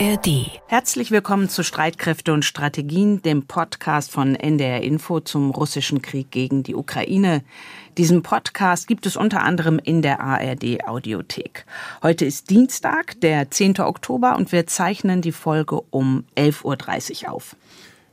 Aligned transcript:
ARD. 0.00 0.50
Herzlich 0.66 1.10
willkommen 1.10 1.50
zu 1.50 1.62
Streitkräfte 1.62 2.32
und 2.32 2.46
Strategien, 2.46 3.20
dem 3.20 3.42
Podcast 3.42 4.10
von 4.10 4.34
NDR 4.34 4.80
Info 4.80 5.20
zum 5.20 5.50
russischen 5.50 6.00
Krieg 6.00 6.30
gegen 6.30 6.62
die 6.62 6.74
Ukraine. 6.74 7.42
Diesen 7.98 8.22
Podcast 8.22 8.88
gibt 8.88 9.04
es 9.04 9.16
unter 9.16 9.42
anderem 9.42 9.78
in 9.78 10.00
der 10.00 10.20
ARD 10.20 10.86
Audiothek. 10.86 11.66
Heute 12.02 12.24
ist 12.24 12.48
Dienstag, 12.48 13.20
der 13.20 13.50
10. 13.50 13.80
Oktober 13.80 14.36
und 14.36 14.52
wir 14.52 14.66
zeichnen 14.66 15.20
die 15.20 15.32
Folge 15.32 15.82
um 15.90 16.24
11.30 16.34 17.24
Uhr 17.24 17.32
auf. 17.32 17.54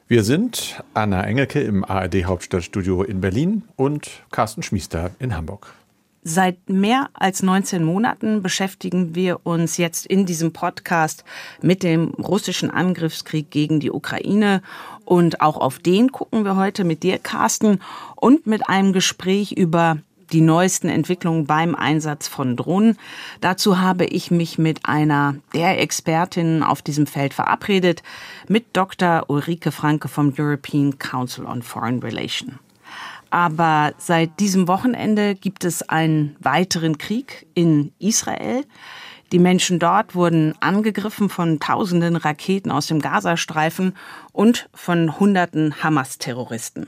Wir 0.10 0.26
sind 0.26 0.84
Anna 0.94 1.24
Engelke 1.24 1.62
im 1.62 1.86
ARD 1.86 2.26
Hauptstadtstudio 2.26 3.04
in 3.04 3.22
Berlin 3.22 3.64
und 3.78 4.10
Carsten 4.32 4.62
Schmiester 4.62 5.12
in 5.20 5.38
Hamburg. 5.38 5.74
Seit 6.30 6.70
mehr 6.70 7.10
als 7.14 7.42
19 7.42 7.86
Monaten 7.86 8.42
beschäftigen 8.42 9.16
wir 9.16 9.46
uns 9.46 9.78
jetzt 9.78 10.06
in 10.06 10.26
diesem 10.26 10.52
Podcast 10.52 11.24
mit 11.62 11.84
dem 11.84 12.10
russischen 12.16 12.70
Angriffskrieg 12.70 13.50
gegen 13.50 13.80
die 13.80 13.92
Ukraine. 13.92 14.62
Und 15.06 15.40
auch 15.40 15.56
auf 15.56 15.80
den 15.80 16.12
gucken 16.12 16.44
wir 16.44 16.58
heute 16.58 16.84
mit 16.84 17.04
dir, 17.04 17.18
Carsten, 17.18 17.80
und 18.18 18.46
mit 18.46 18.68
einem 18.68 18.92
Gespräch 18.92 19.54
über 19.54 20.00
die 20.34 20.42
neuesten 20.42 20.90
Entwicklungen 20.90 21.46
beim 21.46 21.76
Einsatz 21.76 22.28
von 22.28 22.58
Drohnen. 22.58 22.98
Dazu 23.40 23.80
habe 23.80 24.04
ich 24.04 24.30
mich 24.30 24.58
mit 24.58 24.86
einer 24.86 25.36
der 25.54 25.80
Expertinnen 25.80 26.62
auf 26.62 26.82
diesem 26.82 27.08
Feld 27.08 27.34
verabredet, 27.34 28.04
mit 28.50 28.66
Dr. 28.74 29.24
Ulrike 29.30 29.72
Franke 29.72 30.10
vom 30.10 30.34
European 30.38 31.00
Council 31.00 31.46
on 31.46 31.62
Foreign 31.62 32.00
Relations. 32.00 32.56
Aber 33.30 33.94
seit 33.98 34.40
diesem 34.40 34.68
Wochenende 34.68 35.36
gibt 35.36 35.64
es 35.64 35.88
einen 35.88 36.36
weiteren 36.40 36.98
Krieg 36.98 37.48
in 37.54 37.92
Israel. 38.00 38.64
Die 39.32 39.40
Menschen 39.40 39.80
dort 39.80 40.16
wurden 40.16 40.54
angegriffen 40.62 41.30
von 41.30 41.60
tausenden 41.60 42.16
Raketen 42.16 42.72
aus 42.72 42.88
dem 42.88 43.02
Gazastreifen 43.02 43.94
und 44.32 44.70
von 44.74 45.20
hunderten 45.20 45.84
Hamas-Terroristen. 45.84 46.88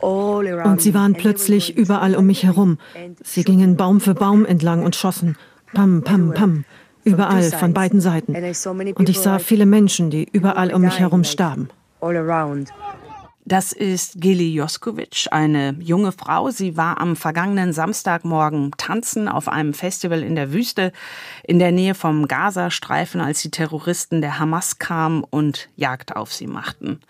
Und 0.00 0.80
sie 0.80 0.94
waren 0.94 1.12
plötzlich 1.14 1.76
überall 1.76 2.16
um 2.16 2.26
mich 2.26 2.44
herum. 2.44 2.78
Sie 3.22 3.44
gingen 3.44 3.76
Baum 3.76 4.00
für 4.00 4.14
Baum 4.14 4.46
entlang 4.46 4.82
und 4.82 4.96
schossen. 4.96 5.36
Pam, 5.74 6.02
pam, 6.02 6.32
pam. 6.34 6.64
Überall 7.04 7.42
von 7.50 7.72
beiden 7.72 8.00
Seiten. 8.00 8.34
Und 8.94 9.08
ich 9.08 9.18
sah 9.20 9.38
viele 9.38 9.66
Menschen, 9.66 10.10
die 10.10 10.26
überall 10.30 10.72
um 10.72 10.82
mich 10.82 10.98
herum 10.98 11.24
starben. 11.24 11.68
Das 13.50 13.72
ist 13.72 14.20
Gili 14.20 14.54
Joskovic, 14.54 15.26
eine 15.32 15.74
junge 15.80 16.12
Frau. 16.12 16.50
Sie 16.50 16.76
war 16.76 17.00
am 17.00 17.16
vergangenen 17.16 17.72
Samstagmorgen 17.72 18.70
tanzen 18.76 19.26
auf 19.26 19.48
einem 19.48 19.74
Festival 19.74 20.22
in 20.22 20.36
der 20.36 20.52
Wüste 20.52 20.92
in 21.42 21.58
der 21.58 21.72
Nähe 21.72 21.96
vom 21.96 22.28
Gazastreifen, 22.28 23.20
als 23.20 23.42
die 23.42 23.50
Terroristen 23.50 24.20
der 24.20 24.38
Hamas 24.38 24.78
kamen 24.78 25.24
und 25.28 25.68
Jagd 25.74 26.14
auf 26.14 26.32
sie 26.32 26.46
machten. 26.46 27.00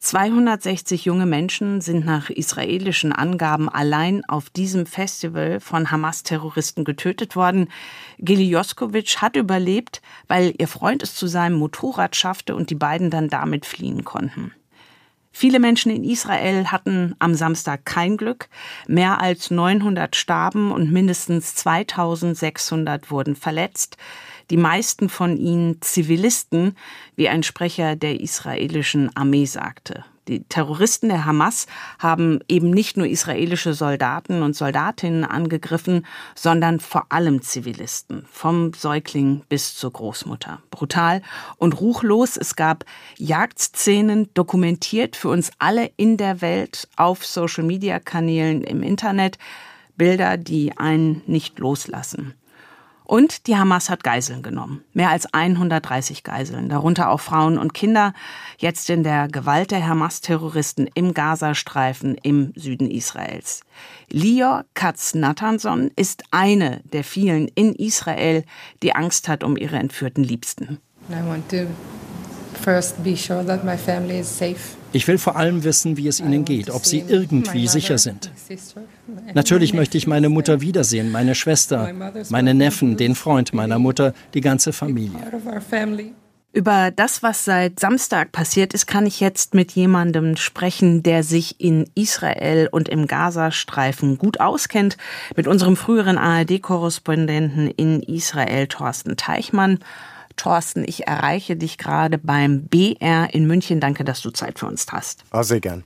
260 0.00 1.04
junge 1.04 1.26
Menschen 1.26 1.80
sind 1.80 2.04
nach 2.04 2.28
israelischen 2.28 3.12
Angaben 3.12 3.68
allein 3.68 4.24
auf 4.24 4.50
diesem 4.50 4.86
Festival 4.86 5.60
von 5.60 5.92
Hamas-Terroristen 5.92 6.82
getötet 6.82 7.36
worden. 7.36 7.68
Gili 8.18 8.48
Joskovic 8.48 9.22
hat 9.22 9.36
überlebt, 9.36 10.02
weil 10.26 10.54
ihr 10.58 10.66
Freund 10.66 11.04
es 11.04 11.14
zu 11.14 11.28
seinem 11.28 11.54
Motorrad 11.54 12.16
schaffte 12.16 12.56
und 12.56 12.70
die 12.70 12.74
beiden 12.74 13.10
dann 13.10 13.28
damit 13.28 13.64
fliehen 13.64 14.02
konnten. 14.02 14.52
Viele 15.36 15.58
Menschen 15.58 15.90
in 15.90 16.04
Israel 16.04 16.66
hatten 16.66 17.16
am 17.18 17.34
Samstag 17.34 17.84
kein 17.84 18.16
Glück. 18.16 18.48
Mehr 18.86 19.20
als 19.20 19.50
900 19.50 20.14
starben 20.14 20.70
und 20.70 20.92
mindestens 20.92 21.56
2600 21.56 23.10
wurden 23.10 23.34
verletzt. 23.34 23.96
Die 24.50 24.56
meisten 24.56 25.08
von 25.08 25.36
ihnen 25.36 25.82
Zivilisten, 25.82 26.76
wie 27.16 27.28
ein 27.28 27.42
Sprecher 27.42 27.96
der 27.96 28.20
israelischen 28.20 29.14
Armee 29.16 29.46
sagte. 29.46 30.04
Die 30.28 30.44
Terroristen 30.44 31.08
der 31.08 31.26
Hamas 31.26 31.66
haben 31.98 32.40
eben 32.48 32.70
nicht 32.70 32.96
nur 32.96 33.06
israelische 33.06 33.74
Soldaten 33.74 34.42
und 34.42 34.56
Soldatinnen 34.56 35.24
angegriffen, 35.24 36.06
sondern 36.34 36.80
vor 36.80 37.06
allem 37.10 37.42
Zivilisten, 37.42 38.24
vom 38.30 38.72
Säugling 38.72 39.42
bis 39.48 39.76
zur 39.76 39.92
Großmutter. 39.92 40.62
Brutal 40.70 41.20
und 41.58 41.80
ruchlos. 41.80 42.36
Es 42.38 42.56
gab 42.56 42.84
Jagdszenen 43.18 44.30
dokumentiert 44.32 45.16
für 45.16 45.28
uns 45.28 45.50
alle 45.58 45.90
in 45.96 46.16
der 46.16 46.40
Welt 46.40 46.88
auf 46.96 47.26
Social-Media-Kanälen 47.26 48.62
im 48.62 48.82
Internet. 48.82 49.38
Bilder, 49.96 50.36
die 50.36 50.76
einen 50.76 51.22
nicht 51.26 51.58
loslassen. 51.58 52.34
Und 53.06 53.46
die 53.46 53.56
Hamas 53.56 53.90
hat 53.90 54.02
Geiseln 54.02 54.42
genommen. 54.42 54.82
Mehr 54.94 55.10
als 55.10 55.32
130 55.32 56.24
Geiseln, 56.24 56.70
darunter 56.70 57.10
auch 57.10 57.20
Frauen 57.20 57.58
und 57.58 57.74
Kinder, 57.74 58.14
jetzt 58.58 58.88
in 58.88 59.02
der 59.02 59.28
Gewalt 59.28 59.70
der 59.70 59.86
Hamas-Terroristen 59.86 60.88
im 60.94 61.12
Gazastreifen 61.12 62.16
im 62.22 62.52
Süden 62.56 62.90
Israels. 62.90 63.60
Lior 64.10 64.64
Katz-Nathanson 64.72 65.90
ist 65.96 66.24
eine 66.30 66.80
der 66.84 67.04
vielen 67.04 67.48
in 67.48 67.74
Israel, 67.74 68.44
die 68.82 68.94
Angst 68.94 69.28
hat 69.28 69.44
um 69.44 69.58
ihre 69.58 69.76
entführten 69.76 70.24
Liebsten. 70.24 70.78
I 71.10 71.26
want 71.28 71.46
to 71.50 71.66
first 72.62 73.04
be 73.04 73.14
sure 73.14 73.44
that 73.44 73.64
my 73.64 73.76
family 73.76 74.20
is 74.20 74.38
safe. 74.38 74.76
Ich 74.92 75.06
will 75.06 75.18
vor 75.18 75.36
allem 75.36 75.64
wissen, 75.64 75.98
wie 75.98 76.08
es 76.08 76.20
ihnen 76.20 76.44
geht, 76.46 76.70
ob 76.70 76.86
sie 76.86 77.04
irgendwie 77.06 77.68
sicher 77.68 77.98
sind. 77.98 78.30
Natürlich 79.34 79.74
möchte 79.74 79.98
ich 79.98 80.06
meine 80.06 80.28
Mutter 80.28 80.60
wiedersehen, 80.60 81.10
meine 81.10 81.34
Schwester, 81.34 81.92
meine 82.30 82.54
Neffen, 82.54 82.96
den 82.96 83.14
Freund 83.14 83.52
meiner 83.52 83.78
Mutter, 83.78 84.14
die 84.34 84.40
ganze 84.40 84.72
Familie. 84.72 85.18
Über 86.54 86.92
das, 86.92 87.24
was 87.24 87.44
seit 87.44 87.80
Samstag 87.80 88.30
passiert 88.30 88.74
ist, 88.74 88.86
kann 88.86 89.06
ich 89.06 89.18
jetzt 89.18 89.54
mit 89.54 89.72
jemandem 89.72 90.36
sprechen, 90.36 91.02
der 91.02 91.24
sich 91.24 91.60
in 91.60 91.90
Israel 91.96 92.68
und 92.70 92.88
im 92.88 93.08
Gazastreifen 93.08 94.18
gut 94.18 94.38
auskennt, 94.38 94.96
mit 95.34 95.48
unserem 95.48 95.76
früheren 95.76 96.16
ARD-Korrespondenten 96.16 97.72
in 97.72 98.04
Israel, 98.04 98.68
Thorsten 98.68 99.16
Teichmann. 99.16 99.80
Thorsten, 100.36 100.84
ich 100.86 101.08
erreiche 101.08 101.56
dich 101.56 101.76
gerade 101.76 102.18
beim 102.18 102.66
BR 102.68 103.34
in 103.34 103.48
München. 103.48 103.80
Danke, 103.80 104.04
dass 104.04 104.20
du 104.20 104.30
Zeit 104.30 104.60
für 104.60 104.66
uns 104.66 104.86
hast. 104.92 105.24
Ah, 105.32 105.42
sehr 105.42 105.60
gern. 105.60 105.82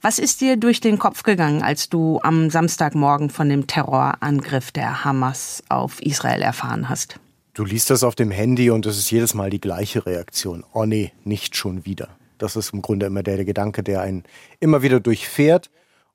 Was 0.00 0.18
ist 0.18 0.40
dir 0.40 0.56
durch 0.56 0.80
den 0.80 0.98
Kopf 0.98 1.22
gegangen, 1.22 1.62
als 1.62 1.88
du 1.88 2.20
am 2.22 2.50
Samstagmorgen 2.50 3.30
von 3.30 3.48
dem 3.48 3.66
Terrorangriff 3.66 4.70
der 4.70 5.04
Hamas 5.04 5.62
auf 5.68 6.00
Israel 6.02 6.42
erfahren 6.42 6.88
hast? 6.88 7.18
Du 7.54 7.64
liest 7.64 7.88
das 7.88 8.04
auf 8.04 8.14
dem 8.14 8.30
Handy 8.30 8.70
und 8.70 8.84
es 8.84 8.98
ist 8.98 9.10
jedes 9.10 9.32
Mal 9.32 9.48
die 9.48 9.60
gleiche 9.60 10.04
Reaktion. 10.04 10.64
Oh 10.74 10.84
nee, 10.84 11.12
nicht 11.24 11.56
schon 11.56 11.86
wieder. 11.86 12.08
Das 12.36 12.54
ist 12.54 12.74
im 12.74 12.82
Grunde 12.82 13.06
immer 13.06 13.22
der, 13.22 13.42
Gedanke, 13.44 13.82
der 13.82 14.02
einen 14.02 14.24
immer 14.60 14.82
wieder 14.82 15.00
durchfährt. 15.00 15.70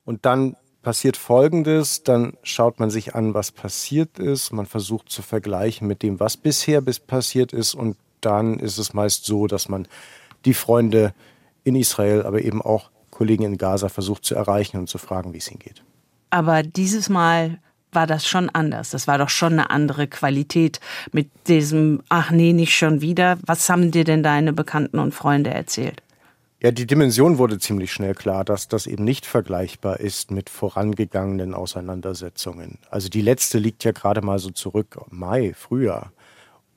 Und 0.06 0.26
dann 0.26 0.56
passiert 0.84 1.18
Folgendes, 1.18 2.04
dann 2.04 2.34
schaut 2.44 2.80
man 2.80 2.90
sich 2.90 3.16
an, 3.16 3.34
was 3.34 3.52
passiert 3.52 4.20
ist, 4.20 4.52
man 4.52 4.66
versucht 4.66 5.10
zu 5.10 5.22
vergleichen 5.22 5.88
mit 5.88 6.04
dem, 6.04 6.20
was 6.20 6.38
bisher 6.38 6.82
bis 6.82 7.00
passiert 7.00 7.54
ist 7.54 7.76
und 7.76 7.98
dann 8.20 8.60
ist 8.60 8.78
es 8.78 8.94
meist 8.94 9.26
so, 9.26 9.48
dass 9.48 9.70
man 9.70 9.88
die 10.46 10.54
Freunde 10.54 11.14
in 11.64 11.76
Israel, 11.76 12.24
aber 12.24 12.42
eben 12.42 12.62
auch 12.62 12.90
Kollegen 13.22 13.44
in 13.44 13.60
Gaza 13.60 13.88
versucht 13.88 14.26
zu 14.26 14.34
erreichen 14.34 14.78
und 14.78 14.90
zu 14.90 14.98
fragen, 14.98 15.32
wie 15.32 15.38
es 15.38 15.52
ihnen 15.52 15.60
geht. 15.60 15.84
Aber 16.32 16.64
dieses 16.64 17.08
Mal 17.08 17.60
war 17.92 18.08
das 18.08 18.28
schon 18.28 18.50
anders. 18.50 18.90
Das 18.90 19.06
war 19.06 19.20
doch 19.20 19.30
schon 19.30 19.54
eine 19.54 19.70
andere 19.70 20.08
Qualität 20.08 20.80
mit 21.12 21.30
diesem, 21.48 22.02
ach 22.10 22.32
nee, 22.32 22.52
nicht 22.52 22.76
schon 22.76 23.02
wieder. 23.02 23.38
Was 23.46 23.70
haben 23.70 23.92
dir 23.92 24.06
denn 24.06 24.24
deine 24.24 24.54
Bekannten 24.54 24.98
und 24.98 25.14
Freunde 25.14 25.52
erzählt? 25.52 26.02
Ja, 26.64 26.72
die 26.72 26.88
Dimension 26.88 27.38
wurde 27.38 27.60
ziemlich 27.60 27.94
schnell 27.94 28.16
klar, 28.16 28.44
dass 28.44 28.68
das 28.68 28.88
eben 28.88 29.04
nicht 29.04 29.28
vergleichbar 29.28 30.00
ist 30.00 30.32
mit 30.32 30.50
vorangegangenen 30.50 31.54
Auseinandersetzungen. 31.54 32.80
Also 32.90 33.08
die 33.08 33.22
letzte 33.22 33.60
liegt 33.60 33.84
ja 33.84 33.92
gerade 33.92 34.24
mal 34.24 34.40
so 34.40 34.50
zurück, 34.50 34.98
Mai, 35.12 35.54
Frühjahr. 35.54 36.12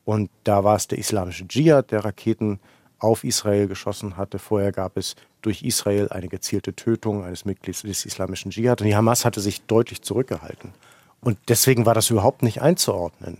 Und 0.04 0.28
da 0.42 0.62
war 0.62 0.76
es 0.76 0.88
der 0.88 0.98
islamische 0.98 1.48
Dschihad, 1.48 1.90
der 1.90 2.04
Raketen 2.04 2.60
auf 2.99 3.25
Israel 3.25 3.69
geschossen 3.69 4.17
hatte. 4.17 4.38
Vorher 4.38 4.73
gab 4.73 4.96
es 4.96 5.17
durch 5.43 5.62
Israel 5.62 6.08
eine 6.11 6.29
gezielte 6.29 6.75
Tötung 6.75 7.25
eines 7.25 7.44
Mitglieds 7.44 7.82
des 7.82 8.06
islamischen 8.06 8.50
Dschihad. 8.50 8.81
Und 8.81 8.87
die 8.87 8.96
Hamas 8.96 9.25
hatte 9.25 9.41
sich 9.41 9.62
deutlich 9.62 10.02
zurückgehalten. 10.02 10.73
Und 11.20 11.38
deswegen 11.49 11.87
war 11.87 11.94
das 11.94 12.11
überhaupt 12.11 12.43
nicht 12.43 12.62
einzuordnen. 12.62 13.38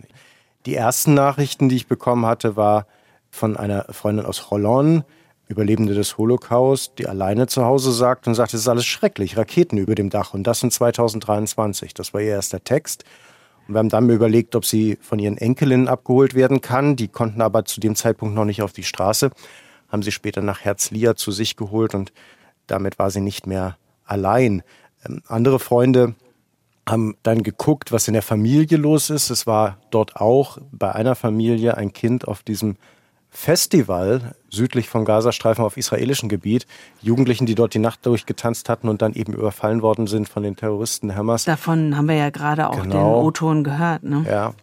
Die 0.65 0.75
ersten 0.75 1.13
Nachrichten, 1.13 1.69
die 1.69 1.75
ich 1.75 1.87
bekommen 1.87 2.25
hatte, 2.25 2.55
war 2.55 2.87
von 3.29 3.57
einer 3.57 3.85
Freundin 3.91 4.25
aus 4.25 4.47
Cholon, 4.47 5.03
Überlebende 5.47 5.93
des 5.93 6.17
Holocaust, 6.17 6.93
die 6.97 7.07
alleine 7.07 7.45
zu 7.45 7.63
Hause 7.65 7.91
sagt 7.91 8.27
und 8.27 8.33
sagt, 8.33 8.55
es 8.55 8.61
ist 8.61 8.67
alles 8.67 8.85
schrecklich, 8.85 9.37
Raketen 9.37 9.77
über 9.77 9.93
dem 9.93 10.09
Dach. 10.09 10.33
Und 10.33 10.43
das 10.47 10.63
in 10.63 10.71
2023. 10.71 11.93
Das 11.93 12.13
war 12.15 12.21
ihr 12.21 12.31
erster 12.31 12.63
Text. 12.63 13.03
Wir 13.67 13.79
haben 13.79 13.89
dann 13.89 14.09
überlegt, 14.09 14.55
ob 14.55 14.65
sie 14.65 14.97
von 15.01 15.19
ihren 15.19 15.37
Enkelinnen 15.37 15.87
abgeholt 15.87 16.35
werden 16.35 16.61
kann. 16.61 16.95
Die 16.95 17.07
konnten 17.07 17.41
aber 17.41 17.65
zu 17.65 17.79
dem 17.79 17.95
Zeitpunkt 17.95 18.35
noch 18.35 18.45
nicht 18.45 18.61
auf 18.61 18.73
die 18.73 18.83
Straße. 18.83 19.31
Haben 19.89 20.03
sie 20.03 20.11
später 20.11 20.41
nach 20.41 20.61
Herzliya 20.61 21.15
zu 21.15 21.31
sich 21.31 21.55
geholt 21.55 21.95
und 21.95 22.13
damit 22.67 22.99
war 22.99 23.09
sie 23.09 23.21
nicht 23.21 23.47
mehr 23.47 23.77
allein. 24.05 24.63
Ähm, 25.05 25.21
andere 25.27 25.59
Freunde 25.59 26.15
haben 26.87 27.17
dann 27.23 27.41
geguckt, 27.41 27.91
was 27.91 28.07
in 28.07 28.13
der 28.13 28.21
Familie 28.21 28.77
los 28.77 29.09
ist. 29.09 29.31
Es 29.31 29.47
war 29.47 29.79
dort 29.89 30.15
auch 30.17 30.59
bei 30.71 30.93
einer 30.93 31.15
Familie 31.15 31.77
ein 31.77 31.93
Kind 31.93 32.27
auf 32.27 32.43
diesem 32.43 32.77
Festival 33.35 34.33
südlich 34.49 34.87
vom 34.87 35.03
Gazastreifen 35.03 35.65
auf 35.65 35.75
israelischem 35.75 36.29
Gebiet. 36.29 36.65
Jugendlichen, 37.01 37.45
die 37.45 37.53
dort 37.53 37.73
die 37.73 37.79
Nacht 37.79 38.05
durchgetanzt 38.05 38.69
hatten 38.69 38.87
und 38.87 39.01
dann 39.01 39.13
eben 39.13 39.33
überfallen 39.33 39.81
worden 39.81 40.07
sind 40.07 40.29
von 40.29 40.41
den 40.41 40.55
Terroristen 40.55 41.15
Hamas. 41.15 41.43
Davon 41.43 41.97
haben 41.97 42.07
wir 42.07 42.15
ja 42.15 42.29
gerade 42.29 42.69
auch 42.69 42.81
genau. 42.81 43.19
den 43.19 43.25
O-Ton 43.25 43.63
gehört. 43.65 44.03
Ne? 44.03 44.25
Ja. 44.27 44.53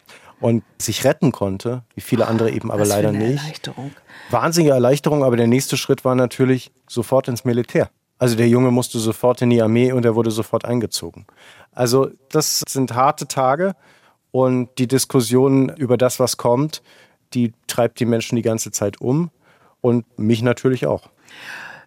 Und 0.40 0.64
sich 0.80 1.04
retten 1.04 1.32
konnte, 1.32 1.82
wie 1.94 2.00
viele 2.00 2.26
andere 2.26 2.50
eben 2.50 2.72
aber 2.72 2.86
leider 2.86 3.12
nicht. 3.12 3.38
Erleichterung. 3.40 3.92
Wahnsinnige 4.30 4.72
Erleichterung, 4.72 5.22
aber 5.22 5.36
der 5.36 5.46
nächste 5.46 5.76
Schritt 5.76 6.04
war 6.04 6.14
natürlich 6.14 6.72
sofort 6.88 7.28
ins 7.28 7.44
Militär. 7.44 7.90
Also 8.18 8.36
der 8.36 8.48
Junge 8.48 8.70
musste 8.70 8.98
sofort 8.98 9.42
in 9.42 9.50
die 9.50 9.60
Armee 9.60 9.92
und 9.92 10.04
er 10.04 10.14
wurde 10.14 10.30
sofort 10.30 10.64
eingezogen. 10.64 11.26
Also 11.72 12.08
das 12.30 12.62
sind 12.66 12.94
harte 12.94 13.28
Tage 13.28 13.74
und 14.30 14.70
die 14.78 14.88
Diskussion 14.88 15.68
über 15.68 15.98
das, 15.98 16.18
was 16.18 16.38
kommt, 16.38 16.82
die 17.34 17.52
treibt 17.66 18.00
die 18.00 18.06
Menschen 18.06 18.36
die 18.36 18.42
ganze 18.42 18.70
Zeit 18.70 19.00
um 19.00 19.30
und 19.80 20.04
mich 20.18 20.42
natürlich 20.42 20.86
auch. 20.86 21.10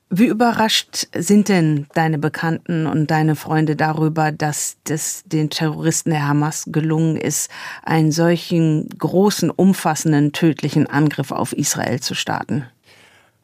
Wie 0.10 0.28
überrascht 0.28 1.08
sind 1.18 1.50
denn 1.50 1.88
deine 1.96 2.20
Bekannten 2.20 2.86
und 2.86 3.10
deine 3.10 3.36
Freunde 3.36 3.76
darüber, 3.76 4.32
dass 4.32 4.78
es 4.88 5.24
den 5.26 5.50
Terroristen 5.50 6.12
der 6.12 6.28
Hamas 6.28 6.66
gelungen 6.68 7.18
ist, 7.18 7.50
einen 7.84 8.12
solchen 8.12 8.88
großen, 8.90 9.50
umfassenden, 9.50 10.32
tödlichen 10.32 10.88
Angriff 10.88 11.32
auf 11.32 11.54
Israel 11.54 12.02
zu 12.02 12.14
starten? 12.14 12.66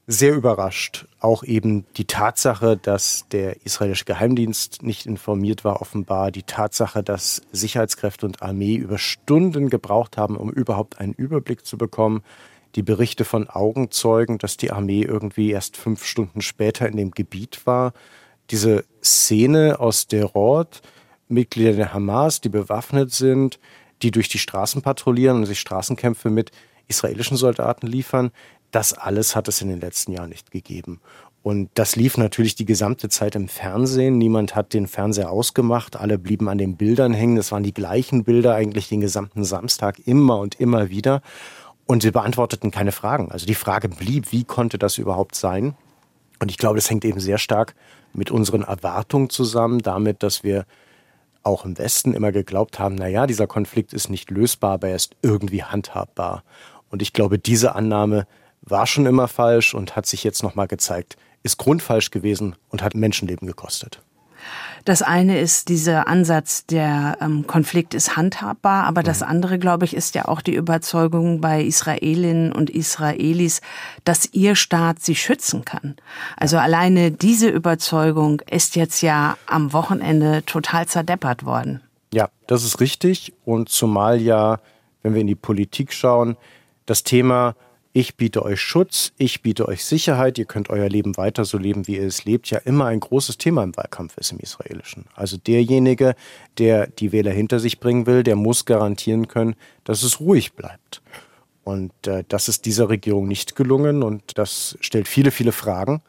Sehr 0.08 0.34
überrascht. 0.34 1.06
Auch 1.20 1.44
eben 1.44 1.86
die 1.98 2.06
Tatsache, 2.06 2.78
dass 2.78 3.26
der 3.32 3.66
israelische 3.66 4.06
Geheimdienst 4.06 4.84
nicht 4.84 5.06
informiert 5.06 5.64
war, 5.64 5.82
offenbar. 5.82 6.32
Die 6.32 6.44
Tatsache, 6.44 7.04
dass 7.04 7.42
Sicherheitskräfte 7.52 8.26
und 8.26 8.42
Armee 8.42 8.76
über 8.76 8.98
Stunden 8.98 9.70
gebraucht 9.70 10.18
haben, 10.18 10.38
um 10.38 10.52
überhaupt 10.52 11.00
einen 11.00 11.14
Überblick 11.14 11.66
zu 11.66 11.78
bekommen. 11.78 12.24
Die 12.76 12.84
Berichte 12.84 13.26
von 13.26 13.50
Augenzeugen, 13.50 14.38
dass 14.38 14.58
die 14.58 14.72
Armee 14.72 15.04
irgendwie 15.04 15.52
erst 15.52 15.78
fünf 15.78 16.06
Stunden 16.06 16.42
später 16.42 16.88
in 16.88 16.98
dem 16.98 17.12
Gebiet 17.12 17.66
war. 17.66 17.94
Diese 18.50 18.86
Szene 19.04 19.80
aus 19.80 20.08
Derot, 20.08 20.82
Mitglieder 21.28 21.74
der 21.74 21.94
Hamas, 21.94 22.42
die 22.42 22.50
bewaffnet 22.50 23.12
sind, 23.12 23.60
die 24.02 24.12
durch 24.12 24.30
die 24.30 24.40
Straßen 24.40 24.82
patrouillieren 24.82 25.38
und 25.38 25.46
sich 25.46 25.60
Straßenkämpfe 25.60 26.30
mit 26.30 26.52
israelischen 26.88 27.38
Soldaten 27.38 27.88
liefern, 27.88 28.32
das 28.72 28.94
alles 28.94 29.36
hat 29.36 29.48
es 29.48 29.62
in 29.62 29.70
den 29.70 29.80
letzten 29.80 30.14
Jahren 30.14 30.30
nicht 30.30 30.52
gegeben. 30.52 31.02
Und 31.44 31.70
das 31.74 31.96
lief 31.96 32.18
natürlich 32.18 32.56
die 32.56 32.66
gesamte 32.66 33.10
Zeit 33.10 33.36
im 33.36 33.48
Fernsehen. 33.48 34.18
Niemand 34.18 34.56
hat 34.56 34.74
den 34.74 34.88
Fernseher 34.88 35.32
ausgemacht. 35.32 35.96
Alle 35.96 36.20
blieben 36.20 36.48
an 36.50 36.60
den 36.60 36.78
Bildern 36.78 37.14
hängen. 37.14 37.36
Das 37.36 37.52
waren 37.52 37.64
die 37.64 37.74
gleichen 37.74 38.24
Bilder 38.24 38.54
eigentlich 38.54 38.90
den 38.90 39.02
gesamten 39.02 39.44
Samstag 39.44 40.00
immer 40.06 40.38
und 40.38 40.60
immer 40.60 40.90
wieder. 40.90 41.22
Und 41.88 42.04
sie 42.04 42.12
beantworteten 42.12 42.70
keine 42.70 42.92
Fragen. 42.92 43.32
Also 43.32 43.48
die 43.48 43.56
Frage 43.56 43.90
blieb, 43.90 44.32
wie 44.32 44.44
konnte 44.44 44.78
das 44.78 45.00
überhaupt 45.00 45.36
sein? 45.36 45.76
Und 46.40 46.52
ich 46.52 46.58
glaube, 46.58 46.76
das 46.76 46.90
hängt 46.90 47.06
eben 47.06 47.20
sehr 47.20 47.40
stark 47.40 47.76
mit 48.14 48.30
unseren 48.30 48.62
Erwartungen 48.62 49.30
zusammen, 49.30 49.80
damit, 49.80 50.22
dass 50.22 50.44
wir 50.44 50.66
auch 51.44 51.66
im 51.66 51.78
Westen 51.78 52.14
immer 52.14 52.32
geglaubt 52.32 52.78
haben, 52.78 52.96
na 52.96 53.08
ja, 53.08 53.26
dieser 53.26 53.48
Konflikt 53.48 53.94
ist 53.94 54.10
nicht 54.10 54.30
lösbar, 54.30 54.74
aber 54.74 54.90
er 54.90 54.96
ist 54.96 55.16
irgendwie 55.24 55.64
handhabbar. 55.64 56.44
Und 56.90 57.02
ich 57.02 57.14
glaube, 57.14 57.40
diese 57.40 57.74
Annahme 57.74 58.28
war 58.62 58.88
schon 58.88 59.06
immer 59.06 59.28
falsch 59.28 59.74
und 59.74 59.96
hat 59.96 60.06
sich 60.06 60.24
jetzt 60.24 60.44
nochmal 60.44 60.68
gezeigt, 60.68 61.18
ist 61.44 61.58
grundfalsch 61.58 62.12
gewesen 62.12 62.56
und 62.70 62.84
hat 62.84 62.96
Menschenleben 62.96 63.48
gekostet. 63.48 64.02
Das 64.86 65.04
eine 65.04 65.40
ist 65.40 65.70
dieser 65.70 66.08
Ansatz, 66.08 66.66
der 66.66 67.18
ähm, 67.22 67.46
Konflikt 67.46 67.94
ist 67.94 68.16
handhabbar, 68.16 68.86
aber 68.86 69.04
das 69.04 69.22
mhm. 69.22 69.28
andere, 69.28 69.60
glaube 69.60 69.86
ich, 69.86 69.96
ist 69.96 70.16
ja 70.16 70.28
auch 70.28 70.42
die 70.42 70.56
Überzeugung 70.56 71.40
bei 71.40 71.62
Israelinnen 71.62 72.52
und 72.52 72.70
Israelis, 72.70 73.62
dass 74.04 74.34
ihr 74.34 74.56
Staat 74.56 75.00
sie 75.00 75.16
schützen 75.16 75.66
kann. 75.66 75.96
Also 76.36 76.58
alleine 76.58 77.12
diese 77.12 77.50
Überzeugung 77.50 78.42
ist 78.50 78.76
jetzt 78.76 79.02
ja 79.02 79.38
am 79.46 79.72
Wochenende 79.74 80.44
total 80.46 80.88
zerdeppert 80.88 81.46
worden. 81.46 81.82
Ja, 82.14 82.30
das 82.48 82.64
ist 82.64 82.80
richtig. 82.80 83.34
Und 83.46 83.70
zumal 83.70 84.20
ja, 84.20 84.60
wenn 85.04 85.14
wir 85.14 85.22
in 85.22 85.28
die 85.28 85.36
Politik 85.36 85.94
schauen, 85.94 86.38
das 86.88 87.04
Thema 87.04 87.56
ich 87.94 88.16
biete 88.16 88.44
euch 88.44 88.62
Schutz, 88.62 89.12
ich 89.18 89.42
biete 89.42 89.68
euch 89.68 89.84
Sicherheit, 89.84 90.38
ihr 90.38 90.46
könnt 90.46 90.70
euer 90.70 90.88
Leben 90.88 91.18
weiter 91.18 91.44
so 91.44 91.58
leben, 91.58 91.88
wie 91.88 91.98
ihr 91.98 92.08
es 92.08 92.24
lebt, 92.24 92.50
ja 92.50 92.60
immer 92.60 92.86
ein 92.86 93.02
großes 93.02 93.38
Thema 93.38 93.64
im 93.64 93.76
Wahlkampf 93.76 94.18
ist 94.18 94.32
im 94.32 94.40
Israelischen. 94.40 95.06
Also 95.14 95.38
derjenige, 95.38 96.16
der 96.58 96.88
die 96.88 97.12
Wähler 97.12 97.32
hinter 97.32 97.60
sich 97.60 97.80
bringen 97.80 98.06
will, 98.06 98.24
der 98.24 98.38
muss 98.38 98.66
garantieren 98.66 99.28
können, 99.28 99.56
dass 99.84 100.04
es 100.04 100.22
ruhig 100.22 100.54
bleibt. 100.54 101.02
Und 101.64 101.92
äh, 102.08 102.24
das 102.28 102.48
ist 102.48 102.66
dieser 102.66 102.90
Regierung 102.90 103.28
nicht 103.28 103.56
gelungen 103.56 104.04
und 104.04 104.38
das 104.38 104.78
stellt 104.80 105.08
viele, 105.08 105.32
viele 105.32 105.52
Fragen, 105.52 106.02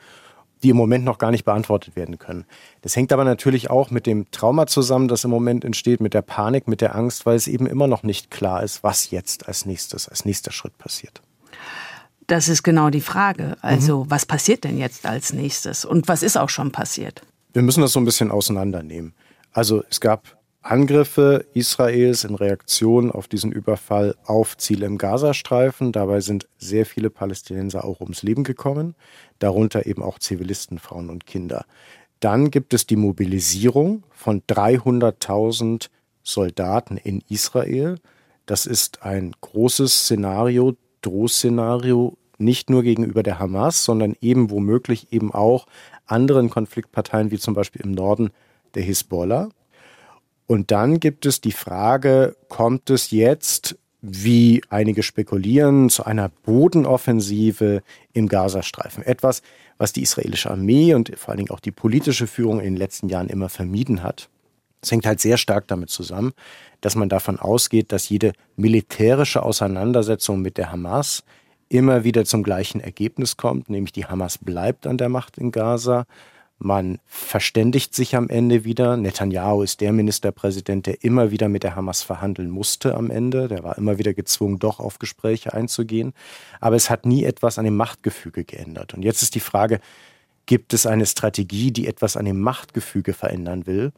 die 0.63 0.71
im 0.71 0.77
Moment 0.77 1.05
noch 1.05 1.19
gar 1.19 1.33
nicht 1.33 1.45
beantwortet 1.45 1.97
werden 1.97 2.19
können. 2.19 2.45
Das 2.83 2.95
hängt 2.95 3.13
aber 3.13 3.25
natürlich 3.25 3.71
auch 3.71 3.91
mit 3.91 4.07
dem 4.07 4.31
Trauma 4.31 4.69
zusammen, 4.69 5.09
das 5.09 5.25
im 5.25 5.31
Moment 5.31 5.65
entsteht, 5.65 6.01
mit 6.01 6.15
der 6.15 6.23
Panik, 6.23 6.69
mit 6.69 6.81
der 6.81 6.95
Angst, 6.95 7.27
weil 7.27 7.35
es 7.35 7.49
eben 7.49 7.67
immer 7.67 7.89
noch 7.89 8.05
nicht 8.05 8.31
klar 8.31 8.63
ist, 8.63 8.85
was 8.85 9.11
jetzt 9.11 9.49
als 9.49 9.67
nächstes, 9.67 10.09
als 10.09 10.25
nächster 10.25 10.53
Schritt 10.53 10.79
passiert. 10.79 11.21
Das 12.27 12.49
ist 12.49 12.63
genau 12.63 12.91
die 12.91 13.01
Frage. 13.01 13.57
Also, 13.61 14.05
mhm. 14.05 14.11
was 14.11 14.27
passiert 14.27 14.65
denn 14.65 14.79
jetzt 14.79 15.07
als 15.07 15.33
nächstes? 15.33 15.85
Und 15.85 16.09
was 16.09 16.23
ist 16.23 16.37
auch 16.37 16.49
schon 16.49 16.71
passiert? 16.73 17.23
Wir 17.53 17.63
müssen 17.63 17.81
das 17.81 17.93
so 17.93 18.01
ein 18.01 18.05
bisschen 18.05 18.31
auseinandernehmen. 18.31 19.15
Also, 19.53 19.83
es 19.91 20.01
gab 20.01 20.39
Angriffe 20.63 21.45
Israels 21.55 22.23
in 22.23 22.37
Reaktion 22.37 23.11
auf 23.11 23.27
diesen 23.27 23.51
Überfall 23.51 24.15
auf 24.25 24.57
Ziele 24.57 24.87
im 24.87 24.97
Gazastreifen. 24.97 25.91
Dabei 25.91 26.21
sind 26.21 26.49
sehr 26.57 26.87
viele 26.87 27.11
Palästinenser 27.11 27.85
auch 27.85 28.01
ums 28.01 28.23
Leben 28.23 28.45
gekommen, 28.45 28.95
darunter 29.41 29.87
eben 29.87 30.03
auch 30.05 30.21
Zivilisten, 30.21 30.79
Frauen 30.79 31.11
und 31.11 31.27
Kinder. 31.27 31.65
Dann 32.21 32.53
gibt 32.53 32.75
es 32.75 32.87
die 32.87 32.95
Mobilisierung 32.95 34.05
von 34.13 34.43
300.000 34.43 35.89
Soldaten 36.23 36.97
in 36.97 37.25
Israel. 37.29 37.97
Das 38.47 38.65
ist 38.65 39.03
ein 39.03 39.35
großes 39.41 40.05
Szenario, 40.05 40.77
Drohszenario 41.03 42.17
nicht 42.39 42.71
nur 42.71 42.83
gegenüber 42.83 43.23
der 43.23 43.39
Hamas, 43.39 43.85
sondern 43.85 44.15
eben 44.21 44.51
womöglich 44.51 45.13
eben 45.13 45.33
auch 45.33 45.67
anderen 46.07 46.51
Konfliktparteien 46.51 47.31
wie 47.31 47.39
zum 47.39 47.55
Beispiel 47.55 47.83
im 47.83 47.93
Norden 47.93 48.31
der 48.75 48.83
Hisbollah. 48.83 49.49
Und 50.47 50.71
dann 50.71 51.01
gibt 51.01 51.25
es 51.25 51.41
die 51.41 51.53
Frage, 51.53 52.37
kommt 52.49 52.91
es 52.91 53.11
jetzt, 53.11 53.79
wie 54.03 54.63
einige 54.69 55.05
spekulieren, 55.05 55.89
zu 55.89 56.05
einer 56.05 56.29
Bodenoffensive 56.29 57.83
im 58.13 58.29
Gazastreifen? 58.29 59.05
Etwas, 59.05 59.43
was 59.79 59.93
die 59.93 60.03
israelische 60.03 60.51
Armee 60.51 60.95
und 60.95 61.13
vor 61.17 61.31
allen 61.31 61.39
Dingen 61.39 61.51
auch 61.51 61.61
die 61.61 61.71
politische 61.71 62.27
Führung 62.27 62.59
in 62.59 62.75
den 62.75 62.77
letzten 62.77 63.09
Jahren 63.09 63.29
immer 63.29 63.49
vermieden 63.49 64.03
hat. 64.03 64.29
Es 64.83 64.91
hängt 64.91 65.07
halt 65.07 65.21
sehr 65.21 65.37
stark 65.37 65.69
damit 65.69 65.91
zusammen, 65.91 66.33
dass 66.81 66.97
man 66.97 67.09
davon 67.09 67.39
ausgeht, 67.39 67.93
dass 67.93 68.09
jede 68.09 68.33
militärische 68.57 69.43
Auseinandersetzung 69.43 70.43
mit 70.43 70.59
der 70.59 70.73
Hamas 70.73 71.23
immer 71.69 72.05
wieder 72.05 72.25
zum 72.25 72.43
gleichen 72.43 72.81
Ergebnis 72.81 73.37
kommt, 73.37 73.71
nämlich 73.71 73.93
die 73.93 74.05
Hamas 74.05 74.39
bleibt 74.39 74.87
an 74.87 74.99
der 74.99 75.09
Macht 75.09 75.39
in 75.39 75.53
Gaza. 75.53 76.05
Man 76.59 76.99
verständigt 77.07 77.95
sich 77.95 78.15
am 78.15 78.29
Ende 78.29 78.65
wieder. 78.65 78.97
Netanyahu 78.97 79.63
ist 79.63 79.81
der 79.81 79.93
Ministerpräsident, 79.93 80.87
der 80.87 81.03
immer 81.03 81.31
wieder 81.31 81.49
mit 81.49 81.63
der 81.63 81.75
Hamas 81.75 82.03
verhandeln 82.03 82.51
musste 82.51 82.95
am 82.95 83.11
Ende. 83.11 83.49
Der 83.49 83.65
war 83.65 83.79
immer 83.79 83.99
wieder 83.99 84.15
gezwungen, 84.15 84.59
doch 84.59 84.79
auf 84.79 84.99
Gespräche 84.99 85.55
einzugehen. 85.55 86.13
Aber 86.61 86.77
es 86.77 86.89
hat 86.91 87.07
nie 87.07 87.25
etwas 87.25 87.59
an 87.59 87.65
dem 87.65 87.77
Machtgefüge 87.77 88.45
geändert. 88.45 88.95
Und 88.95 89.03
jetzt 89.03 89.23
ist 89.23 89.35
die 89.35 89.41
Frage, 89.41 89.81
gibt 90.47 90.73
es 90.73 90.87
eine 90.87 91.07
Strategie, 91.07 91.73
die 91.73 91.89
etwas 91.89 92.17
an 92.17 92.27
dem 92.27 92.41
Machtgefüge 92.41 93.13
verändern 93.13 93.67
will? 93.67 93.93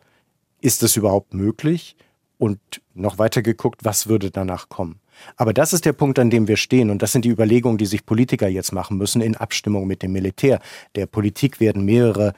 Ist 0.65 0.83
das 0.83 0.97
überhaupt 0.97 1.35
möglich? 1.35 1.95
Und 2.39 2.59
noch 2.95 3.19
weiter 3.19 3.43
geguckt, 3.43 3.85
was 3.85 4.09
würde 4.09 4.31
danach 4.31 4.71
kommen? 4.71 4.99
Aber 5.37 5.53
das 5.53 5.75
ist 5.75 5.85
der 5.85 5.93
Punkt, 5.93 6.19
an 6.19 6.31
dem 6.31 6.49
wir 6.49 6.57
stehen. 6.57 6.89
Und 6.89 7.03
das 7.03 7.13
sind 7.13 7.27
die 7.27 7.29
Überlegungen, 7.29 7.77
die 7.77 7.85
sich 7.85 8.07
Politiker 8.07 8.49
jetzt 8.49 8.73
machen 8.73 8.97
müssen 8.97 9.21
in 9.21 9.37
Abstimmung 9.37 9.87
mit 9.87 10.03
dem 10.03 10.13
Militär. 10.13 10.61
Der 10.95 11.05
Politik 11.05 11.61
werden 11.61 11.85
mehrere 11.85 12.33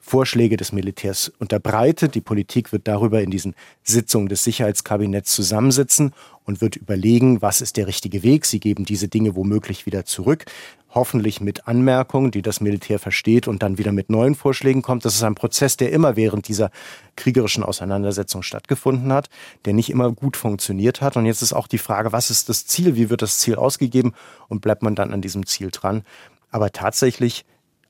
Vorschläge 0.00 0.56
des 0.56 0.72
Militärs 0.72 1.30
unterbreitet. 1.38 2.14
Die 2.14 2.22
Politik 2.22 2.72
wird 2.72 2.88
darüber 2.88 3.20
in 3.20 3.30
diesen 3.30 3.54
Sitzungen 3.82 4.28
des 4.28 4.42
Sicherheitskabinetts 4.42 5.34
zusammensitzen 5.34 6.14
und 6.44 6.62
wird 6.62 6.76
überlegen, 6.76 7.42
was 7.42 7.60
ist 7.60 7.76
der 7.76 7.88
richtige 7.88 8.22
Weg. 8.22 8.46
Sie 8.46 8.58
geben 8.58 8.86
diese 8.86 9.08
Dinge 9.08 9.36
womöglich 9.36 9.84
wieder 9.84 10.06
zurück, 10.06 10.46
hoffentlich 10.96 11.40
mit 11.40 11.68
Anmerkungen, 11.68 12.32
die 12.32 12.42
das 12.42 12.60
Militär 12.60 12.98
versteht 12.98 13.46
und 13.46 13.62
dann 13.62 13.78
wieder 13.78 13.92
mit 13.92 14.10
neuen 14.10 14.34
Vorschlägen 14.34 14.82
kommt. 14.82 15.04
Das 15.04 15.14
ist 15.14 15.22
ein 15.22 15.36
Prozess, 15.36 15.76
der 15.76 15.92
immer 15.92 16.16
während 16.16 16.48
dieser 16.48 16.70
kriegerischen 17.14 17.62
Auseinandersetzung 17.62 18.42
stattgefunden 18.42 19.12
hat, 19.12 19.28
der 19.64 19.74
nicht 19.74 19.90
immer 19.90 20.10
gut 20.10 20.36
funktioniert 20.36 21.02
hat. 21.02 21.16
Und 21.16 21.26
jetzt 21.26 21.42
ist 21.42 21.52
auch 21.52 21.68
die 21.68 21.78
Frage, 21.78 22.10
was 22.12 22.30
ist 22.30 22.48
das 22.48 22.66
Ziel? 22.66 22.96
Wie 22.96 23.10
wird 23.10 23.22
das 23.22 23.38
Ziel 23.38 23.54
ausgegeben? 23.54 24.14
Und 24.48 24.62
bleibt 24.62 24.82
man 24.82 24.96
dann 24.96 25.12
an 25.12 25.20
diesem 25.20 25.46
Ziel 25.46 25.70
dran? 25.70 26.02
Aber 26.50 26.72
tatsächlich 26.72 27.44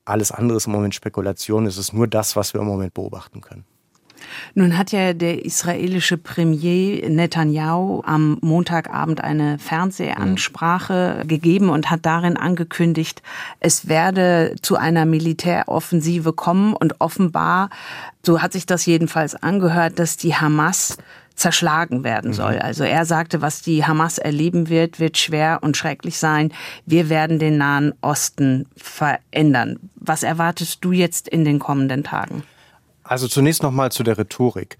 alles 0.05 0.31
andere 0.31 0.57
ist 0.57 0.67
im 0.67 0.73
Moment 0.73 0.93
Spekulation. 0.93 1.65
Es 1.65 1.77
ist 1.77 1.93
nur 1.93 2.07
das, 2.07 2.35
was 2.35 2.53
wir 2.53 2.61
im 2.61 2.67
Moment 2.67 2.93
beobachten 2.93 3.41
können. 3.41 3.65
Nun 4.55 4.77
hat 4.77 4.91
ja 4.91 5.13
der 5.13 5.45
israelische 5.45 6.17
Premier 6.17 7.09
Netanyahu 7.09 8.01
am 8.05 8.37
Montagabend 8.41 9.23
eine 9.23 9.59
Fernsehansprache 9.59 11.23
gegeben 11.27 11.69
und 11.69 11.89
hat 11.89 12.05
darin 12.05 12.37
angekündigt, 12.37 13.21
es 13.59 13.87
werde 13.87 14.55
zu 14.61 14.75
einer 14.75 15.05
Militäroffensive 15.05 16.33
kommen 16.33 16.73
und 16.73 16.99
offenbar, 17.01 17.69
so 18.23 18.41
hat 18.41 18.53
sich 18.53 18.65
das 18.65 18.85
jedenfalls 18.85 19.35
angehört, 19.35 19.99
dass 19.99 20.17
die 20.17 20.35
Hamas 20.35 20.97
zerschlagen 21.37 22.03
werden 22.03 22.33
soll. 22.33 22.55
Mhm. 22.55 22.61
Also 22.61 22.83
er 22.83 23.05
sagte, 23.05 23.41
was 23.41 23.61
die 23.61 23.85
Hamas 23.85 24.17
erleben 24.17 24.69
wird, 24.69 24.99
wird 24.99 25.17
schwer 25.17 25.59
und 25.61 25.77
schrecklich 25.77 26.17
sein. 26.17 26.51
Wir 26.85 27.09
werden 27.09 27.39
den 27.39 27.57
Nahen 27.57 27.93
Osten 28.01 28.65
verändern. 28.75 29.79
Was 29.95 30.23
erwartest 30.23 30.83
du 30.83 30.91
jetzt 30.91 31.27
in 31.27 31.45
den 31.45 31.59
kommenden 31.59 32.03
Tagen? 32.03 32.43
Also 33.07 33.27
zunächst 33.27 33.63
noch 33.63 33.71
mal 33.71 33.91
zu 33.91 34.03
der 34.03 34.17
Rhetorik. 34.17 34.77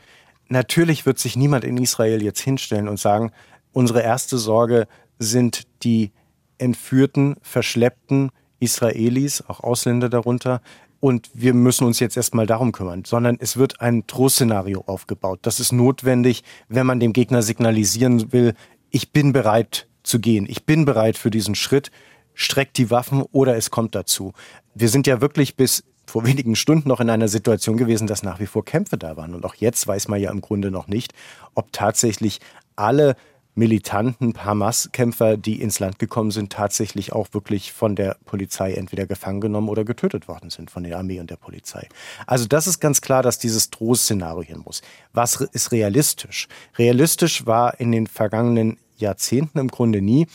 Natürlich 0.50 1.06
wird 1.06 1.18
sich 1.18 1.36
niemand 1.36 1.64
in 1.64 1.78
Israel 1.78 2.22
jetzt 2.22 2.42
hinstellen 2.42 2.88
und 2.88 3.00
sagen, 3.00 3.32
unsere 3.72 4.02
erste 4.02 4.38
Sorge 4.38 4.88
sind 5.18 5.64
die 5.84 6.12
entführten, 6.58 7.36
verschleppten 7.42 8.32
Israelis, 8.60 9.44
auch 9.48 9.62
Ausländer 9.62 10.10
darunter, 10.10 10.62
und 11.00 11.30
wir 11.34 11.54
müssen 11.54 11.86
uns 11.86 12.00
jetzt 12.00 12.18
erstmal 12.18 12.48
darum 12.48 12.72
kümmern, 12.72 13.04
sondern 13.06 13.38
es 13.40 13.56
wird 13.56 13.82
ein 13.82 14.08
Trostszenario 14.08 14.84
aufgebaut. 14.88 15.40
Das 15.44 15.60
ist 15.60 15.72
notwendig, 15.72 16.44
wenn 16.70 16.88
man 16.88 17.00
dem 17.00 17.14
Gegner 17.14 17.44
signalisieren 17.44 18.34
will, 18.34 18.56
ich 18.90 19.12
bin 19.12 19.32
bereit 19.32 19.88
zu 20.02 20.20
gehen, 20.20 20.48
ich 20.50 20.66
bin 20.66 20.86
bereit 20.86 21.18
für 21.18 21.30
diesen 21.30 21.54
Schritt, 21.54 21.92
streckt 22.34 22.78
die 22.78 22.90
Waffen 22.90 23.22
oder 23.32 23.56
es 23.56 23.70
kommt 23.70 23.94
dazu. 23.94 24.34
Wir 24.74 24.90
sind 24.90 25.06
ja 25.06 25.22
wirklich 25.22 25.56
bis 25.56 25.84
vor 26.08 26.26
wenigen 26.26 26.56
Stunden 26.56 26.90
noch 26.90 27.00
in 27.00 27.10
einer 27.10 27.28
Situation 27.28 27.78
gewesen, 27.78 28.08
dass 28.08 28.24
nach 28.24 28.40
wie 28.40 28.46
vor 28.48 28.66
Kämpfe 28.66 28.98
da 28.98 29.18
waren. 29.18 29.36
Und 29.36 29.46
auch 29.46 29.56
jetzt 29.56 29.86
weiß 29.86 30.08
man 30.08 30.20
ja 30.22 30.32
im 30.32 30.42
Grunde 30.42 30.72
noch 30.72 30.88
nicht, 30.88 31.14
ob 31.54 31.72
tatsächlich 31.74 32.40
alle 32.76 33.16
militanten 33.58 34.34
Hamas-Kämpfer, 34.46 35.36
die 35.36 35.62
ins 35.62 35.80
Land 35.80 35.98
gekommen 35.98 36.30
sind, 36.30 36.54
tatsächlich 36.54 37.12
auch 37.12 37.28
wirklich 37.32 37.74
von 37.74 37.96
der 37.96 38.16
Polizei 38.26 38.74
entweder 38.74 39.08
gefangen 39.08 39.42
genommen 39.42 39.68
oder 39.68 39.84
getötet 39.84 40.28
worden 40.28 40.52
sind 40.52 40.70
von 40.70 40.84
der 40.84 40.98
Armee 40.98 41.20
und 41.20 41.32
der 41.32 41.38
Polizei. 41.38 41.90
Also 42.28 42.46
das 42.46 42.68
ist 42.68 42.80
ganz 42.80 43.02
klar, 43.02 43.24
dass 43.24 43.40
dieses 43.40 43.72
Drohszenario 43.72 44.44
hin 44.44 44.62
muss. 44.64 44.82
Was 45.12 45.42
ist 45.42 45.72
realistisch? 45.72 46.48
Realistisch 46.78 47.48
war 47.48 47.80
in 47.80 47.92
den 47.92 48.06
vergangenen 48.06 48.78
Jahrzehnten 48.96 49.58
im 49.58 49.70
Grunde 49.70 50.02
nie, 50.02 50.28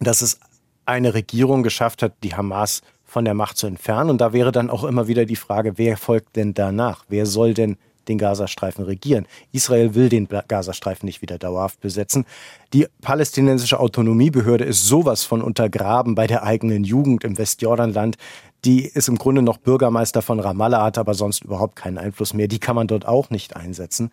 dass 0.00 0.22
es 0.22 0.40
eine 0.86 1.12
Regierung 1.12 1.62
geschafft 1.62 2.02
hat, 2.02 2.14
die 2.22 2.34
Hamas 2.34 2.80
von 3.14 3.24
der 3.24 3.34
Macht 3.34 3.56
zu 3.56 3.68
entfernen. 3.68 4.10
Und 4.10 4.20
da 4.20 4.32
wäre 4.32 4.50
dann 4.50 4.70
auch 4.70 4.82
immer 4.82 5.06
wieder 5.06 5.24
die 5.24 5.36
Frage, 5.36 5.78
wer 5.78 5.96
folgt 5.96 6.34
denn 6.34 6.52
danach? 6.52 7.04
Wer 7.08 7.26
soll 7.26 7.54
denn 7.54 7.76
den 8.08 8.18
Gazastreifen 8.18 8.84
regieren? 8.84 9.26
Israel 9.52 9.94
will 9.94 10.08
den 10.08 10.26
Gazastreifen 10.26 11.06
nicht 11.06 11.22
wieder 11.22 11.38
dauerhaft 11.38 11.80
besetzen. 11.80 12.26
Die 12.72 12.88
palästinensische 13.02 13.78
Autonomiebehörde 13.78 14.64
ist 14.64 14.88
sowas 14.88 15.22
von 15.22 15.42
untergraben 15.42 16.16
bei 16.16 16.26
der 16.26 16.42
eigenen 16.42 16.82
Jugend 16.82 17.22
im 17.22 17.38
Westjordanland. 17.38 18.16
Die 18.64 18.84
ist 18.84 19.06
im 19.06 19.16
Grunde 19.16 19.42
noch 19.42 19.58
Bürgermeister 19.58 20.20
von 20.20 20.40
Ramallah, 20.40 20.82
hat 20.82 20.98
aber 20.98 21.14
sonst 21.14 21.44
überhaupt 21.44 21.76
keinen 21.76 21.98
Einfluss 21.98 22.34
mehr. 22.34 22.48
Die 22.48 22.58
kann 22.58 22.74
man 22.74 22.88
dort 22.88 23.06
auch 23.06 23.30
nicht 23.30 23.54
einsetzen. 23.54 24.10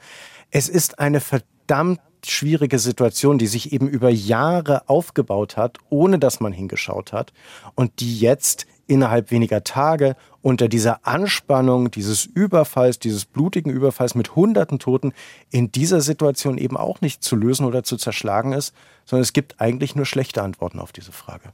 Es 0.52 0.70
ist 0.70 1.00
eine 1.00 1.22
verdammt 1.22 2.02
schwierige 2.24 2.78
Situation, 2.78 3.40
die 3.40 3.48
sich 3.48 3.74
eben 3.74 3.88
über 3.88 4.10
Jahre 4.10 4.88
aufgebaut 4.88 5.58
hat, 5.58 5.80
ohne 5.90 6.20
dass 6.20 6.40
man 6.40 6.54
hingeschaut 6.54 7.14
hat 7.14 7.34
und 7.74 8.00
die 8.00 8.20
jetzt 8.20 8.68
innerhalb 8.92 9.32
weniger 9.32 9.64
Tage 9.64 10.18
unter 10.42 10.68
dieser 10.68 11.08
Anspannung 11.08 11.92
dieses 11.92 12.26
Überfalls, 12.26 13.00
dieses 13.00 13.24
blutigen 13.24 13.72
Überfalls 13.72 14.16
mit 14.16 14.36
hunderten 14.36 14.80
Toten 14.80 15.14
in 15.50 15.72
dieser 15.72 16.02
Situation 16.02 16.58
eben 16.58 16.76
auch 16.76 17.00
nicht 17.00 17.24
zu 17.24 17.38
lösen 17.38 17.66
oder 17.66 17.84
zu 17.84 17.96
zerschlagen 17.96 18.52
ist, 18.52 18.76
sondern 19.06 19.22
es 19.22 19.32
gibt 19.32 19.62
eigentlich 19.62 19.96
nur 19.96 20.06
schlechte 20.06 20.44
Antworten 20.44 20.78
auf 20.78 20.92
diese 20.92 21.14
Frage. 21.14 21.54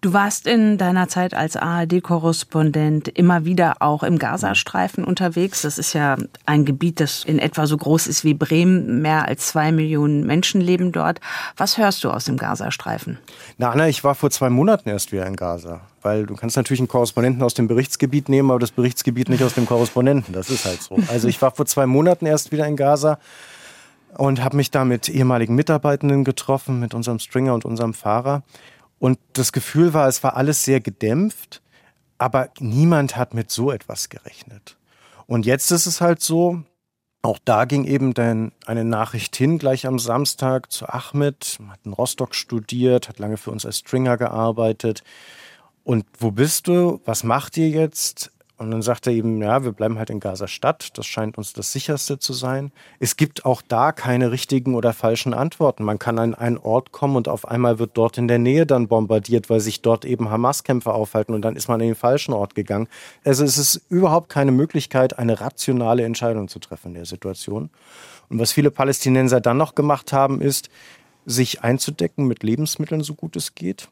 Du 0.00 0.12
warst 0.12 0.46
in 0.46 0.78
deiner 0.78 1.08
Zeit 1.08 1.34
als 1.34 1.56
ARD-Korrespondent 1.56 3.08
immer 3.08 3.44
wieder 3.44 3.76
auch 3.80 4.02
im 4.02 4.18
Gazastreifen 4.18 5.04
unterwegs. 5.04 5.62
Das 5.62 5.78
ist 5.78 5.92
ja 5.92 6.16
ein 6.44 6.64
Gebiet, 6.64 7.00
das 7.00 7.24
in 7.24 7.38
etwa 7.38 7.66
so 7.66 7.76
groß 7.76 8.06
ist 8.06 8.24
wie 8.24 8.34
Bremen. 8.34 9.00
Mehr 9.00 9.26
als 9.26 9.48
zwei 9.48 9.72
Millionen 9.72 10.26
Menschen 10.26 10.60
leben 10.60 10.92
dort. 10.92 11.20
Was 11.56 11.78
hörst 11.78 12.04
du 12.04 12.10
aus 12.10 12.24
dem 12.24 12.36
Gazastreifen? 12.36 13.18
Na, 13.58 13.70
Anna, 13.70 13.88
ich 13.88 14.04
war 14.04 14.14
vor 14.14 14.30
zwei 14.30 14.50
Monaten 14.50 14.88
erst 14.88 15.12
wieder 15.12 15.26
in 15.26 15.36
Gaza. 15.36 15.80
Weil 16.02 16.26
du 16.26 16.36
kannst 16.36 16.56
natürlich 16.56 16.80
einen 16.80 16.88
Korrespondenten 16.88 17.42
aus 17.42 17.54
dem 17.54 17.66
Berichtsgebiet 17.66 18.28
nehmen, 18.28 18.50
aber 18.50 18.60
das 18.60 18.70
Berichtsgebiet 18.70 19.28
nicht 19.28 19.42
aus 19.42 19.54
dem 19.54 19.66
Korrespondenten. 19.66 20.34
Das 20.34 20.50
ist 20.50 20.64
halt 20.64 20.82
so. 20.82 20.96
Also 21.08 21.26
ich 21.26 21.40
war 21.42 21.50
vor 21.50 21.66
zwei 21.66 21.86
Monaten 21.86 22.26
erst 22.26 22.52
wieder 22.52 22.66
in 22.66 22.76
Gaza 22.76 23.18
und 24.16 24.42
habe 24.42 24.56
mich 24.56 24.70
da 24.70 24.84
mit 24.84 25.08
ehemaligen 25.08 25.54
Mitarbeitenden 25.54 26.24
getroffen, 26.24 26.80
mit 26.80 26.94
unserem 26.94 27.18
Stringer 27.18 27.54
und 27.54 27.64
unserem 27.64 27.94
Fahrer. 27.94 28.42
Und 28.98 29.18
das 29.34 29.52
Gefühl 29.52 29.94
war, 29.94 30.08
es 30.08 30.22
war 30.22 30.36
alles 30.36 30.62
sehr 30.64 30.80
gedämpft, 30.80 31.62
aber 32.18 32.50
niemand 32.58 33.16
hat 33.16 33.34
mit 33.34 33.50
so 33.50 33.70
etwas 33.70 34.08
gerechnet. 34.08 34.76
Und 35.26 35.44
jetzt 35.44 35.70
ist 35.70 35.86
es 35.86 36.00
halt 36.00 36.22
so, 36.22 36.62
auch 37.22 37.38
da 37.44 37.64
ging 37.64 37.84
eben 37.84 38.14
dann 38.14 38.52
eine 38.66 38.84
Nachricht 38.84 39.34
hin, 39.34 39.58
gleich 39.58 39.86
am 39.86 39.98
Samstag 39.98 40.70
zu 40.70 40.88
Ahmed, 40.88 41.58
hat 41.68 41.80
in 41.84 41.92
Rostock 41.92 42.34
studiert, 42.34 43.08
hat 43.08 43.18
lange 43.18 43.36
für 43.36 43.50
uns 43.50 43.66
als 43.66 43.78
Stringer 43.78 44.16
gearbeitet. 44.16 45.02
Und 45.82 46.06
wo 46.18 46.30
bist 46.30 46.68
du? 46.68 47.00
Was 47.04 47.24
macht 47.24 47.56
ihr 47.56 47.68
jetzt? 47.68 48.30
Und 48.58 48.70
dann 48.70 48.80
sagt 48.80 49.06
er 49.06 49.12
eben, 49.12 49.42
ja, 49.42 49.64
wir 49.64 49.72
bleiben 49.72 49.98
halt 49.98 50.08
in 50.08 50.18
Gaza 50.18 50.48
Stadt. 50.48 50.96
Das 50.96 51.04
scheint 51.04 51.36
uns 51.36 51.52
das 51.52 51.72
sicherste 51.72 52.18
zu 52.18 52.32
sein. 52.32 52.72
Es 52.98 53.16
gibt 53.16 53.44
auch 53.44 53.60
da 53.60 53.92
keine 53.92 54.30
richtigen 54.30 54.74
oder 54.74 54.94
falschen 54.94 55.34
Antworten. 55.34 55.84
Man 55.84 55.98
kann 55.98 56.18
an 56.18 56.34
einen 56.34 56.56
Ort 56.56 56.90
kommen 56.90 57.16
und 57.16 57.28
auf 57.28 57.46
einmal 57.46 57.78
wird 57.78 57.90
dort 57.94 58.16
in 58.16 58.28
der 58.28 58.38
Nähe 58.38 58.64
dann 58.64 58.88
bombardiert, 58.88 59.50
weil 59.50 59.60
sich 59.60 59.82
dort 59.82 60.06
eben 60.06 60.30
Hamas-Kämpfer 60.30 60.94
aufhalten 60.94 61.34
und 61.34 61.42
dann 61.42 61.54
ist 61.54 61.68
man 61.68 61.80
in 61.80 61.88
den 61.88 61.94
falschen 61.94 62.32
Ort 62.32 62.54
gegangen. 62.54 62.88
Also 63.24 63.44
es 63.44 63.58
ist 63.58 63.82
überhaupt 63.90 64.30
keine 64.30 64.52
Möglichkeit, 64.52 65.18
eine 65.18 65.38
rationale 65.40 66.04
Entscheidung 66.04 66.48
zu 66.48 66.58
treffen 66.58 66.88
in 66.88 66.94
der 66.94 67.04
Situation. 67.04 67.68
Und 68.30 68.38
was 68.38 68.52
viele 68.52 68.70
Palästinenser 68.70 69.42
dann 69.42 69.58
noch 69.58 69.74
gemacht 69.74 70.14
haben, 70.14 70.40
ist, 70.40 70.70
sich 71.26 71.62
einzudecken 71.62 72.26
mit 72.26 72.42
Lebensmitteln, 72.42 73.02
so 73.02 73.14
gut 73.14 73.36
es 73.36 73.54
geht. 73.54 73.88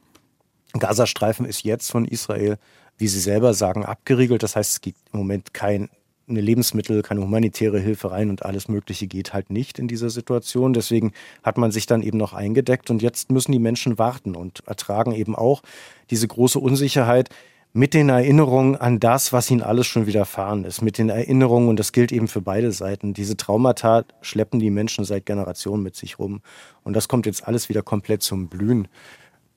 Gazastreifen 0.78 1.47
ist 1.47 1.64
jetzt 1.64 1.90
von 1.90 2.04
Israel 2.04 2.59
wie 2.98 3.08
Sie 3.08 3.20
selber 3.20 3.54
sagen, 3.54 3.84
abgeriegelt. 3.84 4.42
Das 4.42 4.56
heißt, 4.56 4.72
es 4.72 4.80
gibt 4.80 4.98
im 5.12 5.18
Moment 5.18 5.54
keine 5.54 5.88
Lebensmittel, 6.26 7.02
keine 7.02 7.20
humanitäre 7.20 7.78
Hilfe 7.78 8.10
rein 8.10 8.30
und 8.30 8.44
alles 8.44 8.68
Mögliche 8.68 9.06
geht 9.06 9.34
halt 9.34 9.50
nicht 9.50 9.78
in 9.78 9.88
dieser 9.88 10.10
Situation. 10.10 10.72
Deswegen 10.72 11.12
hat 11.42 11.58
man 11.58 11.70
sich 11.70 11.86
dann 11.86 12.02
eben 12.02 12.18
noch 12.18 12.32
eingedeckt 12.32 12.90
und 12.90 13.02
jetzt 13.02 13.30
müssen 13.30 13.52
die 13.52 13.58
Menschen 13.58 13.98
warten 13.98 14.34
und 14.34 14.62
ertragen 14.66 15.12
eben 15.12 15.36
auch 15.36 15.62
diese 16.10 16.26
große 16.26 16.58
Unsicherheit 16.58 17.28
mit 17.76 17.92
den 17.92 18.08
Erinnerungen 18.08 18.76
an 18.76 19.00
das, 19.00 19.32
was 19.32 19.50
ihnen 19.50 19.60
alles 19.60 19.88
schon 19.88 20.06
widerfahren 20.06 20.64
ist, 20.64 20.80
mit 20.80 20.96
den 20.96 21.08
Erinnerungen, 21.08 21.68
und 21.68 21.80
das 21.80 21.90
gilt 21.90 22.12
eben 22.12 22.28
für 22.28 22.40
beide 22.40 22.70
Seiten, 22.70 23.14
diese 23.14 23.36
Traumata 23.36 24.04
schleppen 24.20 24.60
die 24.60 24.70
Menschen 24.70 25.04
seit 25.04 25.26
Generationen 25.26 25.82
mit 25.82 25.96
sich 25.96 26.20
rum. 26.20 26.40
Und 26.84 26.94
das 26.94 27.08
kommt 27.08 27.26
jetzt 27.26 27.48
alles 27.48 27.68
wieder 27.68 27.82
komplett 27.82 28.22
zum 28.22 28.46
Blühen. 28.46 28.86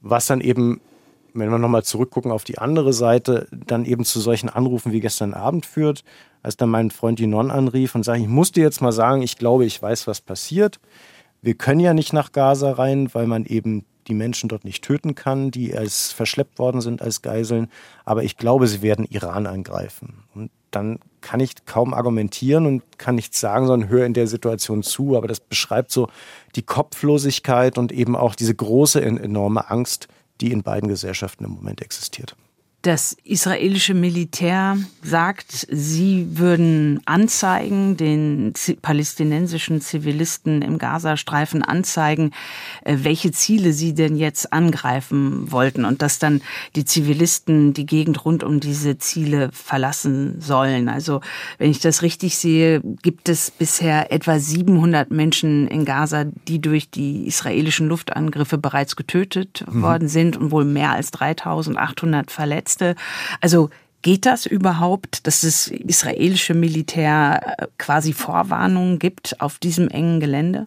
Was 0.02 0.26
dann 0.26 0.42
eben 0.42 0.82
wenn 1.40 1.50
wir 1.50 1.58
nochmal 1.58 1.84
zurückgucken 1.84 2.32
auf 2.32 2.44
die 2.44 2.58
andere 2.58 2.94
Seite, 2.94 3.48
dann 3.52 3.86
eben 3.86 4.06
zu 4.06 4.20
solchen 4.20 4.50
Anrufen 4.50 4.92
wie 4.92 5.00
gestern 5.00 5.34
Abend 5.34 5.66
führt, 5.66 6.04
als 6.44 6.58
dann 6.58 6.70
mein 6.70 6.92
Freund 6.92 7.20
Dinon 7.20 7.52
anrief 7.52 7.96
und 7.96 8.04
sagte, 8.04 8.22
ich 8.22 8.28
muss 8.28 8.52
dir 8.52 8.64
jetzt 8.64 8.82
mal 8.82 8.92
sagen, 8.92 9.22
ich 9.22 9.38
glaube, 9.38 9.66
ich 9.66 9.82
weiß, 9.82 10.08
was 10.08 10.22
passiert. 10.22 10.80
Wir 11.42 11.56
können 11.56 11.80
ja 11.80 11.94
nicht 11.94 12.14
nach 12.14 12.32
Gaza 12.32 12.72
rein, 12.72 13.14
weil 13.14 13.28
man 13.28 13.46
eben 13.46 13.86
die 14.08 14.14
Menschen 14.14 14.50
dort 14.50 14.64
nicht 14.64 14.84
töten 14.84 15.16
kann, 15.16 15.52
die 15.52 15.76
als 15.76 16.12
verschleppt 16.12 16.60
worden 16.60 16.82
sind 16.82 17.02
als 17.02 17.22
Geiseln. 17.22 17.70
Aber 18.06 18.24
ich 18.24 18.38
glaube, 18.38 18.68
sie 18.68 18.82
werden 18.82 19.06
Iran 19.06 19.46
angreifen. 19.48 20.24
Und 20.34 20.50
dann 20.72 21.00
kann 21.22 21.40
ich 21.40 21.66
kaum 21.66 21.94
argumentieren 21.94 22.66
und 22.66 22.84
kann 22.98 23.16
nichts 23.16 23.40
sagen, 23.40 23.68
sondern 23.68 23.90
höre 23.90 24.06
in 24.06 24.14
der 24.14 24.28
Situation 24.28 24.84
zu. 24.84 25.18
Aber 25.18 25.28
das 25.28 25.40
beschreibt 25.40 25.92
so 25.92 26.08
die 26.56 26.62
Kopflosigkeit 26.62 27.78
und 27.78 27.92
eben 27.92 28.16
auch 28.16 28.36
diese 28.36 28.56
große, 28.56 29.02
enorme 29.02 29.70
Angst, 29.70 30.08
die 30.42 30.52
in 30.52 30.64
beiden 30.64 30.90
Gesellschaften 30.90 31.44
im 31.44 31.52
Moment 31.52 31.82
existiert. 31.82 32.36
Das 32.88 33.18
israelische 33.26 33.94
Militär 33.94 34.78
sagt, 35.04 35.68
sie 35.70 36.26
würden 36.38 37.02
anzeigen, 37.04 37.98
den 37.98 38.54
palästinensischen 38.82 39.82
Zivilisten 39.82 40.62
im 40.62 40.78
Gazastreifen 40.78 41.64
anzeigen, 41.64 42.32
äh, 42.86 43.00
welche 43.02 43.34
Ziele 43.34 43.74
sie 43.74 43.94
denn 43.94 44.16
jetzt 44.16 44.54
angreifen 44.54 45.52
wollten 45.52 45.84
und 45.84 46.02
dass 46.02 46.18
dann 46.18 46.40
die 46.78 46.86
Zivilisten 46.86 47.74
die 47.74 47.86
Gegend 47.86 48.24
rund 48.24 48.46
um 48.46 48.62
diese 48.62 48.98
Ziele 48.98 49.50
verlassen 49.52 50.40
sollen. 50.40 50.88
Also 50.88 51.20
wenn 51.58 51.72
ich 51.72 51.82
das 51.82 52.04
richtig 52.04 52.38
sehe, 52.38 52.80
gibt 53.02 53.28
es 53.28 53.52
bisher 53.52 54.14
etwa 54.14 54.40
700 54.40 55.12
Menschen 55.12 55.68
in 55.68 55.84
Gaza, 55.84 56.24
die 56.24 56.62
durch 56.62 56.90
die 56.90 57.28
israelischen 57.28 57.90
Luftangriffe 57.90 58.58
bereits 58.58 58.96
getötet 58.96 59.66
mhm. 59.70 59.82
worden 59.82 60.08
sind 60.08 60.38
und 60.38 60.52
wohl 60.52 60.64
mehr 60.64 60.92
als 60.92 61.12
3800 61.12 62.32
verletzt 62.32 62.77
Ärzte. 62.78 62.96
Also 63.42 63.70
Geht 64.04 64.28
das 64.28 64.46
überhaupt, 64.46 65.26
dass 65.26 65.42
das 65.42 65.68
israelische 65.68 66.54
Militär 66.54 67.42
äh, 67.58 67.68
quasi 67.80 68.14
Vorwarnungen 68.14 69.00
gibt 69.00 69.42
auf 69.42 69.58
diesem 69.58 69.90
engen 69.90 70.20
Gelände? 70.20 70.66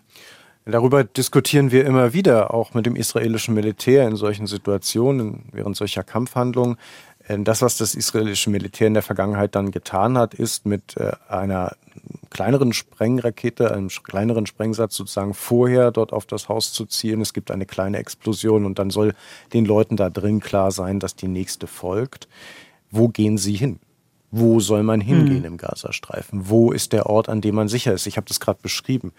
Darüber 0.67 1.05
diskutieren 1.05 1.71
wir 1.71 1.87
immer 1.87 2.13
wieder, 2.13 2.53
auch 2.53 2.75
mit 2.75 2.87
dem 2.87 2.97
israelischen 2.97 3.55
Militär 3.55 4.07
in 4.09 4.17
solchen 4.17 4.49
Situationen, 4.49 5.45
während 5.53 5.77
solcher 5.77 6.03
Kampfhandlungen. 6.03 6.77
Das, 7.39 7.63
was 7.63 7.77
das 7.77 7.95
israelische 7.95 8.51
Militär 8.51 8.89
in 8.89 8.95
der 8.95 9.03
Vergangenheit 9.03 9.55
dann 9.55 9.71
getan 9.71 10.19
hat, 10.19 10.35
ist 10.35 10.67
mit 10.67 10.97
äh, 10.97 11.13
einer 11.29 11.77
kleineren 12.31 12.73
Sprengrakete, 12.73 13.73
einem 13.73 13.89
kleineren 13.89 14.47
Sprengsatz 14.47 14.97
sozusagen 14.97 15.35
vorher 15.35 15.93
dort 15.93 16.13
auf 16.13 16.27
das 16.27 16.49
Haus 16.49 16.73
zu 16.73 16.87
zielen. 16.87 17.21
Es 17.21 17.33
gibt 17.33 17.51
eine 17.51 17.67
kleine 17.67 17.99
Explosion 17.99 18.65
und 18.65 18.79
dann 18.79 18.91
soll 18.91 19.15
den 19.53 19.65
Leuten 19.65 19.97
da 19.97 20.11
drin 20.11 20.41
klar 20.41 20.73
sein, 20.73 20.99
dass 20.99 21.15
die 21.15 21.29
nächste 21.29 21.67
folgt. 21.67 22.29
Wo 22.91 23.09
gehen 23.09 23.39
sie 23.39 23.55
hin? 23.55 23.79
Wo 24.33 24.61
soll 24.61 24.83
man 24.83 25.01
hingehen 25.01 25.41
mhm. 25.41 25.45
im 25.45 25.57
Gazastreifen? 25.57 26.49
Wo 26.49 26.73
ist 26.73 26.93
der 26.93 27.07
Ort, 27.07 27.29
an 27.29 27.41
dem 27.41 27.55
man 27.55 27.69
sicher 27.69 27.93
ist? 27.93 28.07
Ich 28.07 28.17
habe 28.17 28.27
das 28.27 28.41
gerade 28.41 28.61
beschrieben. 28.63 29.13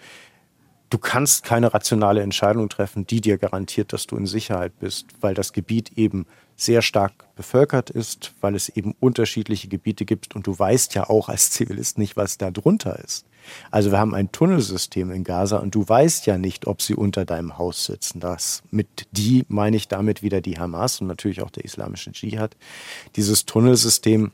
Du 0.88 0.98
kannst 0.98 1.44
keine 1.44 1.72
rationale 1.72 2.20
Entscheidung 2.20 2.68
treffen, 2.68 3.06
die 3.06 3.22
dir 3.22 3.38
garantiert, 3.38 3.92
dass 3.94 4.06
du 4.06 4.16
in 4.16 4.26
Sicherheit 4.26 4.78
bist, 4.78 5.06
weil 5.20 5.32
das 5.32 5.52
Gebiet 5.54 5.92
eben 5.96 6.26
sehr 6.56 6.82
stark 6.82 7.34
bevölkert 7.34 7.90
ist, 7.90 8.34
weil 8.40 8.54
es 8.54 8.68
eben 8.68 8.94
unterschiedliche 9.00 9.68
Gebiete 9.68 10.04
gibt 10.04 10.36
und 10.36 10.46
du 10.46 10.58
weißt 10.58 10.94
ja 10.94 11.08
auch 11.08 11.28
als 11.28 11.50
Zivilist 11.50 11.98
nicht, 11.98 12.16
was 12.16 12.38
da 12.38 12.50
drunter 12.50 12.98
ist. 13.02 13.26
Also 13.70 13.90
wir 13.90 13.98
haben 13.98 14.14
ein 14.14 14.30
Tunnelsystem 14.30 15.10
in 15.10 15.24
Gaza 15.24 15.58
und 15.58 15.74
du 15.74 15.88
weißt 15.88 16.26
ja 16.26 16.38
nicht, 16.38 16.66
ob 16.66 16.80
sie 16.82 16.94
unter 16.94 17.24
deinem 17.24 17.58
Haus 17.58 17.86
sitzen. 17.86 18.20
Das 18.20 18.62
mit 18.70 19.08
die 19.10 19.44
meine 19.48 19.76
ich 19.76 19.88
damit 19.88 20.22
wieder 20.22 20.40
die 20.40 20.58
Hamas 20.58 21.00
und 21.00 21.08
natürlich 21.08 21.42
auch 21.42 21.50
der 21.50 21.64
islamische 21.64 22.12
Dschihad. 22.12 22.56
Dieses 23.16 23.44
Tunnelsystem, 23.44 24.30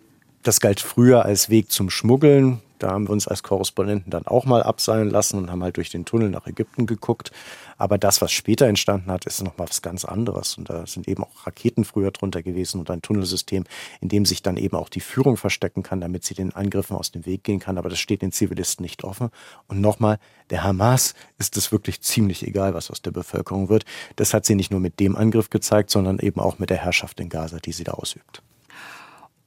das 0.48 0.60
galt 0.60 0.80
früher 0.80 1.26
als 1.26 1.50
Weg 1.50 1.70
zum 1.70 1.90
Schmuggeln. 1.90 2.62
Da 2.78 2.92
haben 2.92 3.06
wir 3.06 3.10
uns 3.10 3.28
als 3.28 3.42
Korrespondenten 3.42 4.10
dann 4.10 4.26
auch 4.26 4.46
mal 4.46 4.62
abseilen 4.62 5.10
lassen 5.10 5.36
und 5.36 5.50
haben 5.50 5.62
halt 5.62 5.76
durch 5.76 5.90
den 5.90 6.06
Tunnel 6.06 6.30
nach 6.30 6.46
Ägypten 6.46 6.86
geguckt. 6.86 7.32
Aber 7.76 7.98
das, 7.98 8.22
was 8.22 8.32
später 8.32 8.66
entstanden 8.66 9.10
hat, 9.10 9.26
ist 9.26 9.42
nochmal 9.42 9.68
was 9.68 9.82
ganz 9.82 10.06
anderes. 10.06 10.56
Und 10.56 10.70
da 10.70 10.86
sind 10.86 11.06
eben 11.06 11.22
auch 11.22 11.46
Raketen 11.46 11.84
früher 11.84 12.12
drunter 12.12 12.42
gewesen 12.42 12.78
und 12.80 12.90
ein 12.90 13.02
Tunnelsystem, 13.02 13.64
in 14.00 14.08
dem 14.08 14.24
sich 14.24 14.42
dann 14.42 14.56
eben 14.56 14.76
auch 14.76 14.88
die 14.88 15.00
Führung 15.00 15.36
verstecken 15.36 15.82
kann, 15.82 16.00
damit 16.00 16.24
sie 16.24 16.34
den 16.34 16.54
Angriffen 16.54 16.96
aus 16.96 17.10
dem 17.10 17.26
Weg 17.26 17.44
gehen 17.44 17.58
kann. 17.58 17.76
Aber 17.76 17.90
das 17.90 17.98
steht 17.98 18.22
den 18.22 18.32
Zivilisten 18.32 18.82
nicht 18.82 19.04
offen. 19.04 19.28
Und 19.66 19.82
nochmal, 19.82 20.18
der 20.48 20.64
Hamas 20.64 21.14
ist 21.36 21.58
es 21.58 21.72
wirklich 21.72 22.00
ziemlich 22.00 22.46
egal, 22.46 22.72
was 22.72 22.90
aus 22.90 23.02
der 23.02 23.10
Bevölkerung 23.10 23.68
wird. 23.68 23.84
Das 24.16 24.32
hat 24.32 24.46
sie 24.46 24.54
nicht 24.54 24.70
nur 24.70 24.80
mit 24.80 24.98
dem 24.98 25.14
Angriff 25.14 25.50
gezeigt, 25.50 25.90
sondern 25.90 26.20
eben 26.20 26.40
auch 26.40 26.58
mit 26.58 26.70
der 26.70 26.78
Herrschaft 26.78 27.20
in 27.20 27.28
Gaza, 27.28 27.58
die 27.58 27.72
sie 27.72 27.84
da 27.84 27.92
ausübt. 27.92 28.42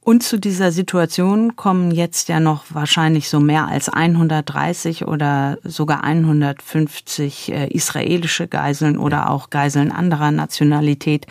Und 0.04 0.24
zu 0.24 0.36
dieser 0.36 0.72
Situation 0.72 1.54
kommen 1.54 1.92
jetzt 1.92 2.28
ja 2.28 2.40
noch 2.40 2.64
wahrscheinlich 2.70 3.28
so 3.28 3.38
mehr 3.38 3.68
als 3.68 3.88
130 3.88 5.06
oder 5.06 5.58
sogar 5.62 6.02
150 6.02 7.52
äh, 7.52 7.68
israelische 7.68 8.48
Geiseln 8.48 8.98
oder 8.98 9.30
auch 9.30 9.50
Geiseln 9.50 9.92
anderer 9.92 10.32
Nationalität, 10.32 11.26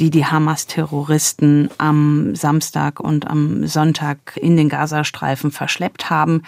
die 0.00 0.08
die 0.08 0.24
Hamas-Terroristen 0.24 1.68
am 1.76 2.34
Samstag 2.34 3.00
und 3.00 3.26
am 3.26 3.66
Sonntag 3.66 4.38
in 4.40 4.56
den 4.56 4.70
Gazastreifen 4.70 5.50
verschleppt 5.50 6.08
haben. 6.08 6.42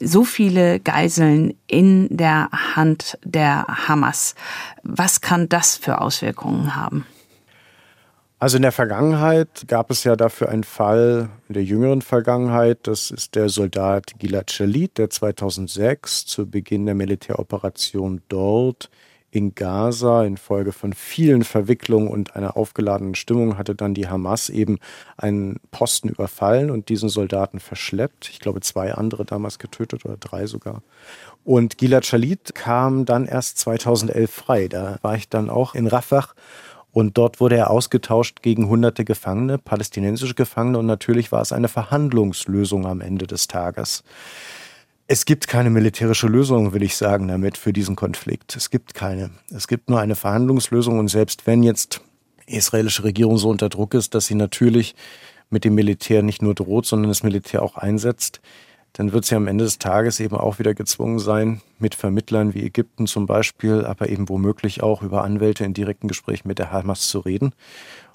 So 0.00 0.24
viele 0.24 0.80
Geiseln 0.80 1.52
in 1.66 2.08
der 2.16 2.48
Hand 2.76 3.18
der 3.24 3.66
Hamas. 3.88 4.34
Was 4.82 5.20
kann 5.20 5.50
das 5.50 5.76
für 5.76 6.00
Auswirkungen 6.00 6.74
haben? 6.74 7.04
Also 8.38 8.56
in 8.56 8.62
der 8.62 8.72
Vergangenheit 8.72 9.64
gab 9.68 9.90
es 9.90 10.04
ja 10.04 10.16
dafür 10.16 10.48
einen 10.48 10.64
Fall, 10.64 11.30
in 11.48 11.54
der 11.54 11.64
jüngeren 11.64 12.02
Vergangenheit, 12.02 12.80
das 12.82 13.10
ist 13.10 13.36
der 13.36 13.48
Soldat 13.48 14.18
Gilad 14.18 14.50
Shalit, 14.50 14.98
der 14.98 15.08
2006 15.08 16.26
zu 16.26 16.46
Beginn 16.50 16.84
der 16.84 16.94
Militäroperation 16.94 18.20
dort 18.28 18.90
in 19.34 19.54
Gaza 19.56 20.24
infolge 20.24 20.70
von 20.70 20.92
vielen 20.92 21.42
Verwicklungen 21.42 22.06
und 22.06 22.36
einer 22.36 22.56
aufgeladenen 22.56 23.16
Stimmung 23.16 23.58
hatte 23.58 23.74
dann 23.74 23.92
die 23.92 24.08
Hamas 24.08 24.48
eben 24.48 24.78
einen 25.16 25.58
Posten 25.72 26.08
überfallen 26.08 26.70
und 26.70 26.88
diesen 26.88 27.08
Soldaten 27.08 27.58
verschleppt. 27.58 28.28
Ich 28.30 28.38
glaube, 28.38 28.60
zwei 28.60 28.94
andere 28.94 29.24
damals 29.24 29.58
getötet 29.58 30.04
oder 30.04 30.16
drei 30.18 30.46
sogar. 30.46 30.82
Und 31.42 31.78
Gilad 31.78 32.06
Shalit 32.06 32.54
kam 32.54 33.06
dann 33.06 33.26
erst 33.26 33.58
2011 33.58 34.30
frei. 34.30 34.68
Da 34.68 34.98
war 35.02 35.16
ich 35.16 35.28
dann 35.28 35.50
auch 35.50 35.74
in 35.74 35.88
Rafah 35.88 36.28
und 36.94 37.18
dort 37.18 37.40
wurde 37.40 37.56
er 37.56 37.70
ausgetauscht 37.70 38.40
gegen 38.40 38.68
hunderte 38.68 39.04
Gefangene, 39.04 39.58
palästinensische 39.58 40.36
Gefangene. 40.36 40.78
Und 40.78 40.86
natürlich 40.86 41.32
war 41.32 41.42
es 41.42 41.50
eine 41.50 41.66
Verhandlungslösung 41.66 42.86
am 42.86 43.00
Ende 43.00 43.26
des 43.26 43.48
Tages. 43.48 44.04
Es 45.08 45.24
gibt 45.24 45.48
keine 45.48 45.70
militärische 45.70 46.28
Lösung, 46.28 46.72
will 46.72 46.84
ich 46.84 46.96
sagen, 46.96 47.26
damit 47.26 47.58
für 47.58 47.72
diesen 47.72 47.96
Konflikt. 47.96 48.54
Es 48.54 48.70
gibt 48.70 48.94
keine. 48.94 49.30
Es 49.52 49.66
gibt 49.66 49.90
nur 49.90 49.98
eine 49.98 50.14
Verhandlungslösung. 50.14 51.00
Und 51.00 51.08
selbst 51.08 51.48
wenn 51.48 51.64
jetzt 51.64 52.00
die 52.48 52.54
israelische 52.54 53.02
Regierung 53.02 53.38
so 53.38 53.48
unter 53.48 53.70
Druck 53.70 53.94
ist, 53.94 54.14
dass 54.14 54.26
sie 54.26 54.36
natürlich 54.36 54.94
mit 55.50 55.64
dem 55.64 55.74
Militär 55.74 56.22
nicht 56.22 56.42
nur 56.42 56.54
droht, 56.54 56.86
sondern 56.86 57.08
das 57.08 57.24
Militär 57.24 57.64
auch 57.64 57.74
einsetzt, 57.74 58.40
dann 58.94 59.12
wird 59.12 59.24
sie 59.24 59.34
am 59.34 59.48
Ende 59.48 59.64
des 59.64 59.78
Tages 59.78 60.20
eben 60.20 60.36
auch 60.36 60.58
wieder 60.58 60.72
gezwungen 60.72 61.18
sein, 61.18 61.60
mit 61.78 61.96
Vermittlern 61.96 62.54
wie 62.54 62.64
Ägypten 62.64 63.06
zum 63.06 63.26
Beispiel, 63.26 63.84
aber 63.84 64.08
eben 64.08 64.28
womöglich 64.28 64.82
auch 64.82 65.02
über 65.02 65.24
Anwälte 65.24 65.64
in 65.64 65.74
direkten 65.74 66.08
Gesprächen 66.08 66.48
mit 66.48 66.60
der 66.60 66.70
Hamas 66.70 67.08
zu 67.08 67.18
reden. 67.18 67.52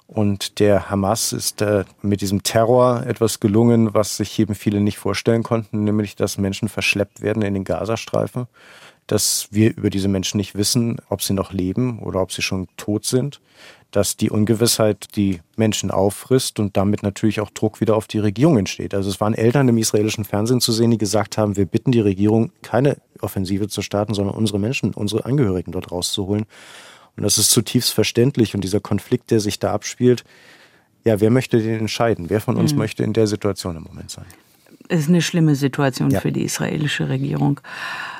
Und 0.06 0.58
der 0.58 0.90
Hamas 0.90 1.32
ist 1.32 1.60
äh, 1.60 1.84
mit 2.02 2.22
diesem 2.22 2.42
Terror 2.42 3.04
etwas 3.06 3.40
gelungen, 3.40 3.94
was 3.94 4.16
sich 4.16 4.36
eben 4.38 4.54
viele 4.54 4.80
nicht 4.80 4.98
vorstellen 4.98 5.42
konnten, 5.42 5.84
nämlich 5.84 6.16
dass 6.16 6.38
Menschen 6.38 6.68
verschleppt 6.68 7.20
werden 7.20 7.42
in 7.42 7.54
den 7.54 7.64
Gazastreifen, 7.64 8.46
dass 9.06 9.48
wir 9.50 9.76
über 9.76 9.90
diese 9.90 10.08
Menschen 10.08 10.38
nicht 10.38 10.54
wissen, 10.54 10.96
ob 11.10 11.22
sie 11.22 11.34
noch 11.34 11.52
leben 11.52 12.00
oder 12.00 12.22
ob 12.22 12.32
sie 12.32 12.42
schon 12.42 12.68
tot 12.76 13.04
sind 13.04 13.40
dass 13.90 14.16
die 14.16 14.30
Ungewissheit 14.30 15.16
die 15.16 15.40
Menschen 15.56 15.90
auffrisst 15.90 16.60
und 16.60 16.76
damit 16.76 17.02
natürlich 17.02 17.40
auch 17.40 17.50
Druck 17.50 17.80
wieder 17.80 17.96
auf 17.96 18.06
die 18.06 18.18
Regierung 18.18 18.58
entsteht. 18.58 18.94
Also 18.94 19.10
es 19.10 19.20
waren 19.20 19.34
Eltern 19.34 19.68
im 19.68 19.78
israelischen 19.78 20.24
Fernsehen 20.24 20.60
zu 20.60 20.72
sehen, 20.72 20.90
die 20.90 20.98
gesagt 20.98 21.38
haben, 21.38 21.56
wir 21.56 21.66
bitten 21.66 21.92
die 21.92 22.00
Regierung, 22.00 22.52
keine 22.62 22.98
Offensive 23.20 23.68
zu 23.68 23.82
starten, 23.82 24.14
sondern 24.14 24.34
unsere 24.34 24.58
Menschen, 24.58 24.94
unsere 24.94 25.24
Angehörigen 25.24 25.72
dort 25.72 25.90
rauszuholen. 25.90 26.46
Und 27.16 27.22
das 27.22 27.38
ist 27.38 27.50
zutiefst 27.50 27.92
verständlich. 27.92 28.54
Und 28.54 28.62
dieser 28.62 28.80
Konflikt, 28.80 29.30
der 29.30 29.40
sich 29.40 29.58
da 29.58 29.72
abspielt, 29.72 30.24
ja, 31.04 31.20
wer 31.20 31.30
möchte 31.30 31.58
den 31.58 31.80
entscheiden? 31.80 32.30
Wer 32.30 32.40
von 32.40 32.56
uns 32.56 32.72
mhm. 32.72 32.78
möchte 32.78 33.02
in 33.02 33.12
der 33.12 33.26
Situation 33.26 33.76
im 33.76 33.82
Moment 33.82 34.10
sein? 34.10 34.26
Ist 34.90 35.08
eine 35.08 35.22
schlimme 35.22 35.54
Situation 35.54 36.10
ja. 36.10 36.20
für 36.20 36.32
die 36.32 36.42
israelische 36.42 37.08
Regierung. 37.08 37.60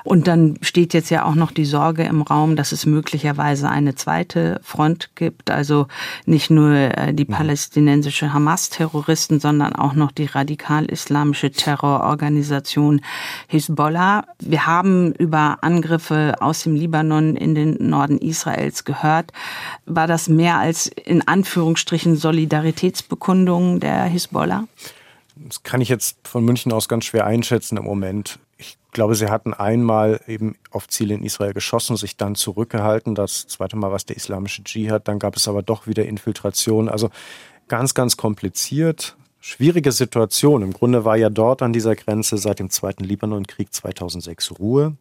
Und 0.04 0.28
dann 0.28 0.56
steht 0.62 0.94
jetzt 0.94 1.10
ja 1.10 1.24
auch 1.24 1.34
noch 1.34 1.50
die 1.50 1.64
Sorge 1.64 2.04
im 2.04 2.22
Raum, 2.22 2.56
dass 2.56 2.72
es 2.72 2.86
möglicherweise 2.86 3.68
eine 3.68 3.94
zweite 3.94 4.60
Front 4.62 5.10
gibt, 5.14 5.50
also 5.50 5.88
nicht 6.24 6.50
nur 6.50 6.72
äh, 6.72 7.12
die 7.12 7.24
mhm. 7.24 7.32
palästinensische 7.32 8.32
Hamas-Terroristen, 8.32 9.40
sondern 9.40 9.74
auch 9.74 9.92
noch 9.94 10.12
die 10.12 10.24
radikal-islamische 10.24 11.50
Terrororganisation 11.50 13.02
Hisbollah. 13.48 14.24
Wir 14.38 14.66
haben 14.66 15.12
über 15.12 15.58
Angriffe 15.60 16.36
aus 16.40 16.62
dem 16.62 16.74
Libanon 16.74 17.36
in 17.36 17.54
den 17.54 17.76
Norden 17.90 18.18
Israels 18.18 18.84
gehört. 18.84 19.32
War 19.86 20.06
das 20.06 20.28
mehr 20.28 20.58
als 20.58 20.86
in 20.86 21.26
Anführungsstrichen 21.26 22.16
Solidaritätsbekundungen 22.16 23.80
der 23.80 24.04
Hisbollah? 24.04 24.64
Das 25.46 25.62
kann 25.62 25.80
ich 25.80 25.88
jetzt 25.88 26.16
von 26.28 26.44
München 26.44 26.72
aus 26.72 26.88
ganz 26.88 27.06
schwer 27.06 27.26
einschätzen 27.26 27.78
im 27.78 27.84
Moment. 27.84 28.38
Ich 28.58 28.76
glaube, 28.92 29.14
sie 29.14 29.30
hatten 29.30 29.54
einmal 29.54 30.20
eben 30.26 30.56
auf 30.70 30.86
Ziele 30.88 31.14
in 31.14 31.22
Israel 31.22 31.54
geschossen, 31.54 31.96
sich 31.96 32.16
dann 32.16 32.34
zurückgehalten. 32.34 33.14
Das 33.14 33.46
zweite 33.46 33.76
Mal 33.76 33.88
war 33.88 33.96
es 33.96 34.04
der 34.04 34.16
islamische 34.16 34.62
Dschihad. 34.62 35.08
Dann 35.08 35.18
gab 35.18 35.36
es 35.36 35.48
aber 35.48 35.62
doch 35.62 35.86
wieder 35.86 36.04
Infiltration. 36.04 36.88
Also 36.88 37.10
ganz, 37.68 37.94
ganz 37.94 38.16
kompliziert. 38.16 39.16
Schwierige 39.40 39.92
Situation. 39.92 40.62
Im 40.62 40.74
Grunde 40.74 41.06
war 41.06 41.16
ja 41.16 41.30
dort 41.30 41.62
an 41.62 41.72
dieser 41.72 41.96
Grenze 41.96 42.36
seit 42.36 42.58
dem 42.58 42.68
Zweiten 42.68 43.04
Libanonkrieg 43.04 43.72
2006 43.72 44.58
Ruhe. 44.58 44.96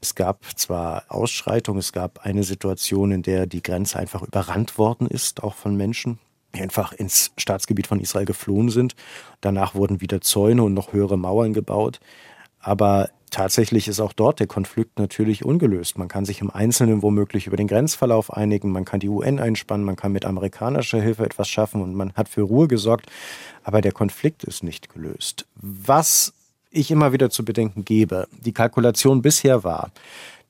Es 0.00 0.16
gab 0.16 0.44
zwar 0.56 1.04
Ausschreitungen, 1.08 1.78
es 1.78 1.92
gab 1.92 2.24
eine 2.24 2.42
Situation, 2.42 3.12
in 3.12 3.22
der 3.22 3.46
die 3.46 3.62
Grenze 3.62 3.98
einfach 3.98 4.22
überrannt 4.22 4.78
worden 4.78 5.06
ist, 5.06 5.42
auch 5.44 5.54
von 5.54 5.76
Menschen 5.76 6.18
einfach 6.52 6.92
ins 6.92 7.32
Staatsgebiet 7.36 7.86
von 7.86 8.00
Israel 8.00 8.26
geflohen 8.26 8.70
sind. 8.70 8.94
Danach 9.40 9.74
wurden 9.74 10.00
wieder 10.00 10.20
Zäune 10.20 10.62
und 10.62 10.74
noch 10.74 10.92
höhere 10.92 11.18
Mauern 11.18 11.52
gebaut. 11.52 12.00
Aber 12.58 13.08
tatsächlich 13.30 13.88
ist 13.88 14.00
auch 14.00 14.12
dort 14.12 14.40
der 14.40 14.46
Konflikt 14.46 14.98
natürlich 14.98 15.44
ungelöst. 15.44 15.96
Man 15.96 16.08
kann 16.08 16.24
sich 16.24 16.40
im 16.40 16.50
Einzelnen 16.50 17.02
womöglich 17.02 17.46
über 17.46 17.56
den 17.56 17.68
Grenzverlauf 17.68 18.32
einigen, 18.32 18.72
man 18.72 18.84
kann 18.84 19.00
die 19.00 19.08
UN 19.08 19.38
einspannen, 19.38 19.86
man 19.86 19.96
kann 19.96 20.12
mit 20.12 20.24
amerikanischer 20.24 21.00
Hilfe 21.00 21.24
etwas 21.24 21.48
schaffen 21.48 21.80
und 21.82 21.94
man 21.94 22.12
hat 22.14 22.28
für 22.28 22.42
Ruhe 22.42 22.68
gesorgt. 22.68 23.06
Aber 23.64 23.80
der 23.80 23.92
Konflikt 23.92 24.44
ist 24.44 24.62
nicht 24.62 24.92
gelöst. 24.92 25.46
Was 25.54 26.34
ich 26.70 26.90
immer 26.90 27.12
wieder 27.12 27.30
zu 27.30 27.44
bedenken 27.44 27.84
gebe, 27.84 28.28
die 28.30 28.52
Kalkulation 28.52 29.22
bisher 29.22 29.64
war, 29.64 29.90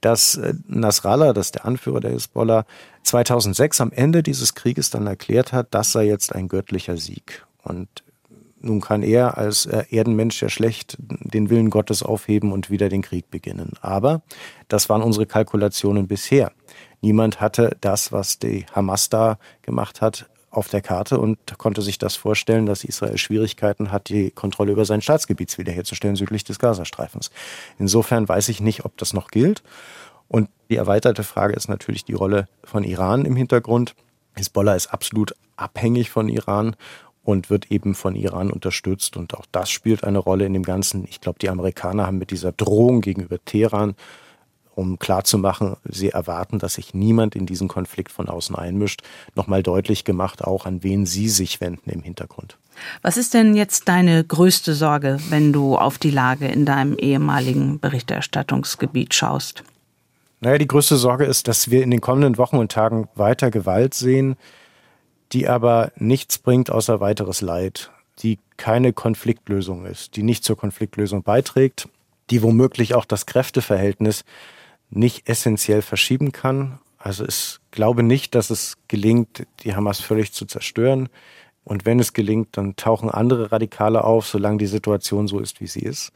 dass 0.00 0.36
äh, 0.36 0.54
Nasrallah, 0.66 1.32
das 1.32 1.52
der 1.52 1.64
Anführer 1.64 2.00
der 2.00 2.12
Hisbollah, 2.12 2.64
2006 3.04 3.80
am 3.80 3.92
Ende 3.92 4.22
dieses 4.22 4.54
Krieges 4.54 4.90
dann 4.90 5.06
erklärt 5.06 5.52
hat, 5.52 5.68
das 5.70 5.92
sei 5.92 6.06
jetzt 6.06 6.34
ein 6.34 6.48
göttlicher 6.48 6.96
Sieg. 6.96 7.44
Und 7.62 7.88
nun 8.60 8.80
kann 8.80 9.02
er 9.02 9.38
als 9.38 9.66
äh, 9.66 9.84
Erdenmensch 9.90 10.42
ja 10.42 10.48
schlecht 10.48 10.96
den 10.98 11.50
Willen 11.50 11.70
Gottes 11.70 12.02
aufheben 12.02 12.52
und 12.52 12.70
wieder 12.70 12.88
den 12.88 13.02
Krieg 13.02 13.30
beginnen. 13.30 13.72
Aber 13.80 14.22
das 14.68 14.88
waren 14.88 15.02
unsere 15.02 15.26
Kalkulationen 15.26 16.06
bisher. 16.06 16.52
Niemand 17.00 17.40
hatte 17.40 17.76
das, 17.80 18.12
was 18.12 18.38
die 18.38 18.66
Hamas 18.72 19.08
da 19.08 19.38
gemacht 19.62 20.02
hat, 20.02 20.28
auf 20.50 20.68
der 20.68 20.80
Karte 20.80 21.18
und 21.18 21.38
konnte 21.58 21.80
sich 21.80 21.98
das 21.98 22.16
vorstellen, 22.16 22.66
dass 22.66 22.84
Israel 22.84 23.18
Schwierigkeiten 23.18 23.92
hat, 23.92 24.08
die 24.08 24.30
Kontrolle 24.30 24.72
über 24.72 24.84
sein 24.84 25.00
Staatsgebiet 25.00 25.56
wiederherzustellen 25.58 26.16
südlich 26.16 26.44
des 26.44 26.58
Gazastreifens. 26.58 27.30
Insofern 27.78 28.28
weiß 28.28 28.48
ich 28.48 28.60
nicht, 28.60 28.84
ob 28.84 28.96
das 28.96 29.12
noch 29.12 29.28
gilt. 29.28 29.62
Und 30.28 30.48
die 30.68 30.76
erweiterte 30.76 31.22
Frage 31.22 31.54
ist 31.54 31.68
natürlich 31.68 32.04
die 32.04 32.14
Rolle 32.14 32.48
von 32.64 32.84
Iran 32.84 33.24
im 33.24 33.36
Hintergrund. 33.36 33.94
Hezbollah 34.34 34.74
ist 34.74 34.88
absolut 34.88 35.34
abhängig 35.56 36.10
von 36.10 36.28
Iran 36.28 36.76
und 37.22 37.50
wird 37.50 37.70
eben 37.70 37.94
von 37.94 38.16
Iran 38.16 38.50
unterstützt. 38.50 39.16
Und 39.16 39.34
auch 39.34 39.46
das 39.52 39.70
spielt 39.70 40.04
eine 40.04 40.18
Rolle 40.18 40.46
in 40.46 40.52
dem 40.52 40.62
Ganzen. 40.62 41.04
Ich 41.08 41.20
glaube, 41.20 41.38
die 41.38 41.48
Amerikaner 41.48 42.06
haben 42.06 42.18
mit 42.18 42.30
dieser 42.30 42.52
Drohung 42.52 43.02
gegenüber 43.02 43.44
Teheran 43.44 43.94
um 44.80 44.98
klarzumachen, 44.98 45.76
sie 45.84 46.08
erwarten, 46.08 46.58
dass 46.58 46.74
sich 46.74 46.94
niemand 46.94 47.36
in 47.36 47.44
diesen 47.44 47.68
Konflikt 47.68 48.10
von 48.10 48.28
außen 48.28 48.56
einmischt, 48.56 49.02
nochmal 49.34 49.62
deutlich 49.62 50.04
gemacht, 50.04 50.42
auch 50.42 50.64
an 50.64 50.82
wen 50.82 51.04
sie 51.04 51.28
sich 51.28 51.60
wenden 51.60 51.90
im 51.90 52.02
Hintergrund. 52.02 52.56
Was 53.02 53.18
ist 53.18 53.34
denn 53.34 53.54
jetzt 53.54 53.88
deine 53.88 54.24
größte 54.24 54.74
Sorge, 54.74 55.18
wenn 55.28 55.52
du 55.52 55.76
auf 55.76 55.98
die 55.98 56.10
Lage 56.10 56.48
in 56.48 56.64
deinem 56.64 56.96
ehemaligen 56.96 57.78
Berichterstattungsgebiet 57.78 59.12
schaust? 59.12 59.62
Naja, 60.40 60.56
die 60.56 60.66
größte 60.66 60.96
Sorge 60.96 61.26
ist, 61.26 61.46
dass 61.46 61.70
wir 61.70 61.82
in 61.82 61.90
den 61.90 62.00
kommenden 62.00 62.38
Wochen 62.38 62.56
und 62.56 62.72
Tagen 62.72 63.08
weiter 63.14 63.50
Gewalt 63.50 63.92
sehen, 63.92 64.36
die 65.32 65.46
aber 65.46 65.92
nichts 65.96 66.38
bringt 66.38 66.70
außer 66.70 67.00
weiteres 67.00 67.42
Leid, 67.42 67.90
die 68.20 68.38
keine 68.56 68.94
Konfliktlösung 68.94 69.84
ist, 69.84 70.16
die 70.16 70.22
nicht 70.22 70.42
zur 70.42 70.56
Konfliktlösung 70.56 71.22
beiträgt, 71.22 71.88
die 72.30 72.42
womöglich 72.42 72.94
auch 72.94 73.04
das 73.04 73.26
Kräfteverhältnis 73.26 74.24
nicht 74.90 75.29
essentiell 75.29 75.83
verschieben 75.83 76.33
kann. 76.33 76.79
Also 76.98 77.24
ich 77.24 77.59
glaube 77.70 78.03
nicht, 78.03 78.35
dass 78.35 78.50
es 78.50 78.76
gelingt, 78.88 79.46
die 79.62 79.74
Hamas 79.74 80.00
völlig 80.00 80.33
zu 80.33 80.44
zerstören. 80.44 81.09
Und 81.64 81.87
wenn 81.87 82.00
es 82.00 82.12
gelingt, 82.12 82.57
dann 82.57 82.76
tauchen 82.76 83.11
andere 83.11 83.53
Radikale 83.53 84.05
auf, 84.05 84.26
solange 84.26 84.59
die 84.59 84.66
Situation 84.66 85.29
so 85.29 85.38
ist, 85.38 85.61
wie 85.61 85.66
sie 85.66 85.81
ist. 85.81 86.12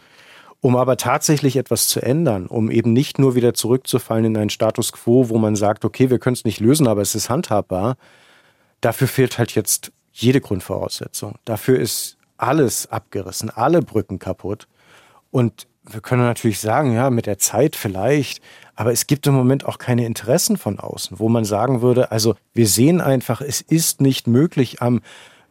Um 0.60 0.76
aber 0.76 0.96
tatsächlich 0.96 1.56
etwas 1.56 1.88
zu 1.88 2.00
ändern, 2.00 2.46
um 2.46 2.70
eben 2.70 2.92
nicht 2.92 3.18
nur 3.18 3.34
wieder 3.34 3.54
zurückzufallen 3.54 4.24
in 4.24 4.36
einen 4.36 4.50
Status 4.50 4.92
quo, 4.92 5.28
wo 5.28 5.38
man 5.38 5.56
sagt, 5.56 5.84
okay, 5.84 6.10
wir 6.10 6.18
können 6.18 6.34
es 6.34 6.44
nicht 6.44 6.60
lösen, 6.60 6.86
aber 6.86 7.02
es 7.02 7.14
ist 7.14 7.28
handhabbar, 7.28 7.96
dafür 8.80 9.06
fehlt 9.06 9.38
halt 9.38 9.54
jetzt 9.54 9.92
jede 10.12 10.40
Grundvoraussetzung. 10.40 11.34
Dafür 11.44 11.78
ist 11.78 12.16
alles 12.36 12.90
abgerissen, 12.90 13.50
alle 13.50 13.82
Brücken 13.82 14.18
kaputt. 14.18 14.66
Und 15.30 15.66
wir 15.86 16.00
können 16.00 16.22
natürlich 16.22 16.60
sagen, 16.60 16.92
ja, 16.92 17.10
mit 17.10 17.26
der 17.26 17.38
Zeit 17.38 17.76
vielleicht, 17.76 18.40
aber 18.74 18.92
es 18.92 19.06
gibt 19.06 19.26
im 19.26 19.34
Moment 19.34 19.66
auch 19.66 19.78
keine 19.78 20.06
Interessen 20.06 20.56
von 20.56 20.78
außen, 20.78 21.18
wo 21.18 21.28
man 21.28 21.44
sagen 21.44 21.82
würde, 21.82 22.10
also 22.10 22.34
wir 22.54 22.66
sehen 22.66 23.00
einfach, 23.00 23.40
es 23.40 23.60
ist 23.60 24.00
nicht 24.00 24.26
möglich 24.26 24.80
am 24.82 25.00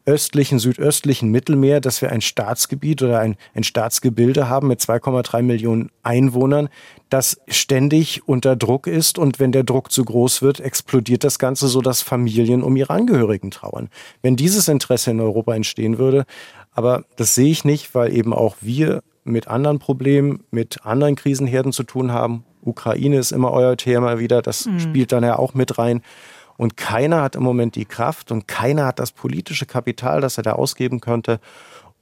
östlichen, 0.06 0.60
südöstlichen 0.60 1.30
Mittelmeer, 1.30 1.80
dass 1.80 2.02
wir 2.02 2.12
ein 2.12 2.20
Staatsgebiet 2.20 3.02
oder 3.02 3.20
ein, 3.20 3.38
ein 3.54 3.64
Staatsgebilde 3.64 4.50
haben 4.50 4.68
mit 4.68 4.82
2,3 4.82 5.42
Millionen 5.44 5.92
Einwohnern, 6.02 6.68
das 7.10 7.40
ständig 7.48 8.28
unter 8.28 8.56
Druck 8.58 8.88
ist 8.88 9.18
und 9.18 9.40
wenn 9.40 9.54
der 9.54 9.64
Druck 9.64 9.92
zu 9.92 10.04
groß 10.04 10.42
wird, 10.42 10.60
explodiert 10.60 11.24
das 11.24 11.40
Ganze 11.40 11.70
so, 11.70 11.82
dass 11.82 12.02
Familien 12.02 12.64
um 12.64 12.76
ihre 12.76 12.94
Angehörigen 12.94 13.52
trauern. 13.52 13.90
Wenn 14.22 14.36
dieses 14.36 14.68
Interesse 14.68 15.12
in 15.12 15.22
Europa 15.22 15.56
entstehen 15.56 15.98
würde, 15.98 16.26
aber 16.74 17.06
das 17.16 17.36
sehe 17.36 17.52
ich 17.52 17.64
nicht, 17.64 17.96
weil 17.96 18.14
eben 18.14 18.34
auch 18.34 18.58
wir 18.60 19.04
mit 19.24 19.48
anderen 19.48 19.80
Problemen, 19.80 20.44
mit 20.52 20.86
anderen 20.86 21.16
Krisenherden 21.16 21.72
zu 21.72 21.84
tun 21.84 22.12
haben. 22.12 22.44
Ukraine 22.62 23.18
ist 23.18 23.32
immer 23.32 23.52
euer 23.52 23.78
Thema 23.78 24.20
wieder, 24.20 24.42
das 24.42 24.66
mhm. 24.66 24.80
spielt 24.80 25.12
dann 25.12 25.24
ja 25.24 25.38
auch 25.38 25.54
mit 25.54 25.78
rein. 25.78 26.02
Und 26.58 26.78
keiner 26.78 27.22
hat 27.22 27.36
im 27.36 27.44
Moment 27.44 27.76
die 27.76 27.86
Kraft 27.86 28.32
und 28.32 28.48
keiner 28.48 28.86
hat 28.86 29.00
das 29.00 29.12
politische 29.12 29.66
Kapital, 29.66 30.22
das 30.22 30.38
er 30.38 30.44
da 30.44 30.54
ausgeben 30.54 31.00
könnte, 31.00 31.40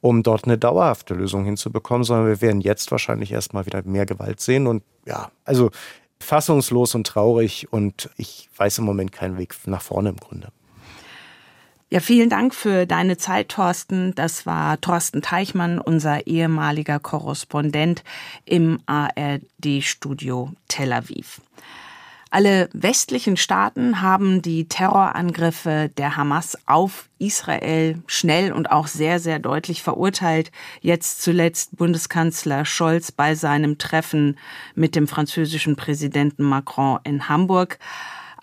um 0.01 0.23
dort 0.23 0.45
eine 0.45 0.57
dauerhafte 0.57 1.13
Lösung 1.13 1.45
hinzubekommen, 1.45 2.03
sondern 2.03 2.27
wir 2.27 2.41
werden 2.41 2.61
jetzt 2.61 2.91
wahrscheinlich 2.91 3.31
erstmal 3.31 3.65
wieder 3.65 3.81
mehr 3.83 4.05
Gewalt 4.05 4.41
sehen. 4.41 4.67
Und 4.67 4.83
ja, 5.05 5.31
also 5.45 5.71
fassungslos 6.19 6.95
und 6.95 7.07
traurig 7.07 7.71
und 7.71 8.09
ich 8.17 8.49
weiß 8.57 8.79
im 8.79 8.85
Moment 8.85 9.11
keinen 9.11 9.37
Weg 9.37 9.55
nach 9.65 9.81
vorne 9.81 10.09
im 10.09 10.17
Grunde. 10.17 10.49
Ja, 11.93 11.99
vielen 11.99 12.29
Dank 12.29 12.55
für 12.55 12.85
deine 12.85 13.17
Zeit, 13.17 13.49
Thorsten. 13.49 14.15
Das 14.15 14.45
war 14.45 14.79
Thorsten 14.79 15.21
Teichmann, 15.21 15.77
unser 15.77 16.25
ehemaliger 16.25 16.99
Korrespondent 16.99 18.05
im 18.45 18.79
ARD-Studio 18.85 20.53
Tel 20.69 20.93
Aviv. 20.93 21.41
Alle 22.29 22.69
westlichen 22.71 23.35
Staaten 23.35 24.01
haben 24.01 24.41
die 24.41 24.69
Terrorangriffe 24.69 25.91
der 25.97 26.15
Hamas 26.15 26.57
auf 26.65 27.09
Israel 27.19 28.01
schnell 28.07 28.53
und 28.53 28.71
auch 28.71 28.87
sehr, 28.87 29.19
sehr 29.19 29.39
deutlich 29.39 29.83
verurteilt. 29.83 30.49
Jetzt 30.79 31.21
zuletzt 31.21 31.75
Bundeskanzler 31.75 32.63
Scholz 32.63 33.11
bei 33.11 33.35
seinem 33.35 33.79
Treffen 33.79 34.39
mit 34.75 34.95
dem 34.95 35.09
französischen 35.09 35.75
Präsidenten 35.75 36.43
Macron 36.43 36.99
in 37.03 37.27
Hamburg. 37.27 37.79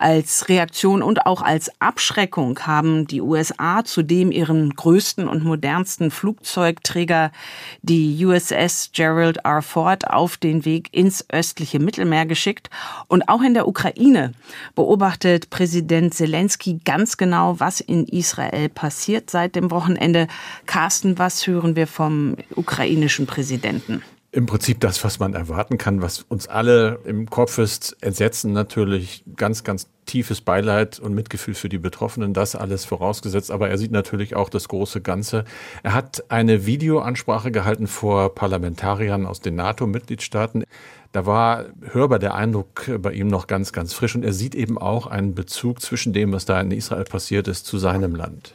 Als 0.01 0.47
Reaktion 0.47 1.03
und 1.03 1.25
auch 1.25 1.41
als 1.41 1.69
Abschreckung 1.81 2.57
haben 2.59 3.05
die 3.05 3.19
USA 3.19 3.83
zudem 3.83 4.31
ihren 4.31 4.73
größten 4.73 5.27
und 5.27 5.43
modernsten 5.43 6.09
Flugzeugträger, 6.09 7.33
die 7.81 8.25
USS 8.25 8.91
Gerald 8.93 9.39
R. 9.43 9.61
Ford, 9.61 10.09
auf 10.09 10.37
den 10.37 10.63
Weg 10.63 10.87
ins 10.93 11.25
östliche 11.29 11.79
Mittelmeer 11.79 12.25
geschickt. 12.25 12.69
Und 13.09 13.27
auch 13.27 13.41
in 13.41 13.53
der 13.53 13.67
Ukraine 13.67 14.31
beobachtet 14.73 15.49
Präsident 15.49 16.13
Zelensky 16.13 16.79
ganz 16.85 17.17
genau, 17.17 17.59
was 17.59 17.81
in 17.81 18.05
Israel 18.05 18.69
passiert 18.69 19.29
seit 19.29 19.57
dem 19.57 19.69
Wochenende. 19.69 20.29
Carsten, 20.65 21.19
was 21.19 21.45
hören 21.45 21.75
wir 21.75 21.87
vom 21.87 22.37
ukrainischen 22.55 23.27
Präsidenten? 23.27 24.01
Im 24.31 24.45
Prinzip 24.45 24.79
das, 24.79 25.03
was 25.03 25.17
man 25.17 25.33
erwarten 25.33 25.79
kann, 25.79 26.03
was 26.03 26.21
uns 26.21 26.47
alle 26.47 26.99
im 27.03 27.27
Kopf 27.31 27.57
ist, 27.57 27.97
Entsetzen 28.01 28.53
natürlich, 28.53 29.23
ganz, 29.35 29.63
ganz 29.63 29.87
tiefes 30.05 30.41
Beileid 30.41 30.99
und 30.99 31.15
Mitgefühl 31.15 31.55
für 31.55 31.67
die 31.67 31.79
Betroffenen, 31.79 32.35
das 32.35 32.55
alles 32.55 32.85
vorausgesetzt. 32.85 33.49
Aber 33.49 33.69
er 33.69 33.79
sieht 33.79 33.91
natürlich 33.91 34.35
auch 34.35 34.49
das 34.49 34.67
große 34.67 35.01
Ganze. 35.01 35.45
Er 35.81 35.95
hat 35.95 36.25
eine 36.29 36.67
Videoansprache 36.67 37.49
gehalten 37.49 37.87
vor 37.87 38.35
Parlamentariern 38.35 39.25
aus 39.25 39.39
den 39.39 39.55
NATO-Mitgliedstaaten. 39.55 40.63
Da 41.11 41.25
war 41.25 41.65
hörbar 41.91 42.19
der 42.19 42.35
Eindruck 42.35 42.87
bei 42.99 43.13
ihm 43.13 43.29
noch 43.29 43.47
ganz, 43.47 43.73
ganz 43.73 43.93
frisch. 43.93 44.13
Und 44.13 44.23
er 44.23 44.33
sieht 44.33 44.53
eben 44.53 44.77
auch 44.77 45.07
einen 45.07 45.33
Bezug 45.33 45.81
zwischen 45.81 46.13
dem, 46.13 46.33
was 46.33 46.45
da 46.45 46.61
in 46.61 46.69
Israel 46.69 47.05
passiert 47.05 47.47
ist, 47.47 47.65
zu 47.65 47.79
seinem 47.79 48.13
Land. 48.13 48.53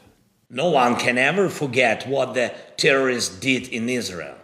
No 0.51 0.71
one 0.71 0.97
can 0.97 1.17
ever 1.17 1.51
forget 1.51 2.09
what 2.09 2.37
the 2.37 2.47
terrorists 2.77 3.41
did 3.41 3.67
in 3.67 3.89
Israel 3.89 4.37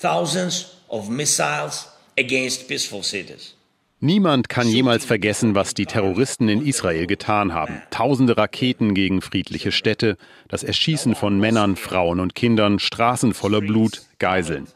thousands 0.00 0.76
of 0.88 1.08
missiles 1.08 1.88
against 2.18 2.68
peaceful 2.68 3.02
cities. 3.02 3.56
Niemand 3.98 4.50
kann 4.50 4.68
jemals 4.68 5.06
vergessen, 5.06 5.54
was 5.54 5.72
die 5.72 5.86
Terroristen 5.86 6.50
in 6.50 6.66
Israel 6.66 7.06
getan 7.06 7.54
haben. 7.54 7.80
Tausende 7.90 8.36
Raketen 8.36 8.92
gegen 8.92 9.22
friedliche 9.22 9.72
Städte, 9.72 10.18
das 10.48 10.62
Erschießen 10.62 11.14
von 11.14 11.40
Männern, 11.40 11.76
Frauen 11.76 12.20
und 12.20 12.34
Kindern, 12.34 12.78
Straßen 12.78 13.32
voller 13.32 13.62
Blut, 13.62 14.02
Geiseln. 14.18 14.66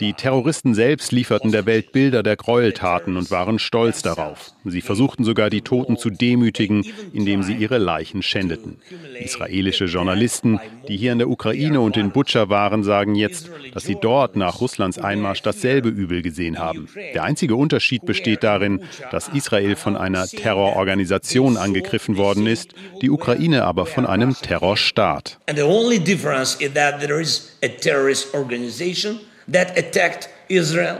Die 0.00 0.14
Terroristen 0.14 0.72
selbst 0.72 1.12
lieferten 1.12 1.52
der 1.52 1.66
Welt 1.66 1.92
Bilder 1.92 2.22
der 2.22 2.36
Gräueltaten 2.36 3.18
und 3.18 3.30
waren 3.30 3.58
stolz 3.58 4.00
darauf. 4.00 4.52
Sie 4.64 4.80
versuchten 4.80 5.24
sogar, 5.24 5.50
die 5.50 5.60
Toten 5.60 5.98
zu 5.98 6.08
demütigen, 6.08 6.86
indem 7.12 7.42
sie 7.42 7.52
ihre 7.52 7.76
Leichen 7.76 8.22
schändeten. 8.22 8.78
Israelische 9.20 9.84
Journalisten, 9.84 10.58
die 10.88 10.96
hier 10.96 11.12
in 11.12 11.18
der 11.18 11.28
Ukraine 11.28 11.82
und 11.82 11.98
in 11.98 12.12
Butscha 12.12 12.48
waren, 12.48 12.82
sagen 12.82 13.14
jetzt, 13.14 13.50
dass 13.74 13.84
sie 13.84 13.98
dort 14.00 14.36
nach 14.36 14.62
Russlands 14.62 14.98
Einmarsch 14.98 15.42
dasselbe 15.42 15.90
Übel 15.90 16.22
gesehen 16.22 16.58
haben. 16.58 16.88
Der 17.14 17.24
einzige 17.24 17.56
Unterschied 17.56 18.06
besteht 18.06 18.42
darin, 18.42 18.80
dass 19.10 19.28
Israel 19.28 19.76
von 19.76 19.98
einer 19.98 20.26
Terrororganisation 20.26 21.58
angegriffen 21.58 22.16
worden 22.16 22.46
ist, 22.46 22.72
die 23.02 23.10
Ukraine 23.10 23.64
aber 23.64 23.84
von 23.84 24.06
einem 24.06 24.34
Terrorstaat. 24.34 25.38
And 25.46 25.58
the 25.58 25.64
only 25.64 25.98
difference 25.98 26.54
is 26.58 26.72
that 26.72 27.00
there 27.00 27.20
is 27.20 27.54
a 27.62 27.68
terrorist 27.68 28.32
organization 28.32 29.20
that 29.52 29.76
attacked 29.76 30.28
Israel. 30.48 30.98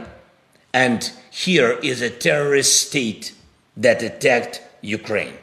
And 0.73 1.11
here 1.31 1.77
is 1.81 2.01
a 2.01 2.09
terrorist 2.09 2.87
state 2.87 3.33
that 3.81 4.01
attacked 4.03 4.61
Ukraine. 4.81 5.33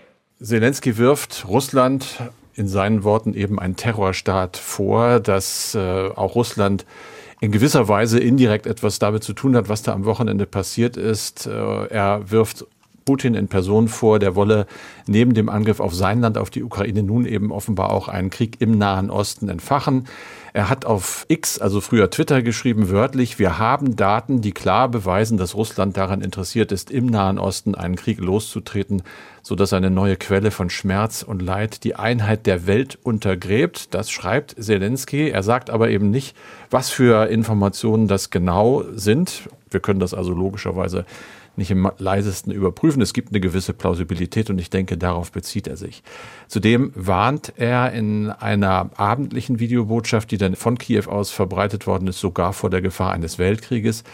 Zelensky 0.41 0.97
wirft 0.97 1.47
Russland 1.49 2.07
in 2.55 2.69
seinen 2.69 3.05
Worten 3.05 3.35
eben 3.35 3.59
einen 3.59 3.77
Terrorstaat 3.77 4.57
vor, 4.57 5.21
dass 5.21 5.75
äh, 5.75 5.79
auch 5.79 6.35
Russland 6.35 6.85
in 7.41 7.53
gewisser 7.53 7.89
Weise 7.89 8.19
indirekt 8.19 8.67
etwas 8.67 8.99
damit 8.99 9.23
zu 9.23 9.33
tun 9.33 9.57
hat, 9.57 9.69
was 9.69 9.83
da 9.83 9.93
am 9.93 10.05
Wochenende 10.05 10.47
passiert 10.47 10.97
ist. 10.97 11.47
Äh, 11.47 11.87
er 11.87 12.31
wirft 12.31 12.67
Putin 13.09 13.33
in 13.33 13.49
Person 13.49 13.89
vor, 13.89 14.19
der 14.19 14.37
wolle 14.37 14.67
neben 15.07 15.33
dem 15.33 15.49
Angriff 15.49 15.81
auf 15.81 15.95
sein 15.95 16.21
Land, 16.21 16.37
auf 16.37 16.51
die 16.51 16.63
Ukraine, 16.63 17.03
nun 17.03 17.25
eben 17.25 17.53
offenbar 17.53 17.91
auch 17.91 18.09
einen 18.09 18.29
Krieg 18.29 18.57
im 18.59 18.77
Nahen 18.77 19.09
Osten 19.09 19.49
entfachen. 19.49 20.07
Er 20.53 20.69
hat 20.69 20.85
auf 20.85 21.25
X, 21.29 21.59
also 21.59 21.81
früher 21.81 22.11
Twitter, 22.11 22.43
geschrieben 22.43 22.91
wörtlich, 22.91 23.39
wir 23.39 23.59
haben 23.59 23.97
Daten, 23.97 24.43
die 24.43 24.53
klar 24.53 24.91
beweisen, 24.91 25.39
dass 25.39 25.55
Russland 25.55 25.97
daran 25.97 26.21
interessiert 26.21 26.71
ist, 26.71 26.91
im 26.91 27.07
Nahen 27.07 27.39
Osten 27.39 27.75
einen 27.75 27.97
Krieg 27.97 28.21
loszutreten, 28.21 29.03
sodass 29.41 29.73
eine 29.73 29.91
neue 29.91 30.17
Quelle 30.17 30.51
von 30.51 30.69
Schmerz 30.69 31.23
und 31.23 31.41
Leid 31.41 31.85
die 31.85 31.97
Einheit 31.97 32.45
der 32.45 32.67
Welt 32.67 32.99
untergräbt. 33.03 33.95
Das 33.95 34.11
schreibt 34.11 34.63
Zelensky. 34.63 35.31
Er 35.31 35.43
sagt 35.43 35.71
aber 35.71 35.89
eben 35.89 36.11
nicht, 36.11 36.37
was 36.69 36.91
für 36.91 37.31
Informationen 37.31 38.07
das 38.07 38.29
genau 38.29 38.85
sind. 38.93 39.49
Wir 39.71 39.81
können 39.81 40.01
das 40.01 40.13
also 40.13 40.35
logischerweise 40.35 41.07
nicht 41.59 41.71
im 41.71 41.91
leisesten 41.99 42.53
überprüfen. 42.53 43.03
Es 43.03 43.13
gibt 43.13 43.31
eine 43.31 43.41
gewisse 43.41 43.75
Plausibilität 43.75 44.49
und 44.49 44.59
ich 44.59 44.71
denke, 44.71 44.97
darauf 44.97 45.33
bezieht 45.33 45.67
er 45.67 45.77
sich. 45.77 46.03
Zudem 46.47 46.93
warnt 46.95 47.53
er 47.57 47.93
in 47.93 48.31
einer 48.31 48.91
abendlichen 48.97 49.61
Videobotschaft, 49.61 50.31
die 50.31 50.39
dann 50.39 50.57
von 50.57 50.79
Kiew 50.79 51.09
aus 51.09 51.31
verbreitet 51.31 51.87
worden 51.87 52.09
ist, 52.09 52.21
sogar 52.21 52.53
vor 52.53 52.71
der 52.71 52.81
Gefahr 52.81 53.13
eines 53.13 53.39
Weltkrieges. 53.39 54.05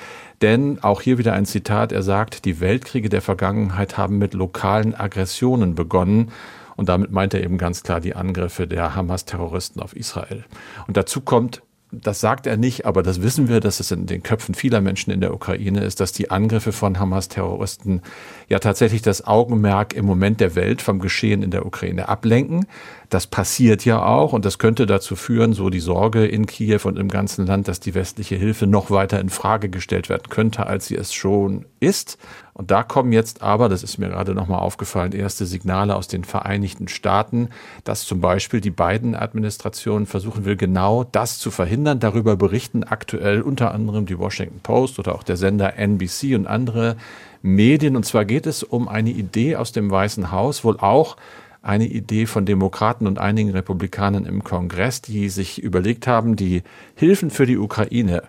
Denn 0.43 0.83
auch 0.83 1.01
hier 1.01 1.19
wieder 1.19 1.35
ein 1.35 1.47
Zitat, 1.47 1.93
er 1.93 2.03
sagt, 2.03 2.45
die 2.45 2.61
Weltkriege 2.61 3.09
der 3.09 3.23
Vergangenheit 3.23 3.97
haben 3.97 4.19
mit 4.19 4.35
lokalen 4.35 4.95
Aggressionen 4.95 5.75
begonnen. 5.75 6.33
Und 6.77 6.89
damit 6.89 7.13
meint 7.13 7.35
er 7.35 7.43
eben 7.45 7.59
ganz 7.59 7.83
klar 7.83 8.01
die 8.01 8.17
Angriffe 8.17 8.67
der 8.67 8.97
Hamas-Terroristen 8.97 9.81
auf 9.81 9.95
Israel. 9.95 10.45
Und 10.87 10.97
dazu 10.97 11.21
kommt 11.21 11.63
das 12.03 12.21
sagt 12.21 12.47
er 12.47 12.57
nicht, 12.57 12.87
aber 12.87 13.03
das 13.03 13.23
wissen 13.23 13.49
wir, 13.49 13.61
dass 13.61 13.81
es 13.81 13.91
in 13.91 14.07
den 14.07 14.23
Köpfen 14.23 14.55
vieler 14.55 14.81
Menschen 14.81 15.11
in 15.11 15.21
der 15.21 15.35
Ukraine 15.35 15.85
ist, 15.85 16.01
dass 16.01 16.13
die 16.13 16.31
Angriffe 16.31 16.73
von 16.73 16.99
Hamas-Terroristen 16.99 18.03
ja 18.49 18.59
tatsächlich 18.59 19.03
das 19.03 19.27
Augenmerk 19.27 19.95
im 19.95 20.05
Moment 20.05 20.41
der 20.41 20.55
Welt 20.55 20.83
vom 20.83 20.99
Geschehen 20.99 21.43
in 21.43 21.51
der 21.51 21.67
Ukraine 21.67 22.09
ablenken. 22.09 22.67
Das 23.15 23.29
passiert 23.29 23.85
ja 23.85 24.05
auch 24.05 24.33
und 24.33 24.45
das 24.45 24.59
könnte 24.59 24.87
dazu 24.87 25.15
führen, 25.15 25.53
so 25.53 25.71
die 25.71 25.79
Sorge 25.79 26.27
in 26.27 26.47
Kiew 26.47 26.81
und 26.83 26.99
im 26.99 27.07
ganzen 27.07 27.47
Land, 27.47 27.69
dass 27.69 27.79
die 27.79 27.95
westliche 27.95 28.35
Hilfe 28.35 28.67
noch 28.67 28.91
weiter 28.91 29.21
in 29.21 29.29
Frage 29.29 29.69
gestellt 29.69 30.09
werden 30.09 30.31
könnte, 30.31 30.67
als 30.67 30.89
sie 30.89 30.97
es 30.97 31.15
schon 31.15 31.65
ist. 31.79 32.19
Und 32.55 32.73
da 32.73 32.83
kommen 32.83 33.13
jetzt 33.13 33.41
aber, 33.41 33.69
das 33.69 33.85
ist 33.85 33.99
mir 33.99 34.09
gerade 34.09 34.35
nochmal 34.35 34.59
aufgefallen, 34.59 35.13
erste 35.13 35.47
Signale 35.47 35.95
aus 35.95 36.09
den 36.09 36.25
Vereinigten 36.25 36.89
Staaten, 36.89 37.51
dass 37.85 38.05
zum 38.05 38.21
Beispiel 38.21 38.61
die 38.61 38.73
beiden 38.73 39.15
Administrationen 39.15 40.07
versuchen 40.07 40.45
will, 40.45 40.57
genau 40.57 41.05
das 41.05 41.39
zu 41.39 41.53
verhindern. 41.53 42.01
Darüber 42.01 42.35
berichten 42.35 42.83
aktuell 42.83 43.43
unter 43.43 43.73
anderem 43.73 44.07
die 44.07 44.19
Washington 44.19 44.59
Post 44.61 44.99
oder 44.99 45.15
auch 45.15 45.23
der 45.23 45.37
Sender 45.37 45.79
NBC 45.79 46.35
und 46.35 46.49
andere 46.49 46.97
Medien. 47.43 47.95
Und 47.95 48.07
zwar 48.07 48.25
geht 48.25 48.47
es 48.47 48.65
um 48.65 48.89
eine 48.89 49.11
Idee 49.11 49.55
aus 49.55 49.71
dem 49.71 49.89
Weißen 49.89 50.33
Haus, 50.33 50.65
wohl 50.65 50.79
auch 50.81 51.17
eine 51.65 51.87
Idee 51.87 52.27
von 52.27 52.45
Demokraten 52.45 53.07
und 53.07 53.19
einigen 53.19 53.51
Republikanern 53.51 54.27
im 54.27 54.45
Kongress, 54.45 55.03
die 55.03 55.29
sich 55.29 55.63
überlegt 55.63 56.07
haben, 56.07 56.37
die 56.37 56.63
Hilfen 56.95 57.31
für 57.31 57.47
die 57.47 57.57
Ukraine, 57.57 58.23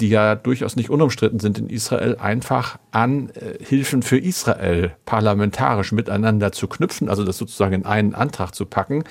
die 0.00 0.08
ja 0.08 0.36
durchaus 0.36 0.76
nicht 0.76 0.90
unumstritten 0.90 1.40
sind 1.40 1.58
in 1.58 1.68
Israel, 1.68 2.16
einfach 2.16 2.78
an 2.92 3.30
äh, 3.30 3.62
Hilfen 3.64 4.02
für 4.02 4.18
Israel 4.18 4.92
parlamentarisch 5.06 5.92
miteinander 5.92 6.52
zu 6.52 6.68
knüpfen, 6.68 7.08
also 7.08 7.24
das 7.24 7.36
sozusagen 7.36 7.74
in 7.74 7.84
einen 7.84 8.14
Antrag 8.14 8.54
zu 8.54 8.64
packen. 8.64 9.04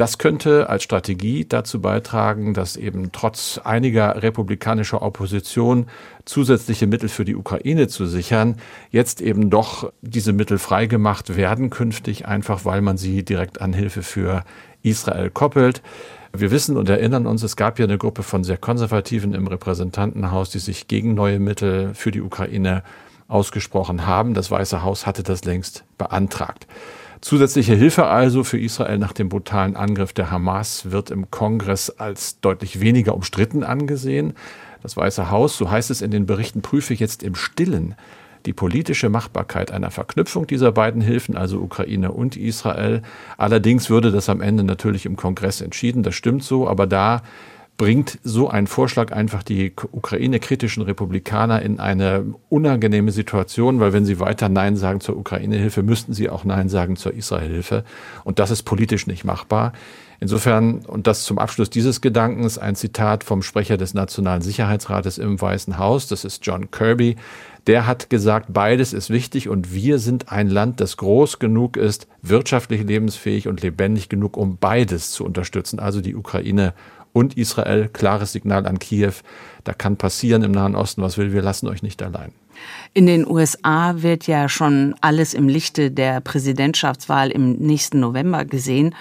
Das 0.00 0.16
könnte 0.16 0.70
als 0.70 0.82
Strategie 0.82 1.44
dazu 1.46 1.82
beitragen, 1.82 2.54
dass 2.54 2.78
eben 2.78 3.12
trotz 3.12 3.60
einiger 3.62 4.22
republikanischer 4.22 5.02
Opposition 5.02 5.88
zusätzliche 6.24 6.86
Mittel 6.86 7.10
für 7.10 7.26
die 7.26 7.36
Ukraine 7.36 7.86
zu 7.86 8.06
sichern, 8.06 8.56
jetzt 8.90 9.20
eben 9.20 9.50
doch 9.50 9.92
diese 10.00 10.32
Mittel 10.32 10.56
freigemacht 10.56 11.36
werden 11.36 11.68
künftig, 11.68 12.26
einfach 12.26 12.64
weil 12.64 12.80
man 12.80 12.96
sie 12.96 13.26
direkt 13.26 13.60
an 13.60 13.74
Hilfe 13.74 14.02
für 14.02 14.42
Israel 14.82 15.28
koppelt. 15.28 15.82
Wir 16.34 16.50
wissen 16.50 16.78
und 16.78 16.88
erinnern 16.88 17.26
uns, 17.26 17.42
es 17.42 17.56
gab 17.56 17.78
ja 17.78 17.84
eine 17.84 17.98
Gruppe 17.98 18.22
von 18.22 18.42
sehr 18.42 18.56
Konservativen 18.56 19.34
im 19.34 19.48
Repräsentantenhaus, 19.48 20.48
die 20.48 20.60
sich 20.60 20.88
gegen 20.88 21.12
neue 21.12 21.40
Mittel 21.40 21.92
für 21.92 22.10
die 22.10 22.22
Ukraine 22.22 22.84
ausgesprochen 23.28 24.06
haben. 24.06 24.32
Das 24.32 24.50
Weiße 24.50 24.82
Haus 24.82 25.04
hatte 25.04 25.22
das 25.22 25.44
längst 25.44 25.84
beantragt. 25.98 26.66
Zusätzliche 27.20 27.74
Hilfe 27.74 28.06
also 28.06 28.44
für 28.44 28.58
Israel 28.58 28.96
nach 28.96 29.12
dem 29.12 29.28
brutalen 29.28 29.76
Angriff 29.76 30.14
der 30.14 30.30
Hamas 30.30 30.90
wird 30.90 31.10
im 31.10 31.30
Kongress 31.30 31.90
als 31.90 32.40
deutlich 32.40 32.80
weniger 32.80 33.14
umstritten 33.14 33.62
angesehen. 33.62 34.32
Das 34.82 34.96
Weiße 34.96 35.30
Haus, 35.30 35.58
so 35.58 35.70
heißt 35.70 35.90
es 35.90 36.00
in 36.00 36.10
den 36.10 36.24
Berichten, 36.24 36.62
prüfe 36.62 36.94
jetzt 36.94 37.22
im 37.22 37.34
Stillen 37.34 37.94
die 38.46 38.54
politische 38.54 39.10
Machbarkeit 39.10 39.70
einer 39.70 39.90
Verknüpfung 39.90 40.46
dieser 40.46 40.72
beiden 40.72 41.02
Hilfen, 41.02 41.36
also 41.36 41.58
Ukraine 41.58 42.12
und 42.12 42.38
Israel. 42.38 43.02
Allerdings 43.36 43.90
würde 43.90 44.10
das 44.12 44.30
am 44.30 44.40
Ende 44.40 44.64
natürlich 44.64 45.04
im 45.04 45.16
Kongress 45.16 45.60
entschieden, 45.60 46.02
das 46.02 46.14
stimmt 46.14 46.42
so, 46.42 46.66
aber 46.66 46.86
da 46.86 47.20
bringt 47.80 48.18
so 48.22 48.50
ein 48.50 48.66
Vorschlag 48.66 49.10
einfach 49.10 49.42
die 49.42 49.72
Ukraine-kritischen 49.90 50.82
Republikaner 50.82 51.62
in 51.62 51.80
eine 51.80 52.34
unangenehme 52.50 53.10
Situation, 53.10 53.80
weil 53.80 53.94
wenn 53.94 54.04
sie 54.04 54.20
weiter 54.20 54.50
Nein 54.50 54.76
sagen 54.76 55.00
zur 55.00 55.16
Ukraine-Hilfe, 55.16 55.82
müssten 55.82 56.12
sie 56.12 56.28
auch 56.28 56.44
Nein 56.44 56.68
sagen 56.68 56.96
zur 56.96 57.14
Israel-Hilfe. 57.14 57.84
Und 58.22 58.38
das 58.38 58.50
ist 58.50 58.64
politisch 58.64 59.06
nicht 59.06 59.24
machbar. 59.24 59.72
Insofern, 60.20 60.80
und 60.80 61.06
das 61.06 61.24
zum 61.24 61.38
Abschluss 61.38 61.70
dieses 61.70 62.02
Gedankens, 62.02 62.58
ein 62.58 62.76
Zitat 62.76 63.24
vom 63.24 63.42
Sprecher 63.42 63.78
des 63.78 63.94
Nationalen 63.94 64.42
Sicherheitsrates 64.42 65.16
im 65.16 65.40
Weißen 65.40 65.78
Haus, 65.78 66.06
das 66.06 66.26
ist 66.26 66.44
John 66.44 66.70
Kirby, 66.70 67.16
der 67.66 67.86
hat 67.86 68.10
gesagt, 68.10 68.48
beides 68.50 68.92
ist 68.92 69.08
wichtig 69.08 69.48
und 69.48 69.72
wir 69.72 69.98
sind 69.98 70.30
ein 70.30 70.48
Land, 70.48 70.80
das 70.80 70.98
groß 70.98 71.38
genug 71.38 71.78
ist, 71.78 72.08
wirtschaftlich 72.20 72.82
lebensfähig 72.82 73.48
und 73.48 73.62
lebendig 73.62 74.10
genug, 74.10 74.36
um 74.36 74.58
beides 74.58 75.12
zu 75.12 75.24
unterstützen, 75.24 75.78
also 75.78 76.02
die 76.02 76.14
Ukraine 76.14 76.74
und 77.12 77.36
Israel. 77.36 77.88
Klares 77.92 78.32
Signal 78.32 78.66
an 78.66 78.78
Kiew. 78.78 79.14
Da 79.64 79.72
kann 79.72 79.96
passieren 79.96 80.42
im 80.42 80.52
Nahen 80.52 80.74
Osten, 80.74 81.02
was 81.02 81.18
will. 81.18 81.32
Wir 81.32 81.42
lassen 81.42 81.68
euch 81.68 81.82
nicht 81.82 82.02
allein. 82.02 82.32
In 82.92 83.06
den 83.06 83.26
USA 83.26 84.02
wird 84.02 84.26
ja 84.26 84.48
schon 84.48 84.94
alles 85.00 85.32
im 85.32 85.48
Lichte 85.48 85.90
der 85.90 86.20
Präsidentschaftswahl 86.20 87.30
im 87.30 87.52
nächsten 87.52 88.00
November 88.00 88.44
gesehen. 88.44 88.94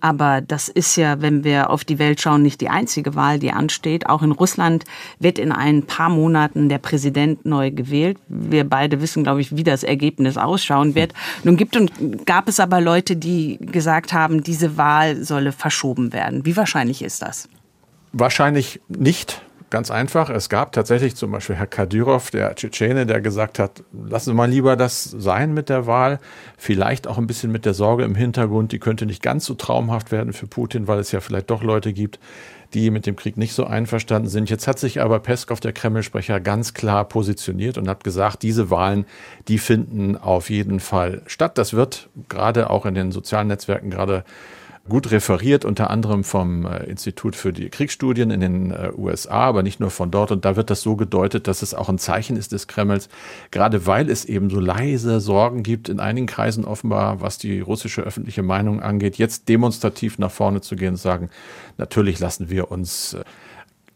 Aber 0.00 0.40
das 0.40 0.68
ist 0.68 0.96
ja, 0.96 1.20
wenn 1.20 1.44
wir 1.44 1.70
auf 1.70 1.84
die 1.84 1.98
Welt 1.98 2.20
schauen, 2.20 2.42
nicht 2.42 2.60
die 2.60 2.70
einzige 2.70 3.14
Wahl, 3.14 3.38
die 3.38 3.52
ansteht. 3.52 4.08
Auch 4.08 4.22
in 4.22 4.32
Russland 4.32 4.84
wird 5.18 5.38
in 5.38 5.52
ein 5.52 5.82
paar 5.82 6.08
Monaten 6.08 6.68
der 6.68 6.78
Präsident 6.78 7.44
neu 7.44 7.70
gewählt. 7.70 8.18
Wir 8.28 8.64
beide 8.64 9.00
wissen, 9.00 9.24
glaube 9.24 9.42
ich, 9.42 9.54
wie 9.54 9.64
das 9.64 9.82
Ergebnis 9.82 10.38
ausschauen 10.38 10.94
wird. 10.94 11.12
Nun 11.44 11.56
gibt 11.56 11.76
und 11.76 12.26
gab 12.26 12.48
es 12.48 12.60
aber 12.60 12.80
Leute, 12.80 13.16
die 13.16 13.58
gesagt 13.60 14.12
haben, 14.12 14.42
diese 14.42 14.76
Wahl 14.76 15.22
solle 15.22 15.52
verschoben 15.52 16.12
werden. 16.12 16.46
Wie 16.46 16.56
wahrscheinlich 16.56 17.02
ist 17.02 17.20
das? 17.20 17.48
Wahrscheinlich 18.16 18.80
nicht. 18.86 19.42
Ganz 19.70 19.90
einfach. 19.90 20.30
Es 20.30 20.48
gab 20.48 20.70
tatsächlich 20.70 21.16
zum 21.16 21.32
Beispiel 21.32 21.56
Herr 21.56 21.66
Kadyrov, 21.66 22.30
der 22.30 22.54
Tschetschene, 22.54 23.06
der 23.06 23.20
gesagt 23.20 23.58
hat, 23.58 23.82
lassen 23.92 24.30
Sie 24.30 24.34
mal 24.34 24.48
lieber 24.48 24.76
das 24.76 25.02
sein 25.02 25.52
mit 25.52 25.68
der 25.68 25.88
Wahl. 25.88 26.20
Vielleicht 26.56 27.08
auch 27.08 27.18
ein 27.18 27.26
bisschen 27.26 27.50
mit 27.50 27.64
der 27.64 27.74
Sorge 27.74 28.04
im 28.04 28.14
Hintergrund, 28.14 28.70
die 28.70 28.78
könnte 28.78 29.04
nicht 29.04 29.20
ganz 29.20 29.46
so 29.46 29.54
traumhaft 29.54 30.12
werden 30.12 30.32
für 30.32 30.46
Putin, 30.46 30.86
weil 30.86 31.00
es 31.00 31.10
ja 31.10 31.18
vielleicht 31.18 31.50
doch 31.50 31.64
Leute 31.64 31.92
gibt, 31.92 32.20
die 32.72 32.90
mit 32.90 33.04
dem 33.04 33.16
Krieg 33.16 33.36
nicht 33.36 33.52
so 33.52 33.64
einverstanden 33.64 34.28
sind. 34.28 34.48
Jetzt 34.48 34.68
hat 34.68 34.78
sich 34.78 35.00
aber 35.00 35.18
Peskov, 35.18 35.58
der 35.58 35.72
Kreml-Sprecher, 35.72 36.38
ganz 36.38 36.72
klar 36.72 37.04
positioniert 37.08 37.76
und 37.76 37.88
hat 37.88 38.04
gesagt, 38.04 38.44
diese 38.44 38.70
Wahlen, 38.70 39.06
die 39.48 39.58
finden 39.58 40.16
auf 40.16 40.50
jeden 40.50 40.78
Fall 40.78 41.22
statt. 41.26 41.58
Das 41.58 41.72
wird 41.72 42.10
gerade 42.28 42.70
auch 42.70 42.86
in 42.86 42.94
den 42.94 43.10
sozialen 43.10 43.48
Netzwerken 43.48 43.90
gerade 43.90 44.22
gut 44.88 45.10
referiert, 45.10 45.64
unter 45.64 45.88
anderem 45.90 46.24
vom 46.24 46.66
äh, 46.66 46.84
Institut 46.84 47.36
für 47.36 47.52
die 47.52 47.70
Kriegsstudien 47.70 48.30
in 48.30 48.40
den 48.40 48.70
äh, 48.70 48.90
USA, 48.96 49.46
aber 49.46 49.62
nicht 49.62 49.80
nur 49.80 49.90
von 49.90 50.10
dort. 50.10 50.30
Und 50.30 50.44
da 50.44 50.56
wird 50.56 50.68
das 50.68 50.82
so 50.82 50.94
gedeutet, 50.94 51.48
dass 51.48 51.62
es 51.62 51.72
auch 51.72 51.88
ein 51.88 51.98
Zeichen 51.98 52.36
ist 52.36 52.52
des 52.52 52.66
Kremls, 52.66 53.08
gerade 53.50 53.86
weil 53.86 54.10
es 54.10 54.26
eben 54.26 54.50
so 54.50 54.60
leise 54.60 55.20
Sorgen 55.20 55.62
gibt, 55.62 55.88
in 55.88 56.00
einigen 56.00 56.26
Kreisen 56.26 56.64
offenbar, 56.66 57.22
was 57.22 57.38
die 57.38 57.60
russische 57.60 58.02
öffentliche 58.02 58.42
Meinung 58.42 58.82
angeht, 58.82 59.16
jetzt 59.16 59.48
demonstrativ 59.48 60.18
nach 60.18 60.30
vorne 60.30 60.60
zu 60.60 60.76
gehen 60.76 60.90
und 60.90 60.96
sagen, 60.96 61.30
natürlich 61.78 62.20
lassen 62.20 62.50
wir 62.50 62.70
uns 62.70 63.14
äh, 63.14 63.24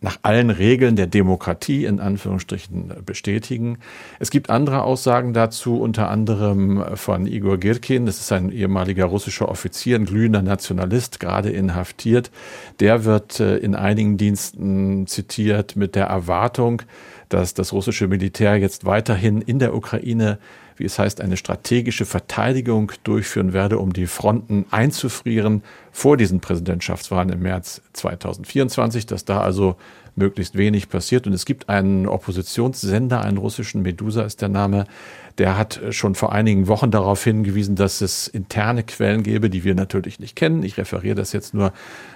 nach 0.01 0.19
allen 0.23 0.51
Regeln 0.51 0.95
der 0.95 1.09
Demokratie 1.09 1.85
in 1.85 1.99
Anführungsstrichen 1.99 2.93
bestätigen. 3.05 3.79
Es 4.21 4.31
gibt 4.31 4.49
andere 4.49 4.83
Aussagen 4.83 5.33
dazu, 5.33 5.81
unter 5.81 6.09
anderem 6.09 6.85
von 6.95 7.27
Igor 7.27 7.59
Girkin, 7.59 8.07
das 8.07 8.21
ist 8.21 8.31
ein 8.31 8.53
ehemaliger 8.53 9.07
russischer 9.07 9.49
Offizier, 9.49 9.97
ein 9.97 10.05
glühender 10.05 10.43
Nationalist, 10.43 11.19
gerade 11.19 11.51
inhaftiert. 11.51 12.31
Der 12.79 13.05
wird 13.05 13.41
äh, 13.41 13.57
in 13.59 13.75
einigen 13.75 14.17
Diensten 14.17 15.07
zitiert 15.09 15.75
mit 15.75 15.97
der 15.97 16.07
Erwartung, 16.07 16.83
dass 17.29 17.55
das 17.55 17.73
russische 17.73 18.07
Militär 18.07 18.57
jetzt 18.57 18.85
weiterhin 18.85 19.41
in 19.41 19.59
der 19.59 19.75
Ukraine 19.75 20.39
wie 20.79 20.85
es 20.85 20.99
heißt, 20.99 21.21
eine 21.21 21.37
strategische 21.37 22.05
Verteidigung 22.05 22.93
durchführen 23.05 23.53
werde, 23.53 23.79
um 23.79 23.93
die 23.93 24.07
Fronten 24.07 24.64
einzufrieren, 24.71 25.62
vor 25.93 26.17
diesen 26.17 26.41
Präsidentschaftswahlen 26.41 27.31
im 27.31 27.41
März 27.41 27.83
2024, 27.93 29.07
dass 29.07 29.25
da 29.25 29.41
also 29.41 29.77
möglichst 30.19 30.57
wenig 30.57 30.88
passiert. 30.88 31.27
Und 31.27 31.33
es 31.33 31.47
gibt 31.47 31.69
einen 31.69 32.07
Oppositionssender, 32.07 33.23
einen 33.23 33.38
russischen, 33.38 33.83
Medusa 33.83 34.23
ist 34.23 34.43
der 34.43 34.49
Name, 34.49 34.87
der 35.38 35.57
hat 35.57 35.81
schon 35.91 36.14
vor 36.14 36.33
einigen 36.33 36.67
Wochen 36.67 36.91
darauf 36.91 37.23
hingewiesen, 37.23 37.77
dass 37.77 38.01
es 38.01 38.27
interne 38.27 38.83
Quellen 38.83 39.23
gäbe, 39.23 39.49
die 39.49 39.62
wir 39.62 39.75
natürlich 39.75 40.19
nicht 40.19 40.35
kennen. 40.35 40.64
Ich 40.64 40.77
referiere 40.77 41.14
das 41.14 41.33
jetzt 41.33 41.55
nur 41.55 41.73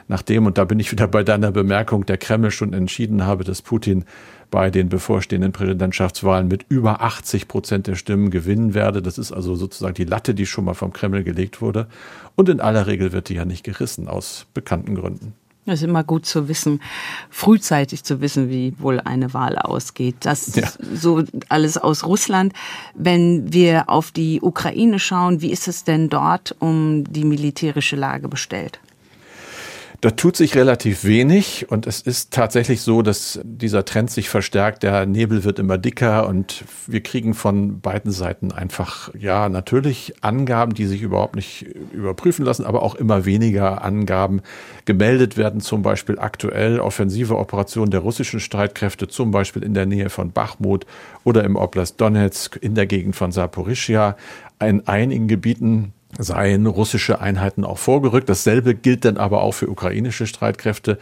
nach 0.09 0.23
dem, 0.23 0.47
und 0.47 0.59
da 0.59 0.65
bin 0.65 0.81
ich 0.81 0.91
wieder 0.91 1.07
bei 1.07 1.23
deiner 1.23 1.53
Bemerkung, 1.53 2.05
der 2.05 2.19
Kreml 2.19 2.51
schon 2.51 2.73
entschieden 2.73 3.25
habe, 3.25 3.45
dass 3.45 3.63
Putin 3.63 4.05
bei 4.53 4.71
den 4.71 4.91
bevorstehenden 4.91 5.51
Präsidentschaftswahlen 5.51 6.47
mit 6.47 6.67
über 6.69 7.01
80 7.01 7.49
Prozent 7.49 7.87
der 7.89 7.97
Stimmen 7.97 8.31
gewinnen 8.31 8.75
werde. 8.75 9.03
Das 9.03 9.19
ist 9.19 9.33
also 9.33 9.57
sozusagen 9.57 9.95
die 9.95 10.05
Latte, 10.05 10.35
die 10.35 10.47
schon 10.47 10.67
mal 10.67 10.75
vom 10.75 10.93
Kreml 10.93 11.25
gelegt 11.25 11.61
wurde. 11.61 11.89
Und 12.37 12.49
in 12.51 12.61
aller 12.61 12.87
Regel 12.87 13.13
wird 13.13 13.31
die 13.31 13.35
ja 13.35 13.47
nicht 13.47 13.65
gerissen, 13.65 14.07
aus 14.07 14.47
bekannten 14.55 14.95
Gründen. 14.95 15.33
Das 15.65 15.81
ist 15.81 15.89
immer 15.89 16.05
gut 16.05 16.27
zu 16.27 16.49
wissen, 16.49 16.83
frühzeitig 17.31 18.05
zu 18.05 18.21
wissen, 18.21 18.51
wie 18.51 18.75
wohl 18.79 19.01
eine 19.01 19.33
Wahl 19.33 19.57
ausgeht. 19.57 20.17
Das 20.21 20.55
ja. 20.55 20.69
so 20.93 21.23
alles 21.49 21.79
aus 21.79 22.05
Russland. 22.05 22.53
Wenn 22.95 23.53
wir 23.53 23.89
auf 23.89 24.11
die 24.11 24.41
Ukraine 24.43 24.99
schauen, 24.99 25.41
wie 25.41 25.51
ist 25.51 25.67
es 25.67 25.85
denn 25.85 26.11
dort 26.11 26.55
um 26.59 27.05
die 27.11 27.25
militärische 27.25 27.97
Lage 27.97 28.29
bestellt? 28.29 28.81
Da 30.03 30.11
tut 30.11 30.37
sich 30.37 30.57
relativ 30.57 31.05
wenig 31.05 31.71
und 31.71 31.87
es 31.87 32.01
ist 32.01 32.33
tatsächlich 32.33 32.81
so, 32.81 33.03
dass 33.03 33.39
dieser 33.45 33.85
Trend 33.85 34.11
sich 34.11 34.29
verstärkt. 34.29 34.83
Der 34.83 35.07
Nebel 35.07 35.45
wird 35.45 35.61
immer 35.61 35.79
dicker 35.79 36.27
und 36.27 36.65
wir 36.89 37.05
kriegen 37.05 37.35
von 37.35 37.81
beiden 37.81 38.11
Seiten 38.11 38.51
einfach, 38.51 39.15
ja, 39.17 39.49
natürlich 39.49 40.15
Angaben, 40.21 40.75
die 40.75 40.87
sich 40.87 41.03
überhaupt 41.03 41.37
nicht 41.37 41.63
überprüfen 41.93 42.45
lassen, 42.45 42.65
aber 42.65 42.83
auch 42.83 42.97
immer 42.97 43.27
weniger 43.27 43.85
Angaben 43.85 44.43
gemeldet 44.87 45.37
werden. 45.37 45.61
Zum 45.61 45.83
Beispiel 45.83 46.19
aktuell 46.19 46.81
offensive 46.81 47.39
Operationen 47.39 47.93
der 47.93 48.01
russischen 48.01 48.41
Streitkräfte, 48.41 49.07
zum 49.07 49.31
Beispiel 49.31 49.63
in 49.63 49.73
der 49.73 49.87
Nähe 49.87 50.11
von 50.11 50.33
Bachmut 50.33 50.85
oder 51.23 51.45
im 51.45 51.55
Oblast 51.55 52.01
Donetsk 52.01 52.59
in 52.61 52.75
der 52.75 52.87
Gegend 52.87 53.15
von 53.15 53.31
Saporischia. 53.31 54.17
In 54.59 54.85
einigen 54.89 55.29
Gebieten 55.29 55.93
seien 56.19 56.67
russische 56.67 57.21
Einheiten 57.21 57.65
auch 57.65 57.79
vorgerückt. 57.79 58.29
Dasselbe 58.29 58.75
gilt 58.75 59.05
dann 59.05 59.17
aber 59.17 59.43
auch 59.43 59.53
für 59.53 59.69
ukrainische 59.69 60.27
Streitkräfte. 60.27 60.99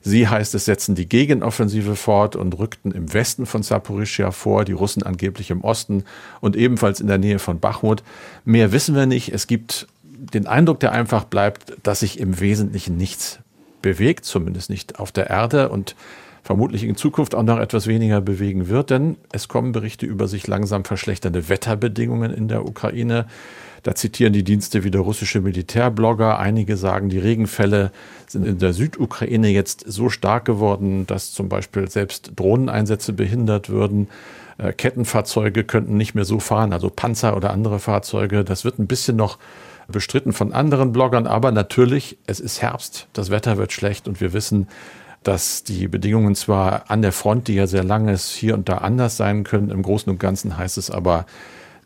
Sie 0.00 0.28
heißt 0.28 0.54
es, 0.54 0.66
setzen 0.66 0.94
die 0.94 1.08
Gegenoffensive 1.08 1.96
fort 1.96 2.36
und 2.36 2.58
rückten 2.58 2.92
im 2.92 3.12
Westen 3.14 3.46
von 3.46 3.62
Saporischia 3.62 4.30
vor, 4.32 4.64
die 4.64 4.72
Russen 4.72 5.02
angeblich 5.02 5.50
im 5.50 5.62
Osten 5.62 6.04
und 6.40 6.56
ebenfalls 6.56 7.00
in 7.00 7.06
der 7.06 7.18
Nähe 7.18 7.38
von 7.38 7.58
Bachmut. 7.58 8.02
Mehr 8.44 8.72
wissen 8.72 8.94
wir 8.94 9.06
nicht. 9.06 9.32
Es 9.32 9.46
gibt 9.46 9.86
den 10.02 10.46
Eindruck, 10.46 10.80
der 10.80 10.92
einfach 10.92 11.24
bleibt, 11.24 11.72
dass 11.82 12.00
sich 12.00 12.20
im 12.20 12.38
Wesentlichen 12.38 12.96
nichts 12.96 13.38
bewegt, 13.80 14.24
zumindest 14.24 14.70
nicht 14.70 14.98
auf 14.98 15.12
der 15.12 15.30
Erde 15.30 15.68
und 15.70 15.94
vermutlich 16.42 16.84
in 16.84 16.96
Zukunft 16.96 17.34
auch 17.34 17.42
noch 17.42 17.58
etwas 17.58 17.86
weniger 17.86 18.20
bewegen 18.20 18.68
wird, 18.68 18.90
denn 18.90 19.16
es 19.32 19.48
kommen 19.48 19.72
Berichte 19.72 20.04
über 20.04 20.28
sich 20.28 20.46
langsam 20.46 20.84
verschlechternde 20.84 21.48
Wetterbedingungen 21.48 22.32
in 22.32 22.48
der 22.48 22.66
Ukraine. 22.66 23.26
Da 23.84 23.94
zitieren 23.94 24.32
die 24.32 24.42
Dienste 24.42 24.82
wieder 24.82 25.00
russische 25.00 25.42
Militärblogger. 25.42 26.38
Einige 26.38 26.78
sagen, 26.78 27.10
die 27.10 27.18
Regenfälle 27.18 27.92
sind 28.26 28.46
in 28.46 28.58
der 28.58 28.72
Südukraine 28.72 29.48
jetzt 29.50 29.84
so 29.86 30.08
stark 30.08 30.46
geworden, 30.46 31.06
dass 31.06 31.32
zum 31.32 31.50
Beispiel 31.50 31.88
selbst 31.90 32.32
Drohneneinsätze 32.34 33.12
behindert 33.12 33.68
würden. 33.68 34.08
Äh, 34.56 34.72
Kettenfahrzeuge 34.72 35.64
könnten 35.64 35.98
nicht 35.98 36.14
mehr 36.14 36.24
so 36.24 36.40
fahren, 36.40 36.72
also 36.72 36.88
Panzer 36.88 37.36
oder 37.36 37.50
andere 37.50 37.78
Fahrzeuge. 37.78 38.42
Das 38.42 38.64
wird 38.64 38.78
ein 38.78 38.86
bisschen 38.86 39.16
noch 39.16 39.38
bestritten 39.86 40.32
von 40.32 40.54
anderen 40.54 40.92
Bloggern, 40.92 41.26
aber 41.26 41.52
natürlich, 41.52 42.16
es 42.26 42.40
ist 42.40 42.62
Herbst, 42.62 43.06
das 43.12 43.28
Wetter 43.28 43.58
wird 43.58 43.72
schlecht 43.72 44.08
und 44.08 44.18
wir 44.18 44.32
wissen, 44.32 44.66
dass 45.24 45.62
die 45.62 45.88
Bedingungen 45.88 46.34
zwar 46.34 46.90
an 46.90 47.02
der 47.02 47.12
Front, 47.12 47.48
die 47.48 47.54
ja 47.54 47.66
sehr 47.66 47.84
lang 47.84 48.08
ist, 48.08 48.30
hier 48.30 48.54
und 48.54 48.70
da 48.70 48.78
anders 48.78 49.18
sein 49.18 49.44
können. 49.44 49.70
Im 49.70 49.82
Großen 49.82 50.10
und 50.10 50.18
Ganzen 50.18 50.56
heißt 50.56 50.78
es 50.78 50.90
aber, 50.90 51.26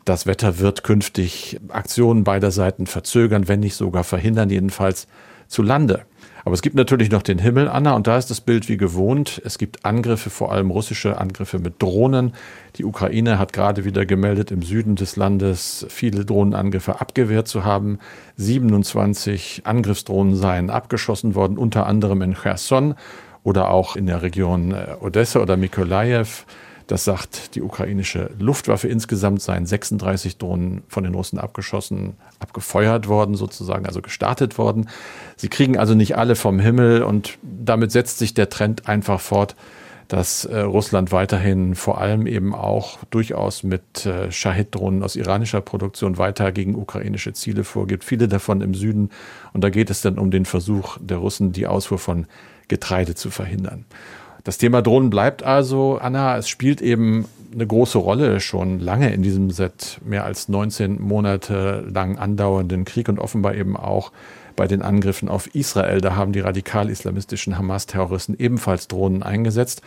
das 0.09 0.25
Wetter 0.25 0.57
wird 0.57 0.83
künftig 0.83 1.59
Aktionen 1.69 2.23
beider 2.23 2.49
Seiten 2.49 2.87
verzögern, 2.87 3.47
wenn 3.47 3.59
nicht 3.59 3.75
sogar 3.75 4.03
verhindern, 4.03 4.49
jedenfalls 4.49 5.07
zu 5.47 5.61
Lande. 5.61 6.01
Aber 6.43 6.55
es 6.55 6.63
gibt 6.63 6.75
natürlich 6.75 7.11
noch 7.11 7.21
den 7.21 7.37
Himmel, 7.37 7.67
Anna, 7.67 7.93
und 7.93 8.07
da 8.07 8.17
ist 8.17 8.31
das 8.31 8.41
Bild 8.41 8.69
wie 8.69 8.77
gewohnt. 8.77 9.39
Es 9.45 9.59
gibt 9.59 9.85
Angriffe, 9.85 10.31
vor 10.31 10.51
allem 10.51 10.71
russische 10.71 11.19
Angriffe 11.19 11.59
mit 11.59 11.79
Drohnen. 11.79 12.33
Die 12.77 12.85
Ukraine 12.85 13.37
hat 13.37 13.53
gerade 13.53 13.85
wieder 13.85 14.07
gemeldet, 14.07 14.49
im 14.49 14.63
Süden 14.63 14.95
des 14.95 15.15
Landes 15.15 15.85
viele 15.89 16.25
Drohnenangriffe 16.25 16.99
abgewehrt 16.99 17.47
zu 17.47 17.63
haben. 17.63 17.99
27 18.37 19.61
Angriffsdrohnen 19.65 20.35
seien 20.35 20.71
abgeschossen 20.71 21.35
worden, 21.35 21.59
unter 21.59 21.85
anderem 21.85 22.23
in 22.23 22.33
Cherson 22.33 22.95
oder 23.43 23.69
auch 23.69 23.95
in 23.95 24.07
der 24.07 24.23
Region 24.23 24.71
äh, 24.71 24.95
Odessa 25.01 25.39
oder 25.41 25.55
Mikolajew. 25.55 26.45
Das 26.89 27.03
sagt 27.03 27.53
die 27.53 27.61
ukrainische 27.61 28.31
Luftwaffe. 28.39 28.87
Insgesamt 28.87 29.43
seien 29.43 29.67
36 29.67 30.39
Drohnen 30.39 30.81
von 30.87 31.03
den 31.03 31.13
Russen 31.13 31.37
abgeschossen, 31.37 32.15
abgefeuert 32.39 33.07
worden 33.07 33.35
sozusagen, 33.35 33.85
also 33.85 34.01
gestartet 34.01 34.57
worden. 34.57 34.89
Sie 35.35 35.49
kriegen 35.49 35.77
also 35.77 35.93
nicht 35.93 36.17
alle 36.17 36.35
vom 36.35 36.57
Himmel 36.57 37.03
und 37.03 37.37
damit 37.43 37.91
setzt 37.91 38.17
sich 38.17 38.33
der 38.33 38.49
Trend 38.49 38.89
einfach 38.89 39.21
fort, 39.21 39.55
dass 40.07 40.45
äh, 40.45 40.61
Russland 40.61 41.11
weiterhin 41.11 41.75
vor 41.75 42.01
allem 42.01 42.25
eben 42.25 42.55
auch 42.55 42.97
durchaus 43.11 43.61
mit 43.61 44.07
äh, 44.07 44.31
Shahid-Drohnen 44.31 45.03
aus 45.03 45.15
iranischer 45.15 45.61
Produktion 45.61 46.17
weiter 46.17 46.51
gegen 46.51 46.73
ukrainische 46.73 47.33
Ziele 47.33 47.63
vorgibt. 47.63 48.03
Viele 48.03 48.27
davon 48.27 48.61
im 48.61 48.73
Süden. 48.73 49.11
Und 49.53 49.63
da 49.63 49.69
geht 49.69 49.91
es 49.91 50.01
dann 50.01 50.17
um 50.17 50.31
den 50.31 50.45
Versuch 50.45 50.97
der 50.99 51.17
Russen, 51.17 51.51
die 51.51 51.67
Ausfuhr 51.67 51.99
von 51.99 52.25
Getreide 52.67 53.13
zu 53.13 53.29
verhindern. 53.29 53.85
Das 54.49 54.57
Thema 54.57 54.81
Drohnen 54.81 55.11
bleibt 55.11 55.43
also, 55.43 55.99
Anna, 56.01 56.35
es 56.35 56.49
spielt 56.49 56.81
eben 56.81 57.25
eine 57.53 57.67
große 57.67 57.99
Rolle 57.99 58.39
schon 58.39 58.79
lange 58.79 59.13
in 59.13 59.21
diesem 59.21 59.51
seit 59.51 60.01
mehr 60.03 60.25
als 60.25 60.49
19 60.49 60.99
Monate 60.99 61.87
lang 61.87 62.17
andauernden 62.17 62.83
Krieg 62.83 63.09
und 63.09 63.19
offenbar 63.19 63.53
eben 63.53 63.77
auch 63.77 64.11
bei 64.55 64.65
den 64.65 64.81
Angriffen 64.81 65.29
auf 65.29 65.53
Israel. 65.53 66.01
Da 66.01 66.15
haben 66.15 66.33
die 66.33 66.39
radikal-islamistischen 66.39 67.59
Hamas-Terroristen 67.59 68.33
ebenfalls 68.39 68.87
Drohnen 68.87 69.21
eingesetzt. 69.21 69.83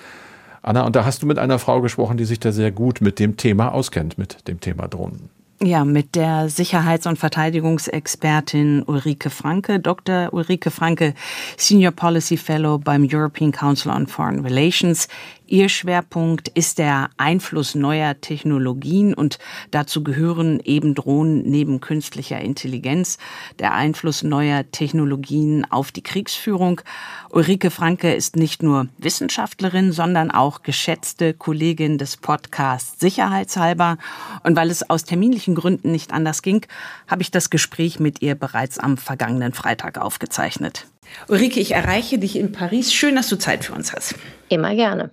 Anna, 0.62 0.87
und 0.87 0.94
da 0.94 1.05
hast 1.05 1.25
du 1.25 1.27
mit 1.27 1.40
einer 1.40 1.59
Frau 1.59 1.81
gesprochen, 1.81 2.16
die 2.16 2.25
sich 2.25 2.38
da 2.38 2.53
sehr 2.53 2.70
gut 2.70 3.01
mit 3.01 3.18
dem 3.18 3.37
Thema 3.37 3.72
auskennt, 3.75 4.16
mit 4.16 4.46
dem 4.46 4.61
Thema 4.61 4.87
Drohnen. 4.87 5.29
Ja, 5.64 5.85
mit 5.85 6.16
der 6.16 6.48
Sicherheits- 6.48 7.07
und 7.07 7.20
Verteidigungsexpertin 7.20 8.83
Ulrike 8.85 9.31
Franke, 9.31 9.79
Dr. 9.79 10.33
Ulrike 10.33 10.72
Franke, 10.72 11.14
Senior 11.57 11.92
Policy 11.92 12.37
Fellow 12.37 12.79
beim 12.79 13.07
European 13.09 13.53
Council 13.53 13.92
on 13.92 14.09
Foreign 14.09 14.40
Relations. 14.40 15.07
Ihr 15.52 15.68
Schwerpunkt 15.68 16.48
ist 16.48 16.78
der 16.78 17.10
Einfluss 17.18 17.74
neuer 17.74 18.18
Technologien 18.18 19.12
und 19.12 19.38
dazu 19.70 20.02
gehören 20.02 20.60
eben 20.64 20.94
Drohnen 20.94 21.42
neben 21.42 21.82
künstlicher 21.82 22.40
Intelligenz, 22.40 23.18
der 23.58 23.74
Einfluss 23.74 24.22
neuer 24.22 24.64
Technologien 24.70 25.66
auf 25.70 25.92
die 25.92 26.02
Kriegsführung. 26.02 26.80
Ulrike 27.28 27.70
Franke 27.70 28.14
ist 28.14 28.36
nicht 28.36 28.62
nur 28.62 28.88
Wissenschaftlerin, 28.96 29.92
sondern 29.92 30.30
auch 30.30 30.62
geschätzte 30.62 31.34
Kollegin 31.34 31.98
des 31.98 32.16
Podcasts 32.16 32.98
Sicherheitshalber. 32.98 33.98
Und 34.44 34.56
weil 34.56 34.70
es 34.70 34.88
aus 34.88 35.04
terminlichen 35.04 35.54
Gründen 35.54 35.92
nicht 35.92 36.14
anders 36.14 36.40
ging, 36.40 36.64
habe 37.08 37.20
ich 37.20 37.30
das 37.30 37.50
Gespräch 37.50 38.00
mit 38.00 38.22
ihr 38.22 38.36
bereits 38.36 38.78
am 38.78 38.96
vergangenen 38.96 39.52
Freitag 39.52 39.98
aufgezeichnet. 39.98 40.86
Ulrike, 41.29 41.61
ich 41.61 41.72
erreiche 41.72 42.18
dich 42.18 42.37
in 42.37 42.53
Paris. 42.53 42.92
Schön, 42.92 43.16
dass 43.16 43.29
du 43.29 43.37
Zeit 43.37 43.64
für 43.64 43.72
uns 43.72 43.92
hast. 43.92 44.14
Immer 44.48 44.75
gerne. 44.75 45.11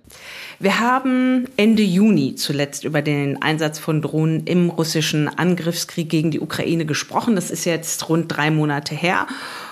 Wir 0.58 0.80
haben 0.80 1.48
Ende 1.56 1.82
Juni 1.82 2.34
zuletzt 2.34 2.84
über 2.84 3.00
den 3.00 3.40
Einsatz 3.40 3.78
von 3.78 4.02
Drohnen 4.02 4.44
im 4.44 4.68
russischen 4.68 5.28
Angriffskrieg 5.28 6.10
gegen 6.10 6.30
die 6.30 6.40
Ukraine 6.40 6.84
gesprochen. 6.84 7.36
Das 7.36 7.50
ist 7.50 7.64
jetzt 7.64 8.08
rund 8.10 8.36
drei 8.36 8.50
Monate 8.50 8.94
her. 8.94 9.26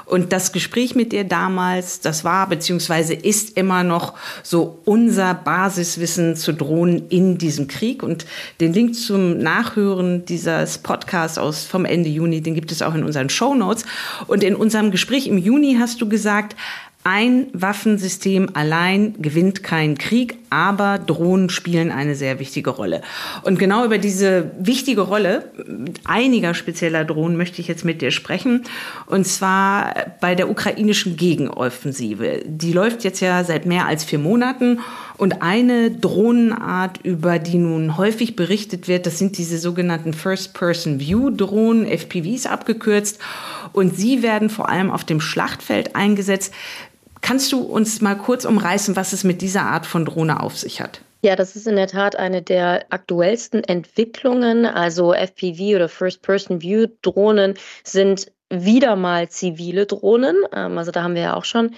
Und 0.09 0.33
das 0.33 0.53
Gespräch 0.53 0.95
mit 0.95 1.13
dir 1.13 1.25
damals, 1.25 2.01
das 2.01 2.25
war 2.25 2.49
beziehungsweise 2.49 3.13
ist 3.13 3.57
immer 3.59 3.85
noch 3.85 4.15
so 4.43 4.79
unser 4.85 5.35
Basiswissen 5.35 6.35
zu 6.35 6.53
Drohnen 6.53 7.09
in 7.11 7.37
diesem 7.37 7.69
Krieg. 7.69 8.03
Und 8.03 8.25
den 8.61 8.73
Link 8.73 8.95
zum 8.95 9.39
Nachhören 9.39 10.25
dieses 10.25 10.79
Podcasts 10.79 11.37
aus 11.37 11.65
vom 11.65 11.85
Ende 11.85 12.09
Juni, 12.09 12.41
den 12.41 12.55
gibt 12.55 12.73
es 12.73 12.81
auch 12.81 12.95
in 12.95 13.05
unseren 13.05 13.29
Show 13.29 13.55
Notes. 13.55 13.85
Und 14.27 14.43
in 14.43 14.57
unserem 14.57 14.91
Gespräch 14.91 15.27
im 15.27 15.37
Juni 15.37 15.77
hast 15.79 16.01
du 16.01 16.09
gesagt, 16.09 16.57
ein 17.11 17.47
Waffensystem 17.55 18.51
allein 18.53 19.15
gewinnt 19.19 19.63
keinen 19.63 19.97
Krieg, 19.97 20.37
aber 20.51 20.99
Drohnen 20.99 21.49
spielen 21.49 21.91
eine 21.91 22.15
sehr 22.15 22.39
wichtige 22.39 22.69
Rolle. 22.69 23.01
Und 23.45 23.59
genau 23.59 23.87
über 23.87 23.97
diese 23.97 24.51
wichtige 24.59 25.01
Rolle 25.01 25.51
einiger 26.05 26.53
spezieller 26.53 27.07
Drohnen 27.07 27.39
möchte 27.39 27.63
ich 27.63 27.69
jetzt 27.69 27.87
mit 27.87 28.03
dir 28.03 28.11
sprechen. 28.11 28.65
Und 29.07 29.27
zwar 29.27 29.95
bei 30.21 30.35
der 30.35 30.51
ukrainischen 30.51 31.17
Gegenoffensive. 31.17 32.43
Die 32.45 32.75
läuft 32.75 33.05
jetzt 33.05 33.21
ja 33.21 33.43
seit 33.43 33.65
mehr 33.65 33.87
als 33.87 34.05
vier 34.05 34.19
Monaten 34.19 34.79
Und 35.19 35.43
eine 35.43 35.91
Drohnenart, 35.91 37.01
über 37.03 37.41
die 37.41 37.59
nun 37.59 37.99
häufig 37.99 38.37
berichtet 38.37 38.87
wird, 38.87 39.05
das 39.05 39.19
sind 39.19 39.37
diese 39.37 39.59
sogenannten 39.59 40.13
First-Person-View-Drohnen, 40.13 41.87
FPVs 41.87 42.47
abgekürzt. 42.47 43.19
Und 43.73 43.97
sie 43.97 44.23
werden 44.23 44.49
vor 44.49 44.69
allem 44.69 44.93
auf 44.93 45.03
dem 45.03 45.21
Schlachtfeld 45.21 45.97
eingesetzt. 45.97 46.55
Kannst 47.21 47.53
du 47.53 47.61
uns 47.61 48.01
mal 48.01 48.17
kurz 48.17 48.45
umreißen, 48.45 48.97
was 48.97 49.13
es 49.13 49.25
mit 49.25 49.43
dieser 49.43 49.63
Art 49.63 49.87
von 49.87 50.05
Drohne 50.05 50.43
auf 50.43 50.57
sich 50.57 50.81
hat? 50.81 51.01
Ja, 51.21 51.35
das 51.35 51.57
ist 51.57 51.67
in 51.67 51.77
der 51.77 51.89
Tat 51.89 52.15
eine 52.17 52.43
der 52.43 52.87
aktuellsten 52.91 53.65
Entwicklungen. 53.65 54.65
Also 54.67 55.13
FPV 55.13 55.75
oder 55.75 55.89
First-Person-View-Drohnen 55.89 57.55
sind 57.83 58.31
wieder 58.51 58.97
mal 58.97 59.29
zivile 59.29 59.87
Drohnen. 59.87 60.37
Ähm, 60.53 60.79
also 60.79 60.91
da 60.91 61.03
haben 61.03 61.15
wir 61.15 61.23
ja 61.23 61.35
auch 61.35 61.45
schon 61.45 61.75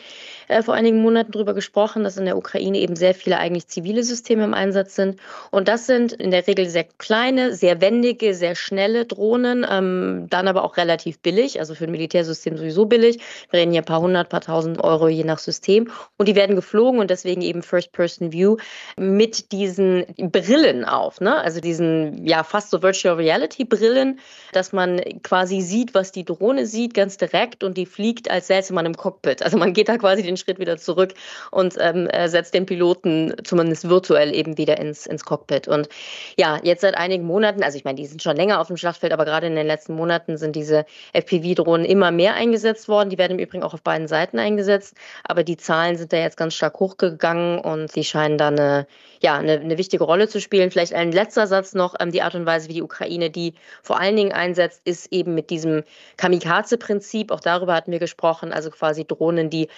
äh, 0.50 0.62
vor 0.62 0.74
einigen 0.74 1.00
Monaten 1.00 1.32
darüber 1.32 1.54
gesprochen, 1.54 2.02
dass 2.02 2.16
in 2.16 2.24
der 2.24 2.36
Ukraine 2.36 2.78
eben 2.78 2.96
sehr 2.96 3.14
viele 3.14 3.38
eigentlich 3.38 3.68
zivile 3.68 4.02
Systeme 4.02 4.44
im 4.44 4.52
Einsatz 4.52 4.96
sind. 4.96 5.20
Und 5.50 5.68
das 5.68 5.86
sind 5.86 6.12
in 6.12 6.32
der 6.32 6.46
Regel 6.46 6.68
sehr 6.68 6.84
kleine, 6.98 7.54
sehr 7.54 7.80
wendige, 7.80 8.34
sehr 8.34 8.56
schnelle 8.56 9.06
Drohnen, 9.06 9.64
ähm, 9.70 10.26
dann 10.28 10.48
aber 10.48 10.64
auch 10.64 10.76
relativ 10.76 11.20
billig, 11.20 11.60
also 11.60 11.74
für 11.74 11.84
ein 11.84 11.92
Militärsystem 11.92 12.56
sowieso 12.56 12.86
billig. 12.86 13.20
Wir 13.50 13.60
reden 13.60 13.70
hier 13.70 13.82
ein 13.82 13.86
paar 13.86 14.00
hundert, 14.00 14.28
paar 14.28 14.40
tausend 14.40 14.82
Euro 14.82 15.08
je 15.08 15.22
nach 15.22 15.38
System. 15.38 15.90
Und 16.16 16.26
die 16.26 16.34
werden 16.34 16.56
geflogen 16.56 17.00
und 17.00 17.10
deswegen 17.10 17.42
eben 17.42 17.62
First-Person-View 17.62 18.56
mit 18.96 19.52
diesen 19.52 20.04
Brillen 20.16 20.84
auf, 20.84 21.20
ne? 21.20 21.40
also 21.40 21.60
diesen 21.60 22.26
ja 22.26 22.42
fast 22.42 22.70
so 22.70 22.82
Virtual 22.82 23.14
Reality-Brillen, 23.14 24.18
dass 24.52 24.72
man 24.72 25.00
quasi 25.22 25.60
sieht, 25.60 25.94
was 25.94 26.10
die 26.10 26.24
Drohne 26.24 26.66
sieht, 26.66 26.94
ganz 26.94 27.16
direkt 27.16 27.62
und 27.62 27.76
die 27.76 27.86
fliegt, 27.86 28.30
als 28.30 28.48
säße 28.48 28.72
man 28.72 28.86
im 28.86 28.96
Cockpit. 28.96 29.42
Also 29.42 29.56
man 29.56 29.72
geht 29.72 29.88
da 29.88 29.96
quasi 29.96 30.22
den 30.22 30.36
Schritt 30.40 30.58
wieder 30.58 30.76
zurück 30.76 31.14
und 31.50 31.74
ähm, 31.78 32.08
setzt 32.26 32.54
den 32.54 32.66
Piloten 32.66 33.34
zumindest 33.44 33.88
virtuell 33.88 34.34
eben 34.34 34.58
wieder 34.58 34.78
ins, 34.78 35.06
ins 35.06 35.24
Cockpit. 35.24 35.68
Und 35.68 35.88
ja, 36.36 36.58
jetzt 36.62 36.80
seit 36.80 36.96
einigen 36.96 37.24
Monaten, 37.24 37.62
also 37.62 37.76
ich 37.76 37.84
meine, 37.84 37.96
die 37.96 38.06
sind 38.06 38.22
schon 38.22 38.36
länger 38.36 38.60
auf 38.60 38.66
dem 38.66 38.76
Schlachtfeld, 38.76 39.12
aber 39.12 39.24
gerade 39.24 39.46
in 39.46 39.54
den 39.54 39.66
letzten 39.66 39.94
Monaten 39.94 40.36
sind 40.36 40.56
diese 40.56 40.84
FPV-Drohnen 41.12 41.84
immer 41.84 42.10
mehr 42.10 42.34
eingesetzt 42.34 42.88
worden. 42.88 43.10
Die 43.10 43.18
werden 43.18 43.38
im 43.38 43.44
Übrigen 43.44 43.62
auch 43.62 43.74
auf 43.74 43.82
beiden 43.82 44.08
Seiten 44.08 44.38
eingesetzt, 44.38 44.96
aber 45.24 45.44
die 45.44 45.56
Zahlen 45.56 45.96
sind 45.96 46.12
da 46.12 46.16
jetzt 46.16 46.36
ganz 46.36 46.54
stark 46.54 46.80
hochgegangen 46.80 47.58
und 47.60 47.94
die 47.94 48.04
scheinen 48.04 48.38
da 48.38 48.48
eine, 48.48 48.86
ja, 49.20 49.36
eine, 49.36 49.60
eine 49.60 49.78
wichtige 49.78 50.04
Rolle 50.04 50.28
zu 50.28 50.40
spielen. 50.40 50.70
Vielleicht 50.70 50.94
ein 50.94 51.12
letzter 51.12 51.46
Satz 51.46 51.74
noch, 51.74 51.94
ähm, 52.00 52.10
die 52.10 52.22
Art 52.22 52.34
und 52.34 52.46
Weise, 52.46 52.68
wie 52.68 52.74
die 52.74 52.82
Ukraine 52.82 53.30
die 53.30 53.54
vor 53.82 54.00
allen 54.00 54.16
Dingen 54.16 54.32
einsetzt, 54.32 54.82
ist 54.84 55.12
eben 55.12 55.34
mit 55.34 55.50
diesem 55.50 55.84
Kamikaze-Prinzip. 56.16 57.30
Auch 57.30 57.40
darüber 57.40 57.74
hatten 57.74 57.92
wir 57.92 57.98
gesprochen, 57.98 58.52
also 58.52 58.70
quasi 58.70 59.04
Drohnen, 59.04 59.50
die 59.50 59.68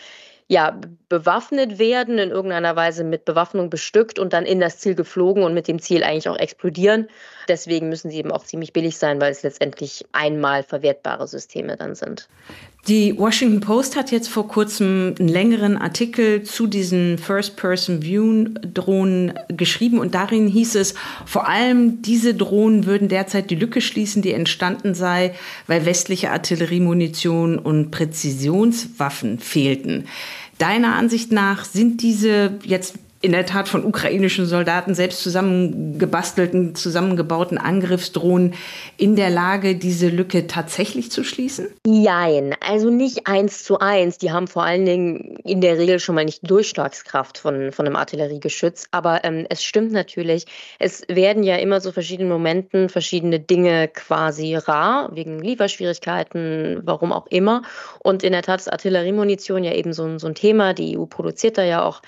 ja, 0.49 0.79
bewaffnet 1.09 1.79
werden, 1.79 2.19
in 2.19 2.31
irgendeiner 2.31 2.77
Weise 2.77 3.05
mit 3.05 3.25
Bewaffnung 3.25 3.71
bestückt 3.71 4.19
und 4.19 4.33
dann 4.33 4.45
in 4.45 4.61
das 4.61 4.79
Ziel 4.79 4.95
geflogen 4.95 5.45
und 5.45 5.55
mit 5.55 5.69
dem 5.69 5.79
Ziel 5.79 6.05
eigentlich 6.05 6.29
auch 6.29 6.37
explodieren. 6.37 7.09
Deswegen 7.49 7.89
müssen 7.89 8.11
sie 8.11 8.19
eben 8.19 8.33
auch 8.33 8.45
ziemlich 8.45 8.73
billig 8.73 8.99
sein, 8.99 9.21
weil 9.21 9.33
es 9.33 9.43
letztendlich 9.43 10.05
einmal 10.13 10.63
verwertbare 10.63 11.27
Systeme 11.27 11.77
dann 11.77 11.95
sind. 11.95 12.29
Die 12.89 13.17
Washington 13.17 13.61
Post 13.61 13.95
hat 13.95 14.11
jetzt 14.11 14.29
vor 14.29 14.49
kurzem 14.49 15.15
einen 15.17 15.29
längeren 15.29 15.77
Artikel 15.77 16.43
zu 16.43 16.67
diesen 16.67 17.17
First-Person-View-Drohnen 17.17 19.35
geschrieben 19.47 20.01
und 20.01 20.17
darin 20.17 20.49
hieß 20.49 20.75
es, 20.75 20.95
vor 21.25 21.49
allem 21.49 22.03
diese 22.03 22.35
Drohnen 22.35 22.85
würden 22.85 23.07
derzeit 23.07 23.51
die 23.51 23.55
Lücke 23.55 23.81
schließen, 23.81 24.21
die 24.21 24.33
entstanden 24.33 24.97
sei, 24.97 25.33
weil 25.69 25.87
westliche 25.87 26.33
Artilleriemunition 26.33 27.57
und 27.57 27.93
Präzisionswaffen 27.93 29.39
fehlten. 29.39 30.09
Deiner 30.59 30.97
Ansicht 30.97 31.31
nach 31.31 31.65
sind 31.65 32.03
diese 32.03 32.59
jetzt 32.65 32.97
in 33.23 33.31
der 33.31 33.47
Tat 33.47 33.69
von 33.69 33.85
ukrainischen 33.85 34.47
Soldaten 34.47 34.95
selbst 34.95 35.23
zusammengebastelten, 35.23 36.75
zusammengebauten 36.75 37.57
Angriffsdrohnen 37.57 38.55
in 38.97 39.15
der 39.15 39.31
Lage, 39.31 39.77
diese 39.77 40.09
Lücke 40.09 40.49
tatsächlich 40.49 41.13
zu 41.13 41.23
schließen? 41.23 41.69
Nein, 41.87 42.57
also 42.61 42.91
nicht 42.91 43.29
eins 43.29 43.63
zu 43.63 43.79
eins. 43.79 44.19
Die 44.19 44.33
haben 44.33 44.49
vor 44.49 44.65
allen 44.65 44.85
Dingen 44.85 45.37
in 45.45 45.61
der 45.61 45.79
Regel 45.79 46.01
schon 46.01 46.17
mal 46.17 46.25
nicht 46.25 46.51
Durchschlagskraft 46.51 47.39
von, 47.39 47.71
von 47.71 47.87
einem 47.87 47.95
Artilleriegeschütz. 47.95 48.89
Aber 48.91 49.23
ähm, 49.23 49.47
es 49.49 49.63
stimmt 49.63 49.93
natürlich, 49.93 50.47
es 50.81 51.03
werden 51.07 51.45
ja 51.45 51.57
immer 51.57 51.81
so 51.81 51.93
verschiedenen 51.93 52.29
Momenten 52.29 52.89
verschiedene 52.89 53.39
Dinge 53.39 53.87
quasi 53.87 54.57
rar, 54.57 55.11
wegen 55.15 55.39
Lieferschwierigkeiten, 55.39 56.81
warum 56.85 57.13
auch 57.13 57.29
immer. 57.29 57.63
Und 58.01 58.25
in 58.25 58.33
der 58.33 58.43
Tat 58.43 58.59
ist 58.59 58.73
Artilleriemunition 58.73 59.63
ja 59.63 59.73
eben 59.75 59.93
so, 59.93 60.19
so 60.19 60.27
ein 60.27 60.35
Thema. 60.35 60.75
Die 60.75 60.99
EU 60.99 61.07
produziert 61.07 61.57
da 61.57 61.63
ja 61.63 61.85
auch 61.85 62.03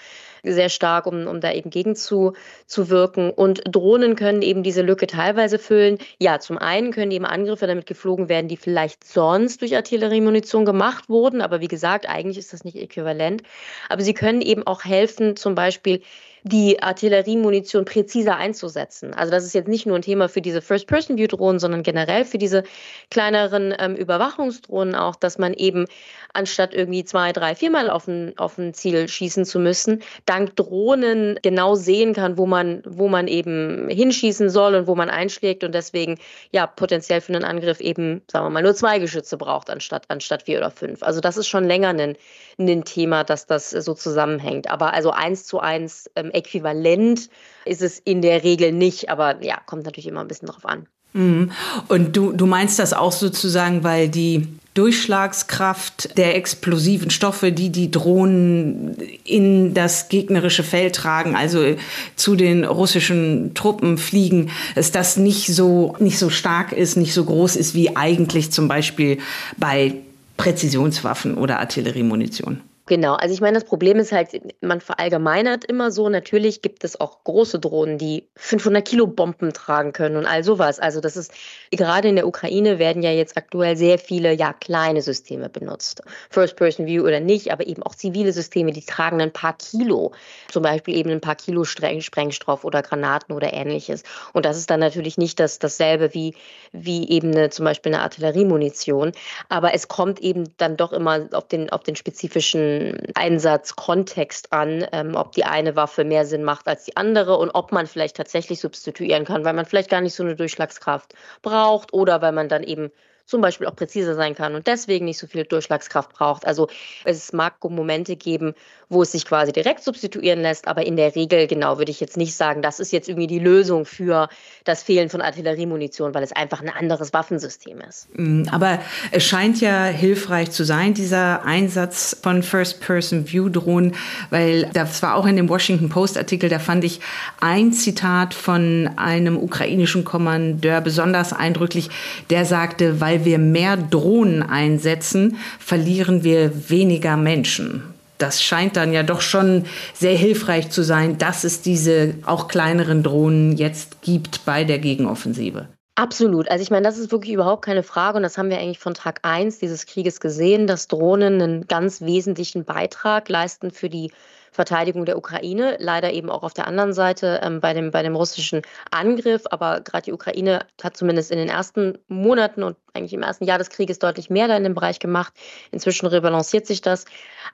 sehr 0.45 0.68
stark, 0.68 1.07
um, 1.07 1.26
um 1.26 1.40
da 1.40 1.53
eben 1.53 1.70
gegen 1.70 1.97
zu, 1.97 2.34
zu 2.66 2.90
wirken. 2.90 3.30
Und 3.30 3.62
Drohnen 3.66 4.16
können 4.16 4.42
eben 4.42 4.62
diese 4.62 4.82
Lücke 4.82 5.07
teilweise 5.07 5.59
füllen. 5.59 5.99
Ja, 6.18 6.38
zum 6.38 6.59
einen 6.59 6.92
können 6.92 7.11
eben 7.11 7.24
Angriffe 7.24 7.66
damit 7.66 7.86
geflogen 7.86 8.28
werden, 8.28 8.49
die 8.49 8.57
vielleicht 8.57 9.05
sonst 9.05 9.62
durch 9.62 9.74
Artilleriemunition 9.76 10.64
gemacht 10.64 11.09
wurden. 11.09 11.40
Aber 11.40 11.61
wie 11.61 11.68
gesagt, 11.68 12.09
eigentlich 12.09 12.38
ist 12.38 12.53
das 12.53 12.64
nicht 12.64 12.76
äquivalent. 12.76 13.42
Aber 13.88 14.03
sie 14.03 14.14
können 14.14 14.42
eben 14.42 14.66
auch 14.66 14.84
helfen, 14.84 15.36
zum 15.36 15.55
Beispiel 15.55 16.03
die 16.47 16.82
Artilleriemunition 16.82 17.86
präziser 17.86 18.36
einzusetzen. 18.36 19.14
Also 19.14 19.30
das 19.30 19.45
ist 19.45 19.55
jetzt 19.55 19.66
nicht 19.66 19.86
nur 19.86 19.97
ein 19.97 20.03
Thema 20.03 20.28
für 20.28 20.42
diese 20.42 20.61
First-Person-View-Drohnen, 20.61 21.59
sondern 21.59 21.82
generell 21.82 22.26
für 22.26 22.36
diese 22.36 22.64
kleineren 23.11 23.74
ähm, 23.78 23.97
Überwachungsdrohnen 23.97 24.95
auch, 24.95 25.16
dass 25.16 25.38
man 25.38 25.55
eben 25.55 25.86
anstatt 26.34 26.74
irgendwie 26.74 27.03
zwei, 27.05 27.32
drei, 27.32 27.55
viermal 27.55 27.88
auf 27.88 28.07
ein, 28.09 28.36
auf 28.36 28.59
ein 28.59 28.74
Ziel 28.74 29.09
schießen 29.09 29.47
zu 29.47 29.59
müssen, 29.59 30.03
dank 30.26 30.55
Drohnen 30.57 31.38
genau 31.42 31.76
sehen 31.76 32.12
kann, 32.12 32.36
wo 32.36 32.45
man, 32.45 32.82
wo 32.84 33.09
man 33.09 33.26
eben 33.26 33.88
hinschießen 33.88 34.51
soll 34.51 34.74
und 34.74 34.86
wo 34.86 34.95
man 34.95 35.09
einschlägt 35.09 35.64
und 35.64 35.74
deswegen 35.74 36.18
ja 36.53 36.66
potenziell 36.66 37.22
für 37.22 37.32
einen 37.32 37.45
Angriff 37.45 37.80
eben, 37.80 38.20
sagen 38.30 38.45
wir 38.45 38.51
mal, 38.51 38.62
nur 38.62 38.74
zwei 38.74 38.99
Geschütze 38.99 39.38
braucht 39.38 39.70
anstatt, 39.70 40.05
anstatt 40.09 40.42
vier 40.42 40.59
oder 40.59 40.70
fünf. 40.70 41.03
Also 41.03 41.20
das 41.20 41.38
ist 41.38 41.49
schon 41.49 41.64
länger 41.64 41.88
ein, 41.88 42.16
ein 42.59 42.84
Thema, 42.84 43.24
dass 43.24 43.47
das 43.47 43.70
so 43.70 43.95
zusammenhängt. 43.95 44.70
Aber 44.70 44.92
also 44.92 45.11
eins 45.11 45.47
zu 45.47 45.61
eins 45.61 46.11
ähm, 46.16 46.32
äquivalent 46.35 47.28
ist 47.64 47.82
es 47.82 47.99
in 47.99 48.22
der 48.22 48.45
Regel 48.45 48.72
nicht, 48.72 49.09
aber 49.09 49.43
ja, 49.43 49.59
kommt 49.66 49.85
natürlich 49.85 50.07
immer 50.07 50.20
ein 50.20 50.28
bisschen 50.28 50.49
drauf 50.49 50.66
an. 50.66 50.87
Mhm. 51.14 51.53
Und 51.89 52.16
du, 52.16 52.32
du 52.32 52.47
meinst 52.47 52.78
das 52.78 52.93
auch 52.93 53.12
sozusagen, 53.12 53.85
weil 53.85 54.09
die 54.09 54.49
Durchschlagskraft 54.74 56.18
der 56.18 56.35
explosiven 56.35 57.11
Stoffe, 57.11 57.53
die 57.53 57.70
die 57.70 57.93
Drohnen 57.93 58.97
in 59.24 59.72
das 59.72 60.09
gegnerische 60.09 60.64
Feld 60.64 60.97
tragen, 60.97 61.37
also 61.37 61.76
zu 62.16 62.35
den 62.35 62.64
russischen 62.64 63.55
Truppen 63.55 63.99
fliegen, 63.99 64.51
dass 64.74 64.91
das 64.91 65.16
nicht 65.16 65.47
so, 65.47 65.95
nicht 66.01 66.18
so 66.18 66.28
stark 66.28 66.72
ist, 66.72 66.97
nicht 66.97 67.14
so 67.14 67.24
groß 67.24 67.55
ist 67.55 67.76
wie 67.76 67.95
eigentlich 67.95 68.51
zum 68.51 68.66
Beispiel 68.66 69.18
bei 69.57 69.95
Präzisionswaffen 70.37 71.37
oder 71.37 71.61
Artilleriemunition. 71.61 72.61
Genau, 72.87 73.14
also 73.14 73.32
ich 73.32 73.41
meine, 73.41 73.55
das 73.55 73.64
Problem 73.64 73.99
ist 73.99 74.12
halt, 74.12 74.28
man 74.61 74.82
verallgemeinert 74.82 75.64
immer 75.64 75.91
so. 75.91 76.11
Natürlich 76.11 76.61
gibt 76.61 76.85
es 76.85 77.01
auch 77.01 77.24
große 77.24 77.59
Drohnen, 77.59 77.97
die 77.97 78.28
500 78.37 78.87
Kilo 78.87 79.07
Bomben 79.07 79.55
tragen 79.55 79.95
können 79.95 80.16
und 80.16 80.26
all 80.26 80.45
sowas. 80.45 80.80
Also 80.80 81.01
das 81.01 81.16
ist, 81.16 81.32
gerade 81.70 82.09
in 82.09 82.16
der 82.16 82.26
Ukraine 82.26 82.78
werden 82.78 83.03
ja 83.03 83.11
jetzt 83.11 83.39
aktuell 83.39 83.78
sehr 83.78 83.99
viele, 83.99 84.35
ja, 84.35 84.53
kleine 84.53 85.01
Systeme 85.01 85.49
benutzt. 85.49 86.03
First-Person-View 86.28 87.03
oder 87.03 87.20
nicht, 87.20 87.53
aber 87.53 87.66
eben 87.66 87.82
auch 87.82 87.95
zivile 87.95 88.35
Systeme, 88.35 88.70
die 88.70 88.85
tragen 88.85 89.18
ein 89.22 89.32
paar 89.32 89.57
Kilo. 89.57 90.12
Zum 90.51 90.62
Beispiel 90.62 90.95
eben 90.95 91.09
ein 91.09 91.22
paar 91.22 91.37
Kilo 91.37 91.64
Sprengstoff 91.64 92.64
oder 92.64 92.82
Granaten 92.82 93.35
oder 93.35 93.55
ähnliches. 93.55 94.03
Und 94.35 94.45
das 94.45 94.59
ist 94.59 94.68
dann 94.68 94.80
natürlich 94.80 95.16
nicht 95.16 95.41
das, 95.41 95.59
dasselbe 95.59 96.12
wie, 96.12 96.35
wie 96.72 97.09
eben 97.09 97.30
eine, 97.30 97.49
zum 97.49 97.64
Beispiel 97.64 97.95
eine 97.95 98.03
Artilleriemunition. 98.03 99.12
Aber 99.49 99.72
es 99.72 99.89
kommt 99.89 100.20
eben 100.20 100.53
dann 100.59 100.76
doch 100.76 100.93
immer 100.93 101.28
auf 101.32 101.49
den, 101.49 101.70
auf 101.70 101.82
den 101.82 101.97
spezifischen 101.97 102.74
Einsatzkontext 103.14 104.53
an, 104.53 104.87
ähm, 104.93 105.14
ob 105.14 105.33
die 105.33 105.45
eine 105.45 105.77
Waffe 105.77 106.05
mehr 106.05 106.25
Sinn 106.27 106.45
macht 106.45 106.68
als 106.68 106.85
die 106.85 106.97
andere 106.97 107.37
und 107.37 107.51
ob 107.51 107.72
man 107.72 107.87
vielleicht 107.87 108.16
tatsächlich 108.16 108.61
substituieren 108.61 109.25
kann, 109.25 109.45
weil 109.45 109.55
man 109.55 109.66
vielleicht 109.66 109.91
gar 109.91 110.01
nicht 110.01 110.14
so 110.14 110.22
eine 110.22 110.37
Durchschlagskraft 110.37 111.14
braucht 111.43 111.93
oder 111.93 112.22
weil 112.22 112.33
man 112.33 112.49
dann 112.49 112.62
eben 112.62 112.91
zum 113.27 113.41
Beispiel 113.41 113.66
auch 113.66 113.77
präziser 113.77 114.14
sein 114.14 114.35
kann 114.35 114.55
und 114.55 114.66
deswegen 114.66 115.07
nicht 115.07 115.18
so 115.18 115.27
viel 115.27 115.45
Durchschlagskraft 115.45 116.12
braucht. 116.12 116.47
Also 116.47 116.68
es 117.05 117.33
mag 117.33 117.55
Momente 117.64 118.16
geben, 118.16 118.55
wo 118.89 119.03
es 119.03 119.12
sich 119.12 119.25
quasi 119.25 119.53
direkt 119.53 119.83
substituieren 119.83 120.43
lässt, 120.43 120.68
aber 120.68 120.87
in 120.87 120.97
der 120.97 121.14
Regel, 121.14 121.47
genau, 121.47 121.79
würde 121.79 121.91
ich 121.91 122.01
jetzt 122.01 122.16
nicht 122.16 122.35
sagen, 122.35 122.62
das 122.62 122.81
ist 122.81 122.93
jetzt 122.93 123.09
irgendwie 123.09 123.27
die 123.27 123.39
Lösung 123.39 123.87
für 123.87 124.29
das 124.64 124.83
Fehlen 124.83 125.09
von 125.09 125.20
Artilleriemunition, 125.20 126.14
weil 126.14 126.22
es 126.22 126.33
einfach 126.33 126.61
ein 126.61 126.68
anderes 126.68 127.12
Waffensystem 127.12 127.81
ist. 127.81 128.09
Mm, 128.14 128.45
aber 128.51 128.79
es 129.11 129.25
scheint 129.25 129.61
ja 129.61 129.85
hilfreich 129.85 130.51
zu 130.51 130.64
sein, 130.64 130.95
dieser 130.95 131.45
Einsatz 131.45 132.16
von 132.22 132.43
First-Person-View-Drohnen, 132.43 133.95
weil 134.31 134.70
das 134.72 135.03
war 135.03 135.16
auch 135.16 135.27
in 135.27 135.37
dem 135.37 135.49
Washington 135.49 135.89
Post-Artikel, 135.89 136.49
da 136.49 136.59
fand 136.59 136.85
ich 136.85 137.01
ein 137.41 137.72
Zitat 137.72 138.35
von 138.35 138.91
einem 138.97 139.37
ukrainischen 139.37 140.05
Kommandeur 140.05 140.81
besonders 140.81 141.33
eindrücklich, 141.33 141.91
der 142.31 142.45
sagte, 142.45 143.01
weil 143.01 143.13
wir 143.24 143.38
mehr 143.38 143.76
Drohnen 143.76 144.42
einsetzen, 144.42 145.36
verlieren 145.58 146.24
wir 146.24 146.70
weniger 146.70 147.16
Menschen. 147.16 147.82
das 148.18 148.42
scheint 148.42 148.76
dann 148.76 148.92
ja 148.92 149.02
doch 149.02 149.20
schon 149.20 149.64
sehr 149.92 150.16
hilfreich 150.16 150.70
zu 150.70 150.82
sein, 150.82 151.18
dass 151.18 151.44
es 151.44 151.62
diese 151.62 152.14
auch 152.24 152.48
kleineren 152.48 153.02
Drohnen 153.02 153.56
jetzt 153.56 154.02
gibt 154.02 154.44
bei 154.44 154.64
der 154.64 154.78
Gegenoffensive. 154.78 155.68
Absolut. 155.96 156.50
Also 156.50 156.62
ich 156.62 156.70
meine, 156.70 156.82
das 156.82 156.98
ist 156.98 157.12
wirklich 157.12 157.34
überhaupt 157.34 157.64
keine 157.64 157.84
Frage 157.84 158.16
und 158.16 158.24
das 158.24 158.36
haben 158.36 158.50
wir 158.50 158.58
eigentlich 158.58 158.80
von 158.80 158.94
Tag 158.94 159.20
1 159.22 159.60
dieses 159.60 159.86
Krieges 159.86 160.18
gesehen, 160.18 160.66
dass 160.66 160.88
Drohnen 160.88 161.40
einen 161.40 161.68
ganz 161.68 162.00
wesentlichen 162.00 162.64
Beitrag 162.64 163.28
leisten 163.28 163.70
für 163.70 163.88
die 163.88 164.10
Verteidigung 164.55 165.05
der 165.05 165.18
Ukraine. 165.18 165.76
Leider 165.80 166.12
eben 166.12 166.30
auch 166.30 166.44
auf 166.44 166.55
der 166.55 166.68
anderen 166.68 166.92
Seite 166.92 167.40
ähm, 167.42 167.61
bei, 167.61 167.74
dem, 167.74 167.90
bei 167.90 168.05
dem 168.05 168.14
russischen 168.14 168.62
Angriff. 168.92 169.42
Aber 169.50 169.80
gerade 169.80 170.05
die 170.05 170.12
Ukraine 170.12 170.64
hat 170.80 170.96
zumindest 170.96 171.32
in 171.32 171.38
den 171.38 171.48
ersten 171.48 171.98
Monaten 172.07 172.62
und 172.62 172.76
eigentlich 172.94 173.12
im 173.14 173.24
ersten 173.24 173.44
Jahr 173.44 173.59
des 173.59 173.70
Krieges 173.70 173.98
deutlich 173.98 174.30
mehr 174.30 174.46
da 174.46 174.57
in 174.57 174.62
dem 174.62 174.74
Bereich 174.74 175.00
gemacht. 175.00 175.34
Inzwischen 175.72 176.07
rebalanciert 176.07 176.68
sich 176.68 176.80
das. 176.80 177.05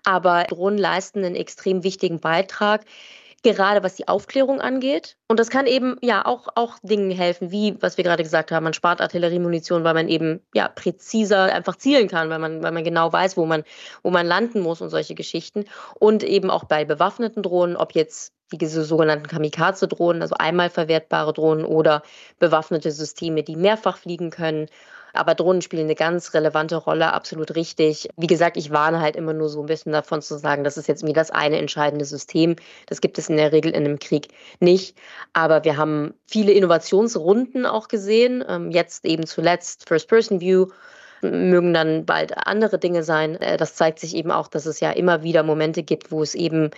Aber 0.04 0.44
Drohnen 0.44 0.78
leisten 0.78 1.24
einen 1.24 1.36
extrem 1.36 1.84
wichtigen 1.84 2.20
Beitrag 2.20 2.82
gerade 3.42 3.82
was 3.82 3.94
die 3.94 4.08
Aufklärung 4.08 4.60
angeht. 4.60 5.16
Und 5.28 5.40
das 5.40 5.50
kann 5.50 5.66
eben 5.66 5.96
ja 6.02 6.26
auch, 6.26 6.48
auch 6.54 6.78
Dingen 6.82 7.10
helfen, 7.10 7.50
wie 7.50 7.76
was 7.80 7.96
wir 7.96 8.04
gerade 8.04 8.22
gesagt 8.22 8.52
haben, 8.52 8.64
man 8.64 8.74
spart 8.74 9.00
Artilleriemunition, 9.00 9.84
weil 9.84 9.94
man 9.94 10.08
eben 10.08 10.40
ja 10.54 10.68
präziser 10.68 11.44
einfach 11.44 11.76
zielen 11.76 12.08
kann, 12.08 12.30
weil 12.30 12.38
man, 12.38 12.62
weil 12.62 12.72
man 12.72 12.84
genau 12.84 13.12
weiß, 13.12 13.36
wo 13.36 13.46
man, 13.46 13.64
wo 14.02 14.10
man 14.10 14.26
landen 14.26 14.60
muss 14.60 14.80
und 14.80 14.90
solche 14.90 15.14
Geschichten. 15.14 15.64
Und 15.98 16.22
eben 16.22 16.50
auch 16.50 16.64
bei 16.64 16.84
bewaffneten 16.84 17.42
Drohnen, 17.42 17.76
ob 17.76 17.94
jetzt 17.94 18.32
diese 18.52 18.84
sogenannten 18.84 19.28
Kamikaze-Drohnen, 19.28 20.22
also 20.22 20.34
einmal 20.38 20.70
verwertbare 20.70 21.32
Drohnen 21.32 21.64
oder 21.64 22.02
bewaffnete 22.38 22.90
Systeme, 22.90 23.42
die 23.42 23.56
mehrfach 23.56 23.96
fliegen 23.96 24.30
können 24.30 24.66
aber 25.12 25.34
Drohnen 25.34 25.62
spielen 25.62 25.84
eine 25.84 25.94
ganz 25.94 26.34
relevante 26.34 26.76
Rolle, 26.76 27.12
absolut 27.12 27.54
richtig. 27.56 28.08
Wie 28.16 28.26
gesagt, 28.26 28.56
ich 28.56 28.70
warne 28.70 29.00
halt 29.00 29.16
immer 29.16 29.32
nur 29.32 29.48
so 29.48 29.60
ein 29.60 29.66
bisschen 29.66 29.92
davon 29.92 30.22
zu 30.22 30.38
sagen, 30.38 30.64
das 30.64 30.76
ist 30.76 30.88
jetzt 30.88 31.02
mir 31.02 31.12
das 31.12 31.30
eine 31.30 31.58
entscheidende 31.58 32.04
System. 32.04 32.56
Das 32.86 33.00
gibt 33.00 33.18
es 33.18 33.28
in 33.28 33.36
der 33.36 33.52
Regel 33.52 33.72
in 33.72 33.84
einem 33.84 33.98
Krieg 33.98 34.28
nicht. 34.60 34.96
Aber 35.32 35.64
wir 35.64 35.76
haben 35.76 36.14
viele 36.26 36.52
Innovationsrunden 36.52 37.66
auch 37.66 37.88
gesehen. 37.88 38.44
Ähm, 38.48 38.70
jetzt 38.70 39.04
eben 39.04 39.26
zuletzt 39.26 39.88
First-Person-View 39.88 40.66
mögen 41.22 41.74
dann 41.74 42.06
bald 42.06 42.36
andere 42.46 42.78
Dinge 42.78 43.02
sein. 43.02 43.40
Äh, 43.40 43.56
das 43.56 43.74
zeigt 43.74 43.98
sich 43.98 44.14
eben 44.14 44.30
auch, 44.30 44.48
dass 44.48 44.66
es 44.66 44.80
ja 44.80 44.90
immer 44.90 45.22
wieder 45.22 45.42
Momente 45.42 45.82
gibt, 45.82 46.10
wo 46.10 46.22
es 46.22 46.34
eben 46.34 46.70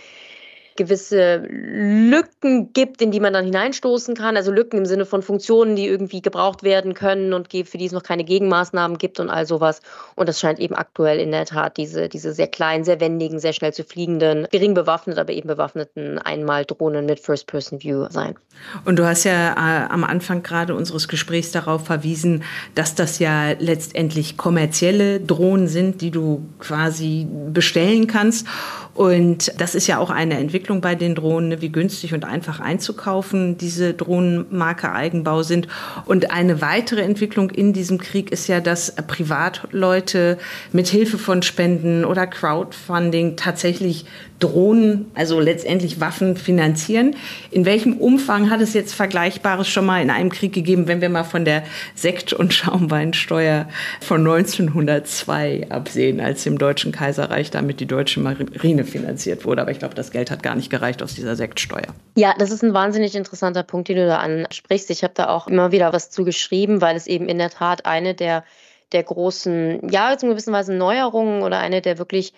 gewisse 0.76 1.42
Lücken 1.48 2.72
gibt, 2.72 3.02
in 3.02 3.10
die 3.10 3.20
man 3.20 3.32
dann 3.32 3.44
hineinstoßen 3.44 4.14
kann. 4.14 4.36
Also 4.36 4.52
Lücken 4.52 4.78
im 4.78 4.86
Sinne 4.86 5.06
von 5.06 5.22
Funktionen, 5.22 5.76
die 5.76 5.86
irgendwie 5.86 6.22
gebraucht 6.22 6.62
werden 6.62 6.94
können 6.94 7.32
und 7.32 7.48
für 7.52 7.78
die 7.78 7.86
es 7.86 7.92
noch 7.92 8.02
keine 8.02 8.24
Gegenmaßnahmen 8.24 8.98
gibt 8.98 9.20
und 9.20 9.30
all 9.30 9.46
sowas. 9.46 9.80
Und 10.14 10.28
das 10.28 10.40
scheint 10.40 10.58
eben 10.58 10.74
aktuell 10.74 11.18
in 11.18 11.30
der 11.30 11.46
Tat 11.46 11.76
diese, 11.76 12.08
diese 12.08 12.32
sehr 12.32 12.48
kleinen, 12.48 12.84
sehr 12.84 13.00
wendigen, 13.00 13.38
sehr 13.38 13.52
schnell 13.52 13.72
zu 13.72 13.84
fliegenden, 13.84 14.46
gering 14.50 14.74
bewaffnet, 14.74 15.18
aber 15.18 15.32
eben 15.32 15.48
bewaffneten 15.48 16.18
Einmal-Drohnen 16.18 17.06
mit 17.06 17.20
First-Person-View 17.20 18.06
sein. 18.10 18.36
Und 18.84 18.98
du 18.98 19.06
hast 19.06 19.24
ja 19.24 19.52
äh, 19.52 19.88
am 19.88 20.04
Anfang 20.04 20.42
gerade 20.42 20.74
unseres 20.74 21.08
Gesprächs 21.08 21.52
darauf 21.52 21.86
verwiesen, 21.86 22.44
dass 22.74 22.94
das 22.94 23.18
ja 23.18 23.52
letztendlich 23.58 24.36
kommerzielle 24.36 25.20
Drohnen 25.20 25.68
sind, 25.68 26.00
die 26.00 26.10
du 26.10 26.46
quasi 26.58 27.26
bestellen 27.52 28.06
kannst. 28.06 28.46
Und 28.94 29.58
das 29.58 29.74
ist 29.74 29.86
ja 29.86 29.98
auch 29.98 30.10
eine 30.10 30.38
Entwicklung 30.38 30.82
bei 30.82 30.94
den 30.94 31.14
Drohnen, 31.14 31.48
ne, 31.48 31.62
wie 31.62 31.72
günstig 31.72 32.12
und 32.12 32.24
einfach 32.24 32.60
einzukaufen 32.60 33.56
diese 33.56 33.94
Drohnenmarke 33.94 34.92
Eigenbau 34.92 35.42
sind. 35.42 35.66
Und 36.04 36.30
eine 36.30 36.60
weitere 36.60 37.00
Entwicklung 37.00 37.48
in 37.50 37.72
diesem 37.72 37.98
Krieg 37.98 38.30
ist 38.30 38.48
ja, 38.48 38.60
dass 38.60 38.94
Privatleute 39.06 40.38
mit 40.72 40.88
Hilfe 40.88 41.16
von 41.16 41.42
Spenden 41.42 42.04
oder 42.04 42.26
Crowdfunding 42.26 43.36
tatsächlich 43.36 44.04
Drohnen, 44.42 45.10
also 45.14 45.38
letztendlich 45.38 46.00
Waffen 46.00 46.36
finanzieren. 46.36 47.14
In 47.50 47.64
welchem 47.64 47.96
Umfang 47.96 48.50
hat 48.50 48.60
es 48.60 48.74
jetzt 48.74 48.92
Vergleichbares 48.92 49.68
schon 49.68 49.86
mal 49.86 50.02
in 50.02 50.10
einem 50.10 50.30
Krieg 50.30 50.52
gegeben, 50.52 50.88
wenn 50.88 51.00
wir 51.00 51.08
mal 51.08 51.24
von 51.24 51.44
der 51.44 51.62
Sekt- 51.94 52.32
und 52.32 52.52
Schaumweinsteuer 52.54 53.68
von 54.00 54.20
1902 54.20 55.68
absehen, 55.70 56.20
als 56.20 56.44
im 56.46 56.58
Deutschen 56.58 56.92
Kaiserreich 56.92 57.50
damit 57.50 57.80
die 57.80 57.86
deutsche 57.86 58.20
Marine 58.20 58.84
finanziert 58.84 59.44
wurde? 59.44 59.62
Aber 59.62 59.70
ich 59.70 59.78
glaube, 59.78 59.94
das 59.94 60.10
Geld 60.10 60.30
hat 60.30 60.42
gar 60.42 60.56
nicht 60.56 60.70
gereicht 60.70 61.02
aus 61.02 61.14
dieser 61.14 61.36
Sektsteuer. 61.36 61.94
Ja, 62.16 62.34
das 62.36 62.50
ist 62.50 62.64
ein 62.64 62.74
wahnsinnig 62.74 63.14
interessanter 63.14 63.62
Punkt, 63.62 63.88
den 63.88 63.96
du 63.96 64.06
da 64.06 64.18
ansprichst. 64.18 64.90
Ich 64.90 65.04
habe 65.04 65.14
da 65.14 65.28
auch 65.28 65.46
immer 65.46 65.72
wieder 65.72 65.92
was 65.92 66.10
zu 66.10 66.24
geschrieben, 66.24 66.80
weil 66.80 66.96
es 66.96 67.06
eben 67.06 67.28
in 67.28 67.38
der 67.38 67.50
Tat 67.50 67.86
eine 67.86 68.14
der 68.14 68.44
der 68.92 69.02
großen, 69.02 69.88
ja, 69.90 70.16
zu 70.18 70.26
gewissen 70.28 70.52
Weise 70.52 70.74
Neuerungen 70.74 71.42
oder 71.42 71.58
eine 71.58 71.80
der 71.80 71.98
wirklich 71.98 72.32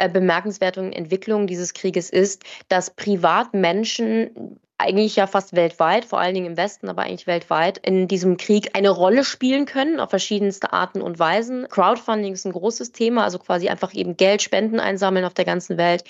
äh, 0.00 0.08
bemerkenswerten 0.08 0.92
Entwicklung 0.92 1.46
dieses 1.46 1.74
Krieges 1.74 2.10
ist, 2.10 2.42
dass 2.68 2.90
Privatmenschen 2.90 4.58
eigentlich 4.78 5.16
ja 5.16 5.26
fast 5.26 5.54
weltweit, 5.54 6.06
vor 6.06 6.18
allen 6.18 6.34
Dingen 6.34 6.46
im 6.46 6.56
Westen, 6.56 6.88
aber 6.88 7.02
eigentlich 7.02 7.26
weltweit, 7.26 7.78
in 7.78 8.08
diesem 8.08 8.38
Krieg 8.38 8.70
eine 8.74 8.88
Rolle 8.88 9.24
spielen 9.24 9.66
können 9.66 10.00
auf 10.00 10.08
verschiedenste 10.08 10.72
Arten 10.72 11.02
und 11.02 11.18
Weisen. 11.18 11.68
Crowdfunding 11.68 12.32
ist 12.32 12.46
ein 12.46 12.52
großes 12.52 12.92
Thema, 12.92 13.24
also 13.24 13.38
quasi 13.38 13.68
einfach 13.68 13.92
eben 13.92 14.16
Geld, 14.16 14.40
Spenden 14.40 14.80
einsammeln 14.80 15.26
auf 15.26 15.34
der 15.34 15.44
ganzen 15.44 15.76
Welt 15.76 16.04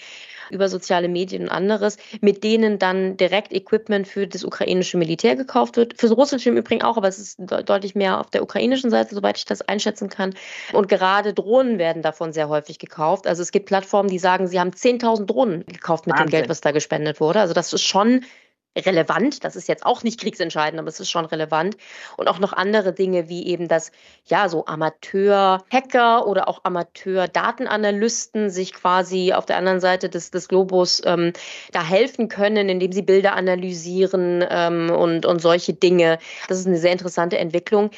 über 0.50 0.68
soziale 0.68 1.08
Medien 1.08 1.42
und 1.44 1.48
anderes, 1.48 1.96
mit 2.20 2.44
denen 2.44 2.78
dann 2.78 3.16
direkt 3.16 3.52
Equipment 3.52 4.06
für 4.06 4.26
das 4.26 4.44
ukrainische 4.44 4.98
Militär 4.98 5.36
gekauft 5.36 5.76
wird. 5.76 5.98
Für 5.98 6.08
das 6.08 6.16
russische 6.16 6.50
im 6.50 6.56
Übrigen 6.56 6.82
auch, 6.82 6.96
aber 6.96 7.08
es 7.08 7.18
ist 7.18 7.38
deutlich 7.38 7.94
mehr 7.94 8.20
auf 8.20 8.30
der 8.30 8.42
ukrainischen 8.42 8.90
Seite, 8.90 9.14
soweit 9.14 9.38
ich 9.38 9.44
das 9.44 9.62
einschätzen 9.62 10.08
kann. 10.08 10.34
Und 10.72 10.88
gerade 10.88 11.34
Drohnen 11.34 11.78
werden 11.78 12.02
davon 12.02 12.32
sehr 12.32 12.48
häufig 12.48 12.78
gekauft. 12.78 13.26
Also 13.26 13.42
es 13.42 13.52
gibt 13.52 13.66
Plattformen, 13.66 14.08
die 14.08 14.18
sagen, 14.18 14.46
sie 14.46 14.60
haben 14.60 14.70
10.000 14.70 15.26
Drohnen 15.26 15.64
gekauft 15.66 16.06
mit 16.06 16.14
Wahnsinn. 16.14 16.26
dem 16.26 16.30
Geld, 16.30 16.48
was 16.48 16.60
da 16.60 16.70
gespendet 16.72 17.20
wurde. 17.20 17.40
Also 17.40 17.54
das 17.54 17.72
ist 17.72 17.82
schon 17.82 18.24
relevant. 18.76 19.44
Das 19.44 19.56
ist 19.56 19.68
jetzt 19.68 19.84
auch 19.84 20.02
nicht 20.02 20.20
kriegsentscheidend, 20.20 20.78
aber 20.78 20.88
es 20.88 21.00
ist 21.00 21.10
schon 21.10 21.24
relevant. 21.24 21.76
Und 22.16 22.28
auch 22.28 22.38
noch 22.38 22.52
andere 22.52 22.92
Dinge 22.92 23.28
wie 23.28 23.46
eben 23.46 23.68
das, 23.68 23.90
ja, 24.26 24.48
so 24.48 24.66
Amateur-Hacker 24.66 26.26
oder 26.26 26.48
auch 26.48 26.60
Amateur-Datenanalysten 26.64 28.50
sich 28.50 28.72
quasi 28.72 29.32
auf 29.32 29.46
der 29.46 29.56
anderen 29.56 29.80
Seite 29.80 30.08
des, 30.08 30.30
des 30.30 30.48
Globus 30.48 31.02
ähm, 31.04 31.32
da 31.72 31.84
helfen 31.84 32.28
können, 32.28 32.68
indem 32.68 32.92
sie 32.92 33.02
Bilder 33.02 33.34
analysieren 33.34 34.44
ähm, 34.48 34.90
und, 34.90 35.26
und 35.26 35.40
solche 35.40 35.74
Dinge. 35.74 36.18
Das 36.48 36.58
ist 36.58 36.66
eine 36.66 36.78
sehr 36.78 36.92
interessante 36.92 37.38
Entwicklung. 37.38 37.90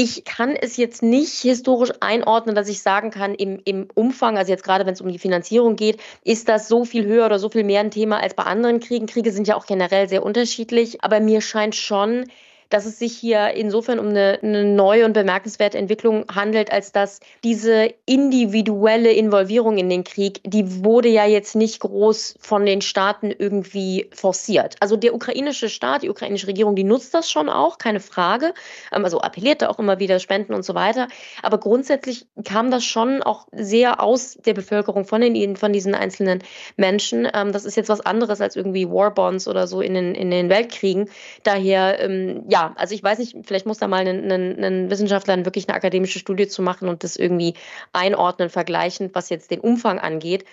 Ich 0.00 0.24
kann 0.24 0.54
es 0.54 0.76
jetzt 0.76 1.02
nicht 1.02 1.32
historisch 1.40 1.90
einordnen, 1.98 2.54
dass 2.54 2.68
ich 2.68 2.82
sagen 2.82 3.10
kann, 3.10 3.34
im, 3.34 3.60
im 3.64 3.88
Umfang, 3.96 4.38
also 4.38 4.52
jetzt 4.52 4.62
gerade 4.62 4.86
wenn 4.86 4.92
es 4.92 5.00
um 5.00 5.10
die 5.10 5.18
Finanzierung 5.18 5.74
geht, 5.74 5.98
ist 6.22 6.48
das 6.48 6.68
so 6.68 6.84
viel 6.84 7.04
höher 7.04 7.26
oder 7.26 7.40
so 7.40 7.48
viel 7.48 7.64
mehr 7.64 7.80
ein 7.80 7.90
Thema 7.90 8.20
als 8.20 8.34
bei 8.34 8.44
anderen 8.44 8.78
Kriegen. 8.78 9.06
Kriege 9.06 9.32
sind 9.32 9.48
ja 9.48 9.56
auch 9.56 9.66
generell 9.66 10.08
sehr 10.08 10.22
unterschiedlich, 10.22 11.02
aber 11.02 11.18
mir 11.18 11.40
scheint 11.40 11.74
schon, 11.74 12.26
dass 12.70 12.86
es 12.86 12.98
sich 12.98 13.16
hier 13.16 13.54
insofern 13.54 13.98
um 13.98 14.08
eine, 14.08 14.38
eine, 14.42 14.64
neue 14.64 15.04
und 15.04 15.12
bemerkenswerte 15.12 15.78
Entwicklung 15.78 16.24
handelt, 16.32 16.70
als 16.70 16.92
dass 16.92 17.20
diese 17.44 17.92
individuelle 18.06 19.12
Involvierung 19.12 19.78
in 19.78 19.88
den 19.88 20.04
Krieg, 20.04 20.40
die 20.44 20.84
wurde 20.84 21.08
ja 21.08 21.26
jetzt 21.26 21.56
nicht 21.56 21.80
groß 21.80 22.36
von 22.40 22.66
den 22.66 22.80
Staaten 22.80 23.30
irgendwie 23.30 24.10
forciert. 24.12 24.76
Also 24.80 24.96
der 24.96 25.14
ukrainische 25.14 25.68
Staat, 25.68 26.02
die 26.02 26.10
ukrainische 26.10 26.46
Regierung, 26.46 26.74
die 26.74 26.84
nutzt 26.84 27.14
das 27.14 27.30
schon 27.30 27.48
auch, 27.48 27.78
keine 27.78 28.00
Frage. 28.00 28.52
Ähm, 28.92 29.04
also 29.04 29.20
appellierte 29.20 29.70
auch 29.70 29.78
immer 29.78 29.98
wieder 29.98 30.18
Spenden 30.18 30.54
und 30.54 30.64
so 30.64 30.74
weiter. 30.74 31.08
Aber 31.42 31.58
grundsätzlich 31.58 32.26
kam 32.44 32.70
das 32.70 32.84
schon 32.84 33.22
auch 33.22 33.46
sehr 33.52 34.02
aus 34.02 34.34
der 34.34 34.54
Bevölkerung 34.54 35.04
von, 35.04 35.20
den, 35.20 35.56
von 35.56 35.72
diesen 35.72 35.94
einzelnen 35.94 36.42
Menschen. 36.76 37.28
Ähm, 37.32 37.52
das 37.52 37.64
ist 37.64 37.76
jetzt 37.76 37.88
was 37.88 38.00
anderes 38.00 38.40
als 38.40 38.56
irgendwie 38.56 38.88
Warbonds 38.88 39.48
oder 39.48 39.66
so 39.66 39.80
in 39.80 39.94
den, 39.94 40.14
in 40.14 40.30
den 40.30 40.48
Weltkriegen. 40.48 41.08
Daher, 41.44 42.00
ähm, 42.00 42.44
ja, 42.48 42.57
ja, 42.58 42.72
also 42.76 42.94
ich 42.94 43.02
weiß 43.02 43.18
nicht, 43.18 43.36
vielleicht 43.44 43.66
muss 43.66 43.78
da 43.78 43.86
mal 43.86 44.06
ein, 44.06 44.30
ein, 44.30 44.64
ein 44.64 44.90
Wissenschaftler 44.90 45.44
wirklich 45.44 45.68
eine 45.68 45.76
akademische 45.76 46.18
Studie 46.18 46.48
zu 46.48 46.62
machen 46.62 46.88
und 46.88 47.04
das 47.04 47.16
irgendwie 47.16 47.54
einordnen, 47.92 48.50
vergleichen, 48.50 49.10
was 49.12 49.28
jetzt 49.28 49.50
den 49.50 49.60
Umfang 49.60 49.98
angeht. 49.98 50.44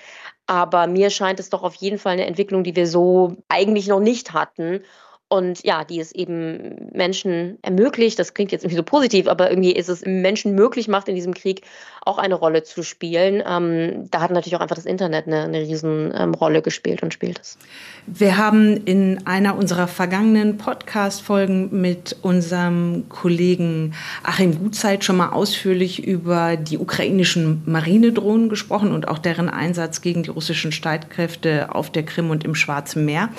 Aber 0.46 0.86
mir 0.88 1.10
scheint 1.10 1.40
es 1.40 1.50
doch 1.50 1.64
auf 1.64 1.76
jeden 1.76 1.98
Fall 1.98 2.14
eine 2.14 2.28
Entwicklung, 2.28 2.64
die 2.64 2.76
wir 2.76 2.86
so 2.86 3.38
eigentlich 3.50 3.88
noch 3.88 4.00
nicht 4.00 4.34
hatten 4.34 4.82
und 5.28 5.64
ja, 5.64 5.84
die 5.84 6.00
es 6.00 6.12
eben 6.12 6.90
Menschen 6.94 7.58
ermöglicht, 7.64 8.20
das 8.20 8.36
klingt 8.36 8.52
jetzt 8.52 8.64
irgendwie 8.64 8.78
so 8.78 8.84
positiv, 8.84 9.28
aber 9.28 9.50
irgendwie 9.50 9.72
ist 9.72 9.90
es 9.90 10.06
Menschen 10.06 10.54
möglich 10.54 10.88
macht, 10.88 11.10
in 11.10 11.16
diesem 11.16 11.34
Krieg 11.34 11.64
auch 12.06 12.20
eine 12.20 12.36
Rolle 12.36 12.62
zu 12.62 12.84
spielen. 12.84 13.42
Ähm, 13.48 14.08
da 14.12 14.22
hat 14.22 14.30
natürlich 14.30 14.56
auch 14.56 14.62
einfach 14.62 14.76
das 14.76 14.86
Internet 14.86 15.26
eine, 15.26 15.44
eine 15.44 15.62
Riesenrolle 15.62 16.58
ähm, 16.58 16.64
gespielt 16.64 17.02
und 17.02 17.12
spielt 17.12 17.40
es. 17.40 17.58
Wir 18.06 18.38
haben 18.38 18.86
in 18.86 19.26
einer 19.26 19.58
unserer 19.58 19.88
vergangenen 19.88 20.58
Podcast-Folgen 20.58 21.82
mit 21.82 22.16
unserem 22.22 23.10
Kollegen 23.10 23.96
Achim 24.22 24.60
Gutzeit 24.60 25.04
schon 25.04 25.18
mal 25.18 25.30
ausführlich 25.30 26.06
über 26.06 26.56
die 26.56 26.78
ukrainischen 26.78 27.64
Marinedrohnen 27.66 28.48
gesprochen 28.48 28.92
und 28.92 29.08
auch 29.08 29.18
deren 29.18 29.50
Einsatz 29.50 30.02
gegen 30.02 30.22
die 30.22 30.30
russischen 30.30 30.72
Streitkräfte 30.72 31.74
auf 31.74 31.90
der 31.90 32.04
Krim 32.04 32.30
und 32.30 32.44
im 32.44 32.54
Schwarzen 32.54 33.06
Meer. 33.06 33.30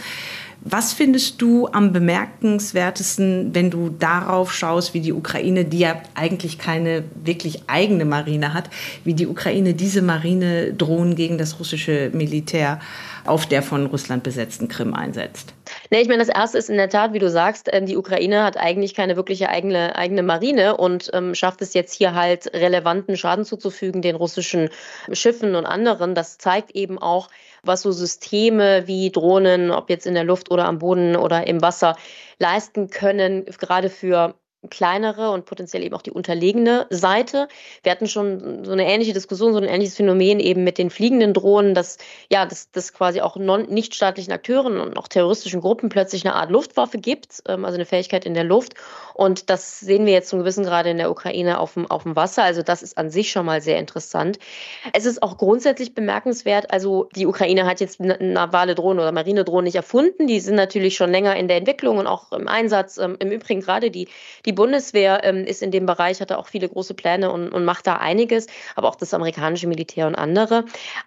Was 0.61 0.93
findest 0.93 1.41
du 1.43 1.69
am 1.69 1.93
bemerkenswertesten, 1.93 3.55
wenn 3.55 3.71
du 3.71 3.91
darauf 3.91 4.53
schaust, 4.53 4.95
wie 4.95 5.01
die 5.01 5.13
Ukraine, 5.13 5.65
die 5.65 5.79
ja 5.79 6.03
eigentlich 6.15 6.59
keine 6.59 7.05
wirklich 7.15 7.63
eigene 7.69 8.05
Marine 8.05 8.53
hat, 8.53 8.71
wie 9.05 9.15
die 9.15 9.27
Ukraine 9.27 9.75
diese 9.75 10.03
Marinedrohnen 10.03 11.15
gegen 11.15 11.39
das 11.39 11.61
russische 11.61 12.11
Militär 12.13 12.81
auf 13.27 13.47
der 13.47 13.63
von 13.63 13.87
Russland 13.87 14.23
besetzten 14.23 14.69
Krim 14.69 14.95
einsetzt? 14.95 15.53
Nee, 15.91 16.01
ich 16.01 16.09
meine, 16.09 16.25
das 16.25 16.29
erste 16.29 16.59
ist 16.59 16.71
in 16.71 16.77
der 16.77 16.89
Tat, 16.89 17.13
wie 17.13 17.19
du 17.19 17.31
sagst, 17.31 17.69
ähm, 17.73 17.87
die 17.87 17.97
Ukraine 17.97 18.43
hat 18.43 18.57
eigentlich 18.57 18.95
keine 18.95 19.17
wirkliche 19.17 19.49
eigene, 19.49 19.97
eigene 19.97 20.23
Marine 20.23 20.77
und 20.77 21.11
ähm, 21.13 21.35
schafft 21.35 21.63
es 21.63 21.75
jetzt 21.75 21.93
hier 21.95 22.15
halt 22.15 22.53
relevanten 22.55 23.17
Schaden 23.17 23.45
zuzufügen 23.45 24.03
den 24.03 24.17
russischen 24.17 24.69
Schiffen 25.13 25.55
und 25.55 25.67
anderen. 25.67 26.15
Das 26.15 26.39
zeigt 26.39 26.73
eben 26.73 26.99
auch, 26.99 27.29
was 27.67 27.83
so 27.83 27.93
Systeme 27.93 28.87
wie 28.87 29.11
Drohnen, 29.11 29.71
ob 29.71 29.91
jetzt 29.91 30.07
in 30.07 30.14
der 30.14 30.25
Luft 30.25 30.51
oder 30.51 30.67
am 30.67 30.79
Boden 30.79 31.17
oder 31.17 31.47
im 31.47 31.62
Wasser, 31.62 31.97
leisten 32.39 32.89
können, 32.89 33.45
gerade 33.47 33.91
für 33.91 34.35
kleinere 34.71 35.31
und 35.31 35.45
potenziell 35.45 35.83
eben 35.83 35.95
auch 35.95 36.03
die 36.03 36.11
unterlegene 36.11 36.87
Seite. 36.91 37.49
Wir 37.83 37.93
hatten 37.93 38.09
schon 38.09 38.64
so 38.64 38.73
eine 38.73 38.87
ähnliche 38.87 39.12
Diskussion, 39.12 39.53
so 39.53 39.59
ein 39.59 39.64
ähnliches 39.64 39.97
Phänomen 39.97 40.41
eben 40.41 40.64
mit 40.64 40.79
den 40.79 40.91
fliegenden 40.91 41.35
Drohnen, 41.35 41.75
dass 41.75 41.99
ja, 42.31 42.47
dass 42.47 42.71
das 42.71 42.93
quasi 42.93 43.21
auch 43.21 43.37
nichtstaatlichen 43.37 44.33
Akteuren 44.33 44.81
und 44.81 44.97
auch 44.97 45.09
terroristischen 45.09 45.61
Gruppen 45.61 45.89
plötzlich 45.89 46.25
eine 46.25 46.35
Art 46.35 46.51
Luftwaffe 46.51 46.99
gibt, 46.99 47.43
ähm, 47.49 47.64
also 47.64 47.77
eine 47.77 47.87
Fähigkeit 47.87 48.27
in 48.27 48.35
der 48.35 48.45
Luft. 48.45 48.75
Und 49.14 49.49
das 49.49 49.81
sehen 49.81 50.07
wir 50.07 50.12
jetzt 50.12 50.29
zum 50.29 50.41
gewissen 50.41 50.64
Grade 50.64 50.91
in 50.91 50.99
der 50.99 51.11
Ukraine 51.11 51.59
auf 51.59 51.75
dem, 51.75 51.91
auf 51.91 52.03
dem 52.03 52.17
Wasser. 52.17 52.43
Also 52.43 52.62
das 52.62 52.83
ist 52.83 52.99
an 52.99 53.11
sich 53.11 53.31
schon 53.31 53.47
mal 53.47 53.61
sehr 53.61 53.79
interessant. 53.79 54.39
Es 54.93 55.07
ist 55.07 55.23
auch 55.23 55.39
grundsätzlich 55.39 55.95
bemerkenswert, 55.95 56.71
also 56.71 57.09
die 57.14 57.27
Ukraine 57.27 57.67
hat 57.67 57.81
jetzt 57.81 58.01
navale 58.01 58.75
Drohnen 58.75 59.01
oder 59.01 59.12
Marinedrohnen 59.12 59.64
nicht 59.64 59.77
erfunden. 59.77 60.27
Die 60.27 60.41
sind 60.41 60.57
natürlich 60.57 60.97
schon 60.97 61.11
länger 61.11 61.37
in 61.37 61.49
der 61.49 61.57
Entwicklung 61.57 61.99
und 61.99 62.07
auch 62.07 62.33
im 62.33 62.49
Einsatz. 62.49 62.99
Ähm, 62.99 63.17
Im 63.19 63.31
Übrigen 63.31 63.61
gerade 63.61 63.91
die, 63.91 64.09
die 64.45 64.53
Bundeswehr 64.57 65.21
ähm, 65.23 65.45
ist 65.45 65.63
in 65.63 65.71
dem 65.71 65.87
Bereich, 65.87 66.21
hat 66.21 66.33
da 66.33 66.37
auch 66.37 66.49
viele 66.49 66.69
große 66.69 66.95
Pläne 66.95 67.31
und, 67.31 67.51
und 67.51 67.65
macht 67.65 67.87
da 67.87 67.99
einiges, 67.99 68.49
aber 68.75 68.89
auch 68.89 68.97
das 68.97 69.15
amerikanische 69.15 69.69
Militär 69.69 70.09
und 70.09 70.17
andere. 70.17 70.65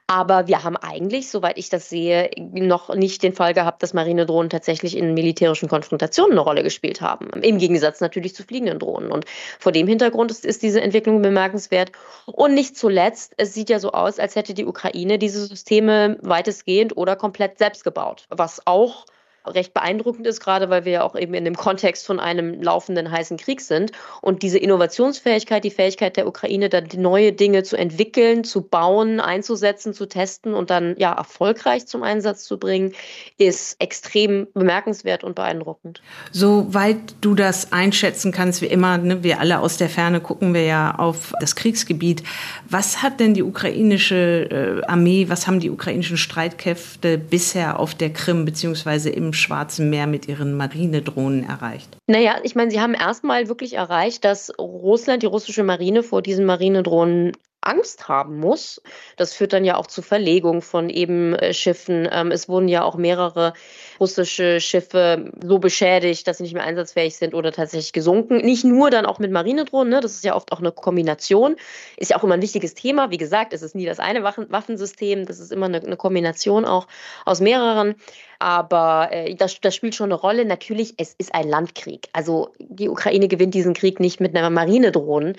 Aber 0.08 0.48
wir 0.48 0.64
haben 0.64 0.78
eigentlich, 0.78 1.30
soweit 1.30 1.58
ich 1.58 1.70
das 1.70 1.90
sehe, 1.90 2.32
noch 2.38 2.96
nicht 2.96 3.22
den 3.24 3.34
Fall 3.34 3.54
gehabt, 3.54 3.84
dass 3.84 3.94
Marinedrohnen 3.94 4.50
tatsächlich 4.50 4.96
in 4.96 5.14
militärischen 5.14 5.68
Konfrontationen 5.68 6.32
eine 6.32 6.42
Rolle 6.42 6.64
gespielt 6.64 7.02
haben. 7.02 7.30
Im 7.42 7.58
Gegensatz 7.58 8.00
natürlich 8.00 8.34
zu 8.34 8.44
fliegenden 8.44 8.80
Drohnen. 8.80 9.12
Und 9.12 9.26
vor 9.60 9.74
dem 9.74 9.88
Hintergrund 9.88 10.32
ist, 10.32 10.46
ist 10.46 10.64
diese 10.64 10.80
Entwicklung 10.80 11.22
bemerkenswert. 11.22 11.92
Und 12.26 12.54
nicht 12.54 12.78
zuletzt, 12.78 13.34
es 13.36 13.54
sieht 13.54 13.70
ja 13.70 13.80
so 13.80 13.92
aus, 13.92 14.20
als 14.20 14.38
hätte 14.38 14.54
die 14.54 14.66
Ukraine 14.66 15.18
diese 15.18 15.46
Systeme 15.46 16.18
weitestgehend 16.22 16.96
oder 16.96 17.16
komplett 17.16 17.58
selbst 17.58 17.84
gebaut, 17.84 18.28
was 18.30 18.62
auch 18.66 19.06
recht 19.54 19.74
beeindruckend 19.74 20.28
ist, 20.28 20.40
gerade 20.40 20.70
weil 20.70 20.86
wir 20.86 20.92
ja 20.92 21.04
auch 21.04 21.16
eben 21.16 21.34
in 21.34 21.46
dem 21.46 21.56
Kontext 21.56 22.06
von 22.06 22.20
einem 22.20 22.62
laufenden 22.62 23.12
heißen 23.12 23.38
Krieg 23.38 23.62
sind. 23.62 23.92
Und 24.22 24.44
diese 24.44 24.58
Innovationsfähigkeit, 24.58 25.64
die 25.64 25.72
Fähigkeit 25.72 26.18
der 26.18 26.28
Ukraine, 26.28 26.70
dann 26.70 26.88
neue 26.96 27.34
Dinge 27.34 27.64
zu 27.64 27.78
entwickeln, 27.78 28.44
zu 28.44 28.62
bauen, 28.62 29.20
einzusetzen, 29.20 29.94
zu 29.94 30.08
testen 30.08 30.54
und 30.54 30.70
dann 30.70 30.96
ja 30.98 31.14
erfolgreich 31.14 31.88
zum 31.88 32.04
Einsatz 32.04 32.44
zu 32.44 32.58
bringen, 32.58 32.94
ist 33.38 33.82
extrem 33.82 34.48
bemerkenswert 34.54 35.24
und 35.24 35.36
beeindruckend. 35.36 36.02
Soweit 36.32 36.98
du 37.22 37.36
das 37.36 37.72
einschätzen 37.72 38.32
kannst, 38.32 38.62
wie 38.62 38.68
immer, 38.68 38.98
ne, 38.98 39.24
wir 39.24 39.40
alle 39.40 39.60
aus 39.60 39.78
der 39.78 39.90
Ferne 39.90 40.22
gucken 40.22 40.54
wir 40.54 40.64
ja 40.64 40.96
auf 40.96 41.34
das 41.40 41.56
Kriegsgebiet. 41.56 42.24
Was 42.70 43.02
hat 43.02 43.20
denn 43.20 43.34
die 43.34 43.44
ukrainische 43.44 44.82
äh, 44.86 44.86
Armee, 44.86 45.30
was 45.30 45.48
haben 45.48 45.60
die 45.60 45.70
ukrainischen 45.70 46.18
Streitkräfte 46.18 47.18
bisher 47.18 47.80
auf 47.80 47.96
der 47.96 48.12
Krim 48.12 48.46
beziehungsweise 48.46 49.10
im 49.10 49.34
Schwarzen 49.40 49.90
Meer 49.90 50.08
mit 50.08 50.28
ihren 50.28 50.56
Marinedrohnen 50.56 51.44
erreicht? 51.48 51.98
Naja, 52.08 52.36
ich 52.44 52.56
meine, 52.56 52.70
sie 52.72 52.80
haben 52.80 52.94
erstmal 52.94 53.48
wirklich 53.48 53.74
erreicht, 53.74 54.24
dass 54.26 54.52
Russland, 54.60 55.24
die 55.24 55.28
russische 55.28 55.64
Marine 55.64 56.04
vor 56.04 56.22
diesen 56.22 56.46
Marinedrohnen 56.46 57.32
Angst 57.62 58.08
haben 58.08 58.40
muss. 58.40 58.82
Das 59.18 59.34
führt 59.34 59.54
dann 59.54 59.66
ja 59.66 59.76
auch 59.76 59.88
zu 59.88 60.02
Verlegung 60.02 60.62
von 60.62 60.90
eben 60.90 61.34
äh, 61.36 61.54
Schiffen. 61.54 62.08
Ähm, 62.12 62.32
es 62.32 62.48
wurden 62.48 62.68
ja 62.68 62.84
auch 62.84 62.96
mehrere 62.96 63.54
russische 64.00 64.62
Schiffe 64.62 65.32
so 65.44 65.60
beschädigt, 65.60 66.28
dass 66.28 66.38
sie 66.38 66.44
nicht 66.44 66.54
mehr 66.54 66.64
einsatzfähig 66.64 67.18
sind 67.18 67.34
oder 67.34 67.52
tatsächlich 67.52 67.92
gesunken. 67.92 68.38
Nicht 68.38 68.64
nur 68.64 68.90
dann 68.90 69.06
auch 69.06 69.20
mit 69.20 69.32
Marinedrohnen, 69.32 69.92
ne? 69.92 70.00
das 70.00 70.14
ist 70.14 70.24
ja 70.24 70.36
oft 70.36 70.52
auch 70.52 70.60
eine 70.60 70.72
Kombination. 70.72 71.58
Ist 71.98 72.12
ja 72.12 72.18
auch 72.18 72.24
immer 72.24 72.36
ein 72.36 72.42
wichtiges 72.42 72.76
Thema. 72.76 73.12
Wie 73.12 73.18
gesagt, 73.18 73.54
es 73.54 73.62
ist 73.62 73.76
nie 73.76 73.86
das 73.86 74.00
eine 74.00 74.24
Waffensystem, 74.24 75.26
das 75.26 75.40
ist 75.40 75.52
immer 75.52 75.66
eine, 75.66 75.98
Kombination 75.98 76.66
auch 76.66 76.88
aus 77.26 77.42
mehreren. 77.42 77.96
Aber 78.40 79.10
äh, 79.12 79.36
das, 79.36 79.60
das 79.60 79.76
spielt 79.76 79.96
schon 79.96 80.12
eine 80.12 80.20
Rolle. 80.20 80.46
Natürlich, 80.46 80.94
es 80.98 81.14
ist 81.18 81.36
ein 81.36 81.50
Landkrieg. 81.50 82.08
Also 82.14 82.54
die 82.60 82.88
Ukraine 82.88 83.28
gewinnt 83.28 83.54
diesen 83.54 83.74
Krieg 83.74 84.00
nicht 84.00 84.22
mit 84.22 84.36
einer 84.36 84.50
Marinedrohnen. 84.50 85.36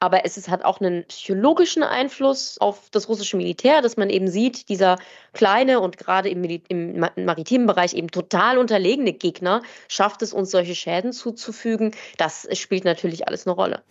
Aber 0.00 0.24
es 0.24 0.36
ist, 0.36 0.48
hat 0.48 0.64
auch 0.64 0.80
einen 0.80 1.04
psychologischen 1.06 1.82
Einfluss 1.82 2.58
auf 2.58 2.88
das 2.90 3.08
russische 3.08 3.36
Militär, 3.36 3.82
dass 3.82 3.96
man 3.96 4.10
eben 4.10 4.28
sieht, 4.28 4.68
dieser 4.68 4.96
kleine 5.32 5.80
und 5.80 5.98
gerade 5.98 6.28
im, 6.28 6.44
im 6.44 7.00
maritimen 7.16 7.66
Bereich 7.66 7.94
eben 7.94 8.10
total 8.10 8.58
unterlegene 8.58 9.12
Gegner 9.12 9.62
schafft 9.88 10.22
es 10.22 10.32
uns, 10.32 10.52
solche 10.52 10.76
Schäden 10.76 11.12
zuzufügen. 11.12 11.92
Das 12.16 12.46
spielt 12.52 12.84
natürlich 12.84 13.26
alles 13.26 13.46
eine 13.46 13.54
Rolle. 13.54 13.82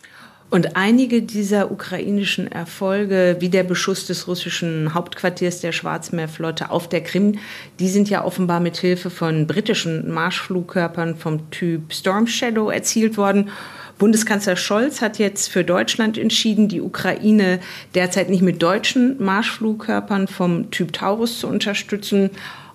Und 0.50 0.76
einige 0.76 1.20
dieser 1.20 1.70
ukrainischen 1.70 2.50
Erfolge, 2.50 3.36
wie 3.38 3.50
der 3.50 3.64
Beschuss 3.64 4.06
des 4.06 4.26
russischen 4.26 4.94
Hauptquartiers 4.94 5.60
der 5.60 5.72
Schwarzmeerflotte 5.72 6.70
auf 6.70 6.88
der 6.88 7.02
Krim, 7.02 7.38
die 7.78 7.88
sind 7.88 8.08
ja 8.08 8.24
offenbar 8.24 8.58
mit 8.58 8.78
Hilfe 8.78 9.10
von 9.10 9.46
britischen 9.46 10.10
Marschflugkörpern 10.10 11.16
vom 11.16 11.50
Typ 11.50 11.92
Storm 11.92 12.26
Shadow 12.26 12.70
erzielt 12.70 13.18
worden. 13.18 13.50
Bundeskanzler 13.98 14.56
Scholz 14.56 15.02
hat 15.02 15.18
jetzt 15.18 15.48
für 15.48 15.64
Deutschland 15.64 16.16
entschieden, 16.16 16.68
die 16.68 16.80
Ukraine 16.80 17.58
derzeit 17.94 18.30
nicht 18.30 18.42
mit 18.42 18.62
deutschen 18.62 19.22
Marschflugkörpern 19.22 20.28
vom 20.28 20.70
Typ 20.70 20.92
Taurus 20.92 21.40
zu 21.40 21.48
unterstützen. 21.48 22.30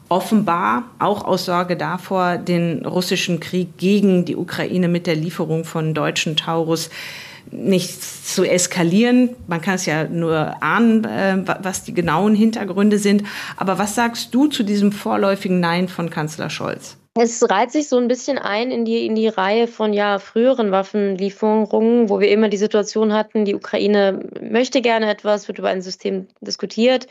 Offenbar 0.10 0.84
auch 1.00 1.24
aus 1.24 1.46
Sorge 1.46 1.78
davor, 1.78 2.38
den 2.38 2.86
russischen 2.86 3.40
Krieg 3.40 3.78
gegen 3.78 4.26
die 4.26 4.36
Ukraine 4.36 4.90
mit 4.90 5.08
der 5.08 5.16
Lieferung 5.16 5.64
von 5.64 5.94
deutschen 5.94 6.36
Taurus 6.36 6.90
nicht 7.52 8.04
zu 8.04 8.44
eskalieren. 8.44 9.30
Man 9.48 9.62
kann 9.62 9.76
es 9.76 9.86
ja 9.86 10.06
nur 10.06 10.62
ahnen, 10.62 11.06
äh, 11.06 11.38
was 11.62 11.84
die 11.84 11.94
genauen 11.94 12.36
Hintergründe 12.36 12.98
sind. 12.98 13.24
Aber 13.56 13.78
was 13.80 13.96
sagst 13.96 14.36
du 14.36 14.48
zu 14.48 14.64
diesem 14.64 14.92
vorläufigen 14.92 15.60
Nein 15.60 15.88
von 15.88 16.10
Kanzler 16.10 16.50
Scholz? 16.50 16.98
Es 17.16 17.48
reiht 17.48 17.72
sich 17.72 17.90
so 17.90 17.98
ein 17.98 18.08
bisschen 18.08 18.40
ein 18.40 18.72
in 18.72 18.86
die, 18.86 19.06
in 19.06 19.14
die 19.14 19.28
Reihe 19.28 19.68
von 19.68 19.94
ja, 19.94 20.18
früheren 20.18 20.72
Waffenlieferungen, 20.72 22.10
wo 22.10 22.20
wir 22.20 22.30
immer 22.30 22.50
die 22.50 22.58
Situation 22.58 23.14
hatten, 23.14 23.46
die 23.46 23.54
Ukraine 23.54 24.28
möchte 24.42 24.82
gerne 24.82 25.12
etwas, 25.12 25.48
wird 25.48 25.60
über 25.60 25.70
ein 25.70 25.84
System 25.84 26.28
diskutiert. 26.42 27.06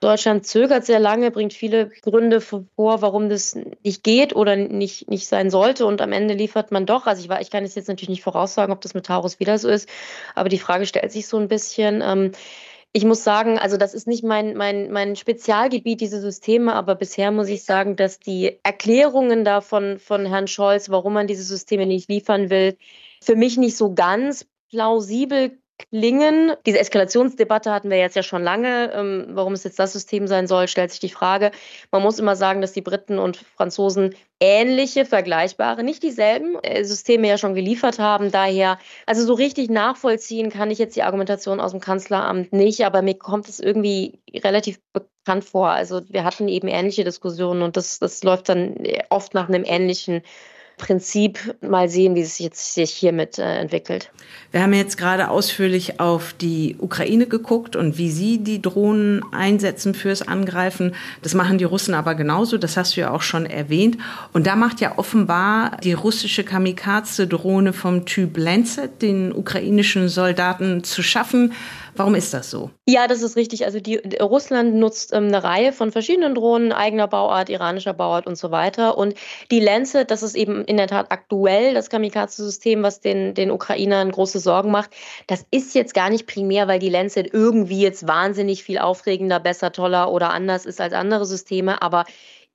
Deutschland 0.00 0.46
zögert 0.46 0.86
sehr 0.86 0.98
lange, 0.98 1.30
bringt 1.30 1.52
viele 1.52 1.88
Gründe 1.88 2.40
vor, 2.40 2.66
warum 2.76 3.28
das 3.28 3.56
nicht 3.84 4.02
geht 4.02 4.34
oder 4.34 4.56
nicht, 4.56 5.08
nicht 5.08 5.28
sein 5.28 5.50
sollte. 5.50 5.86
Und 5.86 6.00
am 6.00 6.12
Ende 6.12 6.34
liefert 6.34 6.72
man 6.72 6.86
doch. 6.86 7.06
Also 7.06 7.22
ich, 7.22 7.40
ich 7.40 7.50
kann 7.50 7.62
es 7.62 7.76
jetzt 7.76 7.88
natürlich 7.88 8.08
nicht 8.08 8.24
voraussagen, 8.24 8.72
ob 8.72 8.80
das 8.80 8.94
mit 8.94 9.06
Taurus 9.06 9.38
wieder 9.38 9.58
so 9.58 9.68
ist. 9.68 9.88
Aber 10.34 10.48
die 10.48 10.58
Frage 10.58 10.86
stellt 10.86 11.12
sich 11.12 11.28
so 11.28 11.36
ein 11.38 11.46
bisschen. 11.46 12.02
Ähm, 12.04 12.32
ich 12.92 13.04
muss 13.04 13.24
sagen, 13.24 13.58
also 13.58 13.78
das 13.78 13.94
ist 13.94 14.06
nicht 14.06 14.22
mein, 14.22 14.54
mein, 14.54 14.90
mein 14.92 15.16
Spezialgebiet, 15.16 16.00
diese 16.02 16.20
Systeme, 16.20 16.74
aber 16.74 16.94
bisher 16.94 17.30
muss 17.30 17.48
ich 17.48 17.64
sagen, 17.64 17.96
dass 17.96 18.20
die 18.20 18.58
Erklärungen 18.62 19.44
davon 19.44 19.98
von 19.98 20.26
Herrn 20.26 20.46
Scholz, 20.46 20.90
warum 20.90 21.14
man 21.14 21.26
diese 21.26 21.42
Systeme 21.42 21.86
nicht 21.86 22.10
liefern 22.10 22.50
will, 22.50 22.76
für 23.22 23.34
mich 23.34 23.56
nicht 23.56 23.76
so 23.76 23.94
ganz 23.94 24.46
plausibel 24.68 25.58
klingen. 25.90 26.52
Diese 26.66 26.78
Eskalationsdebatte 26.78 27.70
hatten 27.72 27.90
wir 27.90 27.98
jetzt 27.98 28.16
ja 28.16 28.22
schon 28.22 28.42
lange. 28.42 28.92
Ähm, 28.92 29.26
warum 29.30 29.52
es 29.52 29.64
jetzt 29.64 29.78
das 29.78 29.92
System 29.92 30.26
sein 30.26 30.46
soll, 30.46 30.68
stellt 30.68 30.90
sich 30.90 31.00
die 31.00 31.08
Frage. 31.08 31.50
Man 31.90 32.02
muss 32.02 32.18
immer 32.18 32.36
sagen, 32.36 32.60
dass 32.60 32.72
die 32.72 32.80
Briten 32.80 33.18
und 33.18 33.36
Franzosen 33.56 34.14
ähnliche, 34.40 35.04
vergleichbare, 35.04 35.84
nicht 35.84 36.02
dieselben 36.02 36.58
äh, 36.62 36.84
Systeme 36.84 37.28
ja 37.28 37.38
schon 37.38 37.54
geliefert 37.54 37.98
haben. 37.98 38.30
Daher, 38.32 38.78
also 39.06 39.24
so 39.24 39.34
richtig 39.34 39.70
nachvollziehen 39.70 40.50
kann 40.50 40.70
ich 40.70 40.78
jetzt 40.78 40.96
die 40.96 41.04
Argumentation 41.04 41.60
aus 41.60 41.70
dem 41.70 41.80
Kanzleramt 41.80 42.52
nicht, 42.52 42.84
aber 42.84 43.02
mir 43.02 43.14
kommt 43.14 43.48
es 43.48 43.60
irgendwie 43.60 44.20
relativ 44.34 44.80
bekannt 44.92 45.44
vor. 45.44 45.68
Also 45.68 46.02
wir 46.08 46.24
hatten 46.24 46.48
eben 46.48 46.66
ähnliche 46.66 47.04
Diskussionen 47.04 47.62
und 47.62 47.76
das, 47.76 48.00
das 48.00 48.24
läuft 48.24 48.48
dann 48.48 48.76
oft 49.10 49.34
nach 49.34 49.48
einem 49.48 49.64
ähnlichen 49.64 50.22
Prinzip 50.82 51.54
mal 51.60 51.88
sehen, 51.88 52.16
wie 52.16 52.22
es 52.22 52.40
jetzt 52.40 52.74
sich 52.74 52.90
hiermit 52.90 53.38
äh, 53.38 53.60
entwickelt. 53.60 54.10
Wir 54.50 54.62
haben 54.62 54.74
jetzt 54.74 54.98
gerade 54.98 55.30
ausführlich 55.30 56.00
auf 56.00 56.32
die 56.32 56.74
Ukraine 56.80 57.26
geguckt 57.26 57.76
und 57.76 57.98
wie 57.98 58.10
sie 58.10 58.38
die 58.38 58.60
Drohnen 58.60 59.22
einsetzen 59.30 59.94
fürs 59.94 60.26
Angreifen. 60.26 60.96
Das 61.22 61.34
machen 61.34 61.58
die 61.58 61.64
Russen 61.64 61.94
aber 61.94 62.16
genauso, 62.16 62.58
das 62.58 62.76
hast 62.76 62.96
du 62.96 63.02
ja 63.02 63.12
auch 63.12 63.22
schon 63.22 63.46
erwähnt. 63.46 63.96
Und 64.32 64.48
da 64.48 64.56
macht 64.56 64.80
ja 64.80 64.98
offenbar 64.98 65.76
die 65.84 65.92
russische 65.92 66.42
Kamikaze-Drohne 66.42 67.72
vom 67.72 68.04
Typ 68.04 68.36
Lancet 68.36 69.00
den 69.02 69.32
ukrainischen 69.32 70.08
Soldaten 70.08 70.82
zu 70.82 71.04
schaffen. 71.04 71.52
Warum 71.94 72.14
ist 72.14 72.32
das 72.32 72.50
so? 72.50 72.70
Ja, 72.88 73.06
das 73.06 73.20
ist 73.20 73.36
richtig. 73.36 73.66
Also 73.66 73.78
die, 73.78 73.96
Russland 74.20 74.74
nutzt 74.74 75.12
ähm, 75.12 75.26
eine 75.26 75.44
Reihe 75.44 75.72
von 75.72 75.92
verschiedenen 75.92 76.34
Drohnen, 76.34 76.72
eigener 76.72 77.06
Bauart, 77.06 77.50
iranischer 77.50 77.92
Bauart 77.92 78.26
und 78.26 78.36
so 78.36 78.50
weiter. 78.50 78.96
Und 78.96 79.14
die 79.50 79.60
Lancet, 79.60 80.10
das 80.10 80.22
ist 80.22 80.34
eben 80.34 80.64
in 80.64 80.78
der 80.78 80.86
Tat 80.86 81.06
aktuell 81.10 81.74
das 81.74 81.90
Kamikaze-System, 81.90 82.82
was 82.82 83.00
den, 83.00 83.34
den 83.34 83.50
Ukrainern 83.50 84.10
große 84.10 84.38
Sorgen 84.38 84.70
macht. 84.70 84.90
Das 85.26 85.44
ist 85.50 85.74
jetzt 85.74 85.92
gar 85.92 86.08
nicht 86.08 86.26
primär, 86.26 86.66
weil 86.66 86.78
die 86.78 86.88
Lancet 86.88 87.32
irgendwie 87.32 87.82
jetzt 87.82 88.08
wahnsinnig 88.08 88.64
viel 88.64 88.78
aufregender, 88.78 89.38
besser, 89.38 89.70
toller 89.72 90.10
oder 90.10 90.30
anders 90.30 90.64
ist 90.64 90.80
als 90.80 90.94
andere 90.94 91.26
Systeme. 91.26 91.82
Aber 91.82 92.06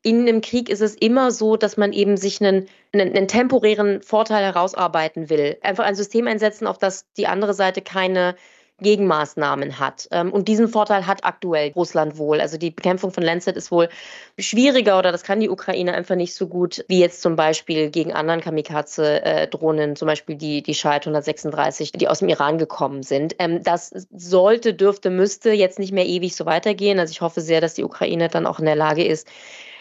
in 0.02 0.22
einem 0.22 0.42
Krieg 0.42 0.70
ist 0.70 0.82
es 0.82 0.96
immer 0.96 1.32
so, 1.32 1.58
dass 1.58 1.78
man 1.78 1.94
eben 1.94 2.18
sich 2.18 2.42
einen, 2.42 2.68
einen, 2.94 3.16
einen, 3.16 3.28
temporären 3.28 4.02
Vorteil 4.02 4.44
herausarbeiten 4.44 5.30
will. 5.30 5.58
Einfach 5.62 5.84
ein 5.84 5.96
System 5.96 6.28
einsetzen, 6.28 6.66
auf 6.66 6.78
das 6.78 7.06
die 7.18 7.28
andere 7.28 7.54
Seite 7.54 7.82
keine 7.82 8.36
Gegenmaßnahmen 8.80 9.80
hat. 9.80 10.08
Ähm, 10.12 10.32
und 10.32 10.48
diesen 10.48 10.68
Vorteil 10.68 11.08
hat 11.08 11.24
aktuell 11.24 11.72
Russland 11.72 12.18
wohl. 12.18 12.40
Also 12.40 12.58
die 12.58 12.70
Bekämpfung 12.70 13.12
von 13.12 13.24
Lancet 13.24 13.58
ist 13.58 13.72
wohl 13.72 13.90
schwieriger 14.38 15.00
oder 15.00 15.12
das 15.12 15.24
kann 15.24 15.40
die 15.40 15.50
Ukraine 15.50 15.94
einfach 15.94 16.16
nicht 16.16 16.36
so 16.36 16.48
gut 16.48 16.86
wie 16.88 17.00
jetzt 17.00 17.22
zum 17.22 17.36
Beispiel 17.36 17.90
gegen 17.90 18.14
anderen 18.14 18.42
Kamikaze-Drohnen, 18.42 19.96
zum 19.96 20.06
Beispiel 20.06 20.36
die, 20.36 20.62
die 20.62 20.76
Scheid 20.76 21.08
136, 21.08 21.94
die 21.94 22.08
aus 22.08 22.20
dem 22.20 22.30
Iran 22.30 22.58
gekommen 22.58 23.02
sind. 23.02 23.36
Ähm, 23.40 23.64
das 23.64 23.90
sollte, 24.12 24.74
dürfte, 24.74 25.10
müsste 25.10 25.52
jetzt 25.52 25.80
nicht 25.80 25.92
mehr 25.92 26.06
ewig 26.06 26.36
so 26.36 26.46
weitergehen. 26.46 27.00
Also 27.00 27.12
ich 27.12 27.22
hoffe 27.22 27.42
sehr, 27.42 27.62
dass 27.62 27.74
die 27.74 27.84
Ukraine 27.84 28.28
dann 28.28 28.46
auch 28.46 28.60
in 28.60 28.66
der 28.66 28.76
Lage 28.76 29.04
ist, 29.04 29.28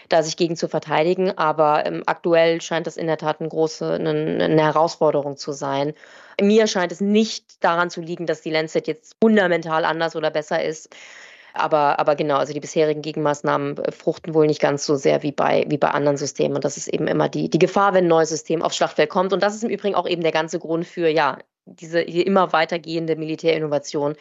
da 0.08 0.22
sich 0.22 0.36
gegen 0.36 0.56
zu 0.56 0.68
verteidigen. 0.68 1.36
Aber 1.36 1.86
ähm, 1.86 2.02
aktuell 2.06 2.60
scheint 2.60 2.86
das 2.86 2.96
in 2.96 3.06
der 3.06 3.18
Tat 3.18 3.40
eine 3.40 3.48
große 3.48 3.94
eine, 3.94 4.44
eine 4.44 4.62
Herausforderung 4.62 5.36
zu 5.36 5.52
sein. 5.52 5.94
Mir 6.40 6.66
scheint 6.66 6.92
es 6.92 7.00
nicht 7.00 7.64
daran 7.64 7.90
zu 7.90 8.00
liegen, 8.00 8.26
dass 8.26 8.42
die 8.42 8.50
Lancet 8.50 8.86
jetzt 8.86 9.16
fundamental 9.20 9.84
anders 9.84 10.16
oder 10.16 10.30
besser 10.30 10.62
ist. 10.62 10.94
Aber, 11.54 11.98
aber 11.98 12.16
genau, 12.16 12.36
also 12.36 12.52
die 12.52 12.60
bisherigen 12.60 13.02
Gegenmaßnahmen 13.02 13.78
äh, 13.78 13.92
fruchten 13.92 14.34
wohl 14.34 14.46
nicht 14.46 14.60
ganz 14.60 14.84
so 14.84 14.96
sehr 14.96 15.22
wie 15.22 15.32
bei, 15.32 15.64
wie 15.68 15.78
bei 15.78 15.90
anderen 15.90 16.16
Systemen. 16.16 16.56
Und 16.56 16.64
das 16.64 16.76
ist 16.76 16.88
eben 16.88 17.06
immer 17.06 17.28
die, 17.28 17.48
die 17.48 17.58
Gefahr, 17.58 17.94
wenn 17.94 18.04
ein 18.04 18.08
neues 18.08 18.28
System 18.28 18.62
aufs 18.62 18.76
Schlachtfeld 18.76 19.10
kommt. 19.10 19.32
Und 19.32 19.42
das 19.42 19.54
ist 19.54 19.64
im 19.64 19.70
Übrigen 19.70 19.94
auch 19.94 20.06
eben 20.06 20.22
der 20.22 20.32
ganze 20.32 20.58
Grund 20.58 20.86
für, 20.86 21.08
ja, 21.08 21.38
diese 21.66 22.00
immer 22.00 22.52
weitergehende 22.52 23.16
Militärinnovation, 23.16 24.14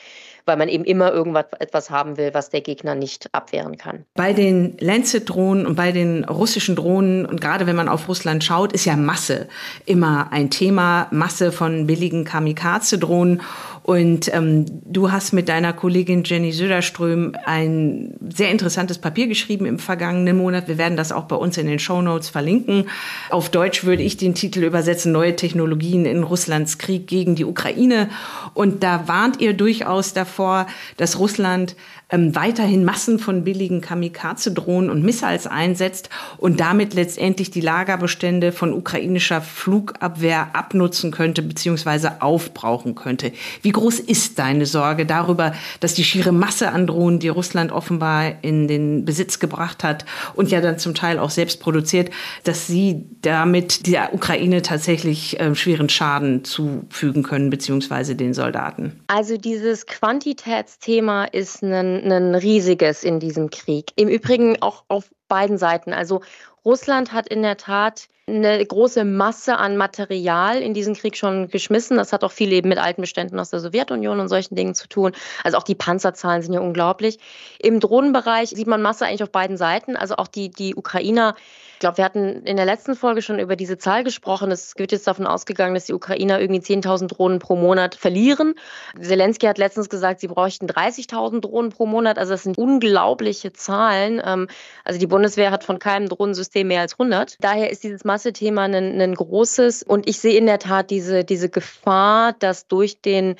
weil 0.46 0.58
man 0.58 0.68
eben 0.68 0.84
immer 0.84 1.12
irgendwas 1.14 1.46
etwas 1.60 1.90
haben 1.90 2.18
will, 2.18 2.34
was 2.34 2.50
der 2.50 2.62
Gegner 2.62 2.96
nicht 2.96 3.30
abwehren 3.34 3.78
kann. 3.78 4.06
Bei 4.16 4.34
den 4.34 4.78
Lancet-Drohnen 4.80 5.66
und 5.66 5.76
bei 5.76 5.92
den 5.92 6.24
russischen 6.26 6.76
Drohnen 6.76 7.26
und 7.26 7.40
gerade 7.40 7.68
wenn 7.68 7.76
man 7.76 7.88
auf 7.88 8.08
Russland 8.08 8.44
schaut, 8.44 8.74
ist 8.74 8.86
ja 8.86 8.96
Masse 8.96 9.48
immer 9.86 10.32
ein 10.32 10.50
Thema, 10.50 11.08
Masse 11.12 11.52
von 11.52 11.88
billigen 11.88 12.26
Kamikaze-Drohnen. 12.26 13.42
Und 13.86 14.34
ähm, 14.34 14.66
du 14.84 15.12
hast 15.12 15.32
mit 15.32 15.48
deiner 15.48 15.72
Kollegin 15.72 16.24
Jenny 16.24 16.52
Söderström 16.52 17.36
ein 17.46 18.16
sehr 18.34 18.50
interessantes 18.50 18.98
Papier 18.98 19.28
geschrieben 19.28 19.68
im 19.68 19.78
vergangenen 19.78 20.38
Monat. 20.38 20.68
Wir 20.68 20.80
werden 20.80 20.98
das 20.98 21.12
auch 21.12 21.26
bei 21.26 21.36
uns 21.36 21.56
in 21.60 21.68
den 21.68 21.78
Show 21.78 22.02
Notes 22.02 22.30
verlinken. 22.30 22.90
Auf 23.30 23.50
Deutsch 23.50 23.84
würde 23.84 24.02
ich 24.02 24.18
den 24.18 24.34
Titel 24.34 24.64
übersetzen, 24.64 25.12
Neue 25.12 25.36
Technologien 25.36 26.06
in 26.06 26.24
Russlands 26.24 26.80
Krieg 26.80 27.06
gegen 27.06 27.35
die 27.36 27.46
Ukraine. 27.46 28.10
Und 28.54 28.84
da 28.84 29.08
warnt 29.08 29.42
ihr 29.42 29.54
durchaus 29.54 30.14
davor, 30.14 30.68
dass 30.98 31.20
Russland 31.20 31.76
ähm, 32.10 32.36
weiterhin 32.36 32.84
Massen 32.84 33.18
von 33.18 33.44
billigen 33.44 33.82
Kamikaze-Drohnen 33.82 34.90
und 34.90 35.04
Missiles 35.04 35.48
einsetzt 35.48 36.10
und 36.38 36.60
damit 36.60 36.94
letztendlich 36.94 37.50
die 37.50 37.62
Lagerbestände 37.62 38.52
von 38.52 38.74
ukrainischer 38.74 39.42
Flugabwehr 39.42 40.50
abnutzen 40.54 41.12
könnte 41.12 41.42
bzw. 41.42 42.10
aufbrauchen 42.20 42.96
könnte. 42.96 43.32
Wie 43.64 43.72
groß 43.72 44.00
ist 44.00 44.38
deine 44.38 44.66
Sorge 44.66 45.06
darüber, 45.06 45.54
dass 45.80 45.96
die 45.96 46.04
schiere 46.04 46.32
Masse 46.32 46.72
an 46.72 46.86
Drohnen, 46.86 47.20
die 47.20 47.30
Russland 47.30 47.72
offenbar 47.72 48.44
in 48.44 48.68
den 48.68 49.06
Besitz 49.06 49.40
gebracht 49.40 49.84
hat 49.84 50.06
und 50.36 50.52
ja 50.52 50.62
dann 50.62 50.78
zum 50.78 50.94
Teil 50.94 51.18
auch 51.18 51.32
selbst 51.32 51.60
produziert, 51.60 52.12
dass 52.44 52.68
sie 52.68 53.06
damit 53.22 53.88
der 53.88 54.14
Ukraine 54.14 54.62
tatsächlich 54.62 55.40
äh, 55.40 55.56
schweren 55.56 55.90
Schaden 55.90 56.44
zufügen 56.44 57.24
können 57.26 57.50
bzw. 57.50 58.14
den 58.14 58.34
Soldaten? 58.34 59.04
Also 59.08 59.38
dieses 59.38 59.86
Quantitätsthema 59.86 61.26
ist 61.26 61.62
ein 61.62 61.74
ein, 61.74 62.36
riesiges 62.36 63.04
in 63.04 63.20
diesem 63.20 63.50
Krieg. 63.50 63.92
Im 63.96 64.08
Übrigen 64.08 64.62
auch 64.62 64.84
auf 64.88 65.10
beiden 65.28 65.58
Seiten. 65.58 65.92
Also 65.92 66.22
Russland 66.64 67.12
hat 67.12 67.28
in 67.28 67.42
der 67.42 67.58
Tat 67.58 68.08
eine 68.28 68.66
große 68.66 69.06
Masse 69.06 69.58
an 69.58 69.78
Material 69.78 70.60
in 70.62 70.74
diesen 70.74 70.96
Krieg 70.96 71.16
schon 71.16 71.48
geschmissen. 71.50 71.98
Das 71.98 72.12
hat 72.12 72.24
auch 72.24 72.32
viel 72.32 72.52
eben 72.54 72.70
mit 72.70 72.80
alten 72.80 73.02
Beständen 73.02 73.40
aus 73.40 73.52
der 73.52 73.60
Sowjetunion 73.60 74.20
und 74.20 74.30
solchen 74.30 74.56
Dingen 74.56 74.74
zu 74.74 74.88
tun. 74.88 75.12
Also 75.44 75.58
auch 75.58 75.64
die 75.64 75.76
Panzerzahlen 75.76 76.42
sind 76.42 76.54
ja 76.54 76.60
unglaublich. 76.60 77.20
Im 77.60 77.80
Drohnenbereich 77.80 78.50
sieht 78.50 78.66
man 78.66 78.82
Masse 78.82 79.06
eigentlich 79.06 79.22
auf 79.22 79.32
beiden 79.32 79.58
Seiten. 79.58 79.96
Also 79.96 80.16
auch 80.16 80.28
die, 80.28 80.50
die 80.50 80.76
Ukrainer 80.76 81.36
ich 81.76 81.80
glaube, 81.80 81.98
wir 81.98 82.06
hatten 82.06 82.44
in 82.44 82.56
der 82.56 82.66
letzten 82.66 82.96
Folge 82.96 83.22
schon 83.22 83.38
über 83.38 83.58
diese 83.58 83.78
Zahl 83.78 84.06
gesprochen. 84.06 84.50
Es 84.50 84.78
wird 84.78 84.94
jetzt 84.94 85.06
davon 85.08 85.28
ausgegangen, 85.28 85.74
dass 85.74 85.84
die 85.84 85.94
Ukrainer 85.94 86.40
irgendwie 86.40 86.62
10.000 86.62 87.08
Drohnen 87.08 87.40
pro 87.40 87.58
Monat 87.58 87.96
verlieren. 87.96 88.56
Zelensky 88.98 89.46
hat 89.46 89.58
letztens 89.58 89.90
gesagt, 89.90 90.22
sie 90.22 90.30
bräuchten 90.30 90.68
30.000 90.68 91.42
Drohnen 91.42 91.72
pro 91.72 91.86
Monat. 91.86 92.18
Also 92.18 92.32
das 92.32 92.44
sind 92.44 92.58
unglaubliche 92.58 93.52
Zahlen. 93.52 94.22
Ähm, 94.26 94.48
also 94.86 95.02
die 95.02 95.08
Bundeswehr 95.08 95.52
hat 95.52 95.66
von 95.66 95.78
keinem 95.78 96.08
Drohnensystem 96.08 96.66
mehr 96.66 96.80
als 96.80 96.94
100. 96.94 97.36
Daher 97.42 97.70
ist 97.70 97.84
dieses 97.84 98.06
Massethema 98.06 98.64
ein, 98.64 99.02
ein 99.02 99.14
großes. 99.14 99.84
Und 99.84 100.08
ich 100.08 100.20
sehe 100.20 100.38
in 100.38 100.46
der 100.46 100.60
Tat 100.60 100.90
diese, 100.92 101.26
diese 101.26 101.50
Gefahr, 101.50 102.32
dass 102.40 102.70
durch 102.70 103.02
den 103.02 103.36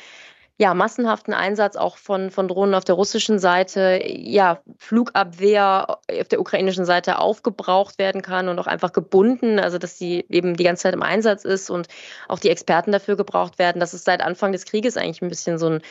ja, 0.58 0.74
massenhaften 0.74 1.34
Einsatz 1.34 1.76
auch 1.76 1.98
von, 1.98 2.32
von 2.32 2.48
Drohnen 2.48 2.76
auf 2.76 2.86
der 2.86 2.96
russischen 2.96 3.40
Seite, 3.40 4.02
ja, 4.06 4.62
Flugabwehr 4.78 5.98
auf 6.10 6.28
der 6.30 6.40
ukrainischen 6.40 6.86
Seite 6.86 7.20
aufgebraucht 7.20 7.98
werden 7.98 8.22
kann 8.22 8.48
und 8.48 8.58
auch 8.60 8.68
einfach 8.68 8.94
gebunden, 8.94 9.60
also 9.60 9.78
dass 9.78 9.98
sie 9.98 10.26
eben 10.30 10.56
die 10.56 10.64
ganze 10.64 10.84
Zeit 10.84 10.94
im 10.94 11.04
Einsatz 11.04 11.44
ist 11.44 11.70
und 11.70 11.88
auch 12.30 12.40
die 12.40 12.50
Experten 12.50 12.94
dafür 12.94 13.18
gebraucht 13.18 13.60
werden. 13.60 13.82
Das 13.82 13.94
ist 13.94 14.06
seit 14.06 14.22
Anfang 14.22 14.54
des 14.54 14.64
Krieges 14.66 14.96
eigentlich 14.96 15.22
ein 15.22 15.30
bisschen 15.30 15.58
so 15.58 15.70
ein 15.70 15.82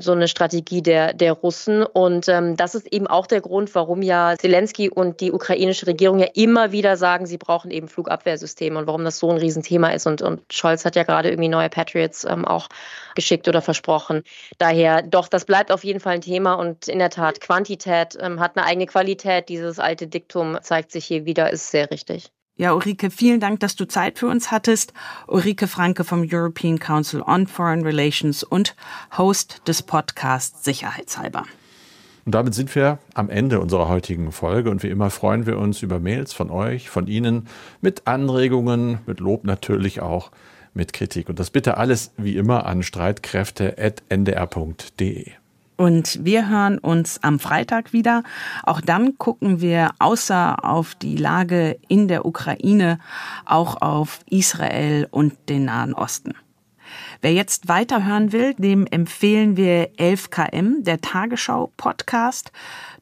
so 0.00 0.12
eine 0.12 0.28
Strategie 0.28 0.82
der, 0.82 1.12
der 1.12 1.32
Russen. 1.32 1.82
Und 1.82 2.28
ähm, 2.28 2.56
das 2.56 2.74
ist 2.74 2.92
eben 2.92 3.06
auch 3.06 3.26
der 3.26 3.40
Grund, 3.40 3.74
warum 3.74 4.02
ja 4.02 4.36
Zelensky 4.38 4.90
und 4.90 5.20
die 5.20 5.32
ukrainische 5.32 5.86
Regierung 5.86 6.18
ja 6.18 6.28
immer 6.34 6.72
wieder 6.72 6.96
sagen, 6.96 7.26
sie 7.26 7.38
brauchen 7.38 7.70
eben 7.70 7.88
Flugabwehrsysteme 7.88 8.78
und 8.78 8.86
warum 8.86 9.04
das 9.04 9.18
so 9.18 9.30
ein 9.30 9.38
Riesenthema 9.38 9.88
ist. 9.90 10.06
Und, 10.06 10.22
und 10.22 10.52
Scholz 10.52 10.84
hat 10.84 10.96
ja 10.96 11.02
gerade 11.02 11.30
irgendwie 11.30 11.48
neue 11.48 11.68
Patriots 11.68 12.24
ähm, 12.24 12.44
auch 12.44 12.68
geschickt 13.14 13.48
oder 13.48 13.62
versprochen. 13.62 14.22
Daher, 14.58 15.02
doch, 15.02 15.28
das 15.28 15.44
bleibt 15.44 15.72
auf 15.72 15.84
jeden 15.84 16.00
Fall 16.00 16.14
ein 16.14 16.20
Thema 16.20 16.54
und 16.54 16.88
in 16.88 16.98
der 16.98 17.10
Tat, 17.10 17.40
Quantität 17.40 18.16
ähm, 18.20 18.40
hat 18.40 18.56
eine 18.56 18.66
eigene 18.66 18.86
Qualität. 18.86 19.48
Dieses 19.48 19.78
alte 19.78 20.06
Diktum 20.06 20.58
zeigt 20.62 20.92
sich 20.92 21.04
hier 21.04 21.24
wieder, 21.24 21.50
ist 21.50 21.70
sehr 21.70 21.90
richtig. 21.90 22.30
Ja, 22.58 22.74
Ulrike, 22.74 23.10
vielen 23.10 23.38
Dank, 23.38 23.60
dass 23.60 23.76
du 23.76 23.86
Zeit 23.86 24.18
für 24.18 24.26
uns 24.26 24.50
hattest. 24.50 24.92
Ulrike 25.28 25.68
Franke 25.68 26.02
vom 26.02 26.26
European 26.28 26.80
Council 26.80 27.22
on 27.22 27.46
Foreign 27.46 27.84
Relations 27.84 28.42
und 28.42 28.74
Host 29.16 29.62
des 29.68 29.84
Podcasts 29.84 30.64
Sicherheitshalber. 30.64 31.44
Und 32.24 32.34
damit 32.34 32.54
sind 32.54 32.74
wir 32.74 32.98
am 33.14 33.30
Ende 33.30 33.60
unserer 33.60 33.88
heutigen 33.88 34.32
Folge 34.32 34.72
und 34.72 34.82
wie 34.82 34.88
immer 34.88 35.10
freuen 35.10 35.46
wir 35.46 35.56
uns 35.56 35.82
über 35.82 36.00
Mails 36.00 36.32
von 36.32 36.50
euch, 36.50 36.90
von 36.90 37.06
Ihnen, 37.06 37.46
mit 37.80 38.08
Anregungen, 38.08 38.98
mit 39.06 39.20
Lob 39.20 39.44
natürlich 39.44 40.00
auch, 40.00 40.32
mit 40.74 40.92
Kritik. 40.92 41.28
Und 41.28 41.38
das 41.38 41.50
bitte 41.50 41.76
alles 41.76 42.10
wie 42.16 42.36
immer 42.36 42.66
an 42.66 42.82
streitkräfte.ndr.de. 42.82 45.30
Und 45.78 46.24
wir 46.24 46.48
hören 46.48 46.78
uns 46.78 47.22
am 47.22 47.38
Freitag 47.38 47.92
wieder. 47.92 48.24
Auch 48.64 48.80
dann 48.80 49.16
gucken 49.16 49.60
wir 49.60 49.92
außer 50.00 50.64
auf 50.64 50.96
die 50.96 51.16
Lage 51.16 51.78
in 51.86 52.08
der 52.08 52.26
Ukraine 52.26 52.98
auch 53.44 53.80
auf 53.80 54.18
Israel 54.28 55.06
und 55.10 55.34
den 55.48 55.66
Nahen 55.66 55.94
Osten. 55.94 56.34
Wer 57.20 57.32
jetzt 57.32 57.66
weiterhören 57.66 58.30
will, 58.30 58.54
dem 58.54 58.86
empfehlen 58.86 59.56
wir 59.56 59.92
11KM, 59.94 60.84
der 60.84 61.00
Tagesschau-Podcast. 61.00 62.52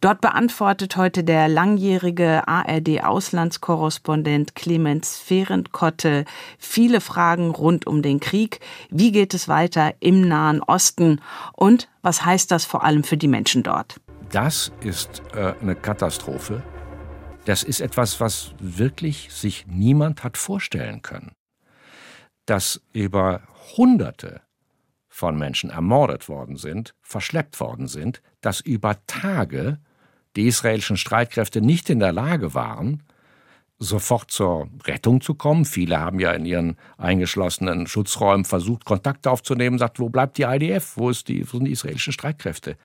Dort 0.00 0.22
beantwortet 0.22 0.96
heute 0.96 1.22
der 1.22 1.48
langjährige 1.48 2.48
ARD-Auslandskorrespondent 2.48 4.54
Clemens 4.54 5.18
Ferenkotte 5.18 6.24
viele 6.58 7.02
Fragen 7.02 7.50
rund 7.50 7.86
um 7.86 8.00
den 8.00 8.18
Krieg. 8.18 8.60
Wie 8.88 9.12
geht 9.12 9.34
es 9.34 9.48
weiter 9.48 9.92
im 10.00 10.26
Nahen 10.26 10.62
Osten? 10.62 11.20
Und 11.52 11.90
was 12.00 12.24
heißt 12.24 12.50
das 12.50 12.64
vor 12.64 12.84
allem 12.84 13.04
für 13.04 13.18
die 13.18 13.28
Menschen 13.28 13.62
dort? 13.62 14.00
Das 14.30 14.72
ist 14.80 15.20
äh, 15.34 15.52
eine 15.60 15.74
Katastrophe. 15.74 16.62
Das 17.44 17.62
ist 17.62 17.80
etwas, 17.80 18.18
was 18.18 18.54
wirklich 18.60 19.28
sich 19.30 19.66
niemand 19.68 20.24
hat 20.24 20.38
vorstellen 20.38 21.02
können. 21.02 21.32
Dass 22.46 22.80
über 22.94 23.42
Hunderte 23.76 24.42
von 25.08 25.38
Menschen 25.38 25.70
ermordet 25.70 26.28
worden 26.28 26.56
sind, 26.56 26.94
verschleppt 27.00 27.58
worden 27.60 27.88
sind, 27.88 28.22
dass 28.40 28.60
über 28.60 28.98
Tage 29.06 29.78
die 30.36 30.46
israelischen 30.46 30.96
Streitkräfte 30.96 31.60
nicht 31.60 31.88
in 31.88 31.98
der 31.98 32.12
Lage 32.12 32.54
waren, 32.54 33.02
sofort 33.78 34.30
zur 34.30 34.68
Rettung 34.84 35.20
zu 35.20 35.34
kommen. 35.34 35.64
Viele 35.64 35.98
haben 35.98 36.20
ja 36.20 36.32
in 36.32 36.46
ihren 36.46 36.76
eingeschlossenen 36.96 37.86
Schutzräumen 37.86 38.44
versucht, 38.44 38.84
Kontakt 38.84 39.26
aufzunehmen, 39.26 39.78
sagt, 39.78 39.98
wo 39.98 40.08
bleibt 40.08 40.38
die 40.38 40.42
IDF, 40.42 40.96
wo, 40.96 41.10
die, 41.10 41.46
wo 41.46 41.56
sind 41.56 41.64
die 41.64 41.72
israelischen 41.72 42.12
Streitkräfte? 42.12 42.76